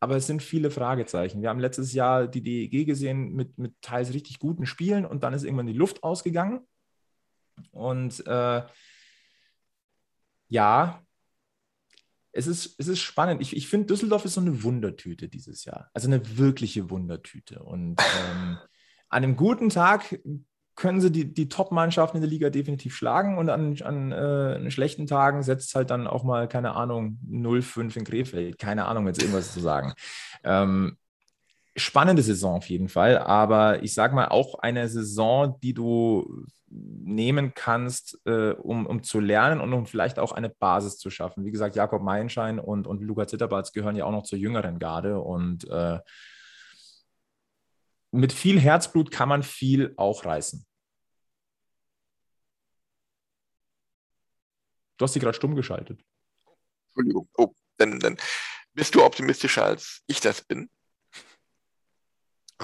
Aber 0.00 0.16
es 0.16 0.26
sind 0.26 0.42
viele 0.42 0.70
Fragezeichen. 0.70 1.40
Wir 1.40 1.48
haben 1.48 1.60
letztes 1.60 1.92
Jahr 1.94 2.28
die 2.28 2.42
DEG 2.42 2.84
gesehen 2.86 3.32
mit, 3.32 3.58
mit 3.58 3.74
teils 3.80 4.12
richtig 4.12 4.38
guten 4.38 4.66
Spielen 4.66 5.06
und 5.06 5.22
dann 5.24 5.32
ist 5.32 5.44
irgendwann 5.44 5.66
die 5.66 5.72
Luft 5.72 6.02
ausgegangen. 6.02 6.60
Und 7.70 8.24
äh, 8.26 8.62
ja, 10.48 11.02
es 12.32 12.46
ist, 12.46 12.74
es 12.78 12.88
ist 12.88 13.00
spannend. 13.00 13.40
Ich, 13.40 13.56
ich 13.56 13.68
finde, 13.68 13.86
Düsseldorf 13.86 14.24
ist 14.24 14.34
so 14.34 14.40
eine 14.40 14.62
Wundertüte 14.62 15.28
dieses 15.28 15.64
Jahr. 15.64 15.90
Also 15.94 16.08
eine 16.08 16.36
wirkliche 16.36 16.90
Wundertüte. 16.90 17.62
Und 17.62 18.00
ähm, 18.00 18.58
an 19.14 19.22
einem 19.22 19.36
guten 19.36 19.68
Tag 19.68 20.18
können 20.74 21.00
sie 21.00 21.12
die, 21.12 21.32
die 21.32 21.48
Top-Mannschaften 21.48 22.16
in 22.16 22.22
der 22.22 22.30
Liga 22.30 22.50
definitiv 22.50 22.96
schlagen 22.96 23.38
und 23.38 23.48
an, 23.48 23.80
an 23.82 24.10
äh, 24.10 24.70
schlechten 24.72 25.06
Tagen 25.06 25.44
setzt 25.44 25.72
halt 25.76 25.90
dann 25.90 26.08
auch 26.08 26.24
mal, 26.24 26.48
keine 26.48 26.74
Ahnung, 26.74 27.18
0-5 27.30 27.96
in 27.96 28.04
Krefeld. 28.04 28.58
Keine 28.58 28.86
Ahnung, 28.86 29.06
jetzt 29.06 29.22
irgendwas 29.22 29.52
zu 29.52 29.60
sagen. 29.60 29.92
Ähm, 30.42 30.96
spannende 31.76 32.22
Saison 32.22 32.56
auf 32.56 32.68
jeden 32.68 32.88
Fall, 32.88 33.18
aber 33.18 33.84
ich 33.84 33.94
sage 33.94 34.16
mal 34.16 34.26
auch 34.28 34.58
eine 34.58 34.88
Saison, 34.88 35.60
die 35.62 35.74
du 35.74 36.44
nehmen 36.68 37.52
kannst, 37.54 38.18
äh, 38.24 38.50
um, 38.50 38.84
um 38.86 39.04
zu 39.04 39.20
lernen 39.20 39.60
und 39.60 39.72
um 39.72 39.86
vielleicht 39.86 40.18
auch 40.18 40.32
eine 40.32 40.48
Basis 40.48 40.98
zu 40.98 41.08
schaffen. 41.08 41.44
Wie 41.44 41.52
gesagt, 41.52 41.76
Jakob 41.76 42.02
Meilenschein 42.02 42.58
und, 42.58 42.88
und 42.88 43.00
Luca 43.00 43.28
Zitterbatz 43.28 43.70
gehören 43.70 43.94
ja 43.94 44.06
auch 44.06 44.12
noch 44.12 44.24
zur 44.24 44.40
jüngeren 44.40 44.80
Garde 44.80 45.20
und 45.20 45.68
äh, 45.70 46.00
mit 48.14 48.32
viel 48.32 48.60
Herzblut 48.60 49.10
kann 49.10 49.28
man 49.28 49.42
viel 49.42 49.94
auch 49.96 50.24
reißen. 50.24 50.64
Du 54.96 55.04
hast 55.04 55.12
sie 55.12 55.20
gerade 55.20 55.36
stumm 55.36 55.56
geschaltet. 55.56 56.00
Entschuldigung. 56.88 57.28
Oh, 57.36 57.52
dann, 57.76 57.98
dann 57.98 58.16
bist 58.72 58.94
du 58.94 59.04
optimistischer, 59.04 59.64
als 59.64 60.02
ich 60.06 60.20
das 60.20 60.42
bin. 60.42 60.70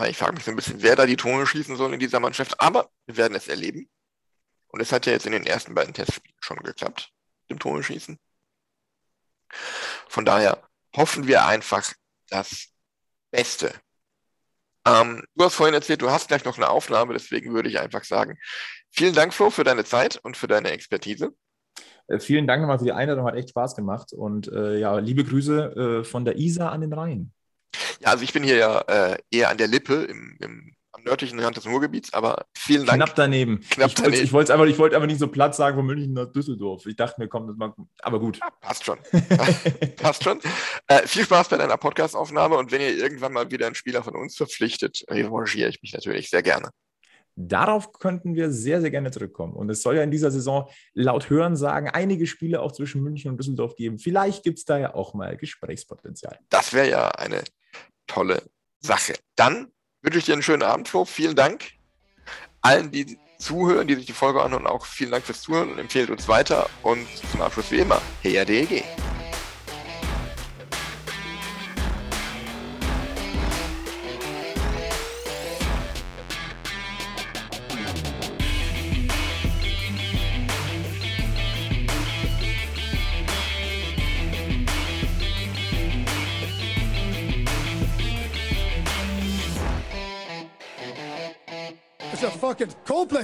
Ich 0.06 0.16
frage 0.16 0.34
mich 0.34 0.44
so 0.44 0.52
ein 0.52 0.56
bisschen, 0.56 0.82
wer 0.82 0.94
da 0.94 1.04
die 1.04 1.16
Tone 1.16 1.46
schießen 1.46 1.76
soll 1.76 1.92
in 1.92 2.00
dieser 2.00 2.20
Mannschaft. 2.20 2.60
Aber 2.60 2.90
wir 3.06 3.16
werden 3.16 3.34
es 3.34 3.48
erleben. 3.48 3.90
Und 4.68 4.80
es 4.80 4.92
hat 4.92 5.06
ja 5.06 5.12
jetzt 5.12 5.26
in 5.26 5.32
den 5.32 5.46
ersten 5.46 5.74
beiden 5.74 5.92
Testspielen 5.92 6.36
schon 6.40 6.58
geklappt, 6.58 7.12
dem 7.50 7.58
Tone 7.58 7.82
schießen. 7.82 8.18
Von 10.08 10.24
daher 10.24 10.68
hoffen 10.94 11.26
wir 11.26 11.44
einfach 11.44 11.92
das 12.28 12.68
Beste. 13.32 13.74
Ähm, 14.86 15.22
du 15.34 15.44
hast 15.44 15.54
vorhin 15.54 15.74
erzählt, 15.74 16.02
du 16.02 16.10
hast 16.10 16.28
gleich 16.28 16.44
noch 16.44 16.56
eine 16.56 16.68
Aufnahme, 16.68 17.12
deswegen 17.12 17.52
würde 17.52 17.68
ich 17.68 17.78
einfach 17.78 18.04
sagen, 18.04 18.38
vielen 18.90 19.14
Dank, 19.14 19.34
Flo, 19.34 19.50
für 19.50 19.64
deine 19.64 19.84
Zeit 19.84 20.18
und 20.22 20.36
für 20.36 20.46
deine 20.46 20.70
Expertise. 20.70 21.34
Äh, 22.08 22.18
vielen 22.18 22.46
Dank 22.46 22.62
nochmal 22.62 22.78
für 22.78 22.84
die 22.84 22.92
Einladung, 22.92 23.26
hat 23.26 23.36
echt 23.36 23.50
Spaß 23.50 23.76
gemacht. 23.76 24.12
Und 24.12 24.48
äh, 24.48 24.78
ja, 24.78 24.98
liebe 24.98 25.24
Grüße 25.24 26.00
äh, 26.00 26.04
von 26.04 26.24
der 26.24 26.36
Isar 26.38 26.72
an 26.72 26.80
den 26.80 26.92
Rhein. 26.92 27.32
Ja, 28.00 28.08
also 28.08 28.24
ich 28.24 28.32
bin 28.32 28.42
hier 28.42 28.56
ja 28.56 28.80
äh, 28.80 29.18
eher 29.30 29.50
an 29.50 29.58
der 29.58 29.68
Lippe 29.68 30.04
im, 30.04 30.36
im 30.40 30.74
am 30.92 31.02
nördlichen 31.04 31.38
Rand 31.38 31.56
des 31.56 31.66
Ruhrgebiets, 31.66 32.12
aber 32.12 32.46
vielen 32.56 32.86
Dank. 32.86 32.96
Knapp 33.02 33.14
daneben. 33.14 33.60
Knapp. 33.70 33.92
Ich 34.08 34.32
wollte 34.32 34.52
einfach, 34.52 34.66
ich 34.66 34.78
wollte 34.78 34.96
aber 34.96 35.06
nicht 35.06 35.18
so 35.18 35.28
platt 35.28 35.54
sagen 35.54 35.76
von 35.76 35.86
München 35.86 36.12
nach 36.12 36.26
Düsseldorf. 36.26 36.86
Ich 36.86 36.96
dachte 36.96 37.20
mir, 37.20 37.28
komm, 37.28 37.46
das 37.46 37.56
mal, 37.56 37.72
aber 38.02 38.20
gut. 38.20 38.38
Ja, 38.38 38.50
passt 38.60 38.84
schon. 38.84 38.98
passt 39.96 40.24
schon. 40.24 40.40
Äh, 40.86 41.06
viel 41.06 41.24
Spaß 41.24 41.48
bei 41.48 41.56
deiner 41.56 41.76
Podcastaufnahme 41.76 42.56
und 42.56 42.72
wenn 42.72 42.80
ihr 42.80 42.96
irgendwann 42.96 43.32
mal 43.32 43.50
wieder 43.50 43.66
einen 43.66 43.74
Spieler 43.74 44.02
von 44.02 44.16
uns 44.16 44.36
verpflichtet, 44.36 45.04
revanchiere 45.08 45.68
ich 45.68 45.80
mich 45.82 45.92
natürlich 45.92 46.30
sehr 46.30 46.42
gerne. 46.42 46.70
Darauf 47.36 47.92
könnten 47.92 48.34
wir 48.34 48.50
sehr, 48.50 48.80
sehr 48.80 48.90
gerne 48.90 49.10
zurückkommen. 49.10 49.54
Und 49.54 49.70
es 49.70 49.82
soll 49.82 49.96
ja 49.96 50.02
in 50.02 50.10
dieser 50.10 50.30
Saison 50.30 50.68
laut 50.92 51.30
Hören 51.30 51.56
sagen, 51.56 51.88
einige 51.88 52.26
Spiele 52.26 52.60
auch 52.60 52.72
zwischen 52.72 53.02
München 53.02 53.30
und 53.30 53.38
Düsseldorf 53.38 53.76
geben. 53.76 53.98
Vielleicht 53.98 54.42
gibt 54.42 54.58
es 54.58 54.64
da 54.64 54.78
ja 54.78 54.94
auch 54.94 55.14
mal 55.14 55.36
Gesprächspotenzial. 55.36 56.38
Das 56.50 56.74
wäre 56.74 56.90
ja 56.90 57.08
eine 57.10 57.42
tolle 58.06 58.42
Sache. 58.80 59.14
Dann 59.36 59.68
wünsche 60.02 60.18
ich 60.18 60.24
dir 60.24 60.32
einen 60.32 60.42
schönen 60.42 60.62
Abend, 60.62 60.88
Flo. 60.88 61.04
Vielen 61.04 61.36
Dank 61.36 61.64
allen, 62.62 62.90
die 62.90 63.18
zuhören, 63.38 63.88
die 63.88 63.94
sich 63.94 64.06
die 64.06 64.12
Folge 64.12 64.42
anhören. 64.42 64.66
Auch 64.66 64.84
vielen 64.84 65.10
Dank 65.10 65.24
fürs 65.24 65.42
Zuhören 65.42 65.72
und 65.72 65.78
empfehlt 65.78 66.10
uns 66.10 66.28
weiter. 66.28 66.68
Und 66.82 67.06
zum 67.30 67.40
Abschluss 67.40 67.70
wie 67.70 67.78
immer, 67.78 68.00
her 68.22 68.44
DEG. 68.44 68.84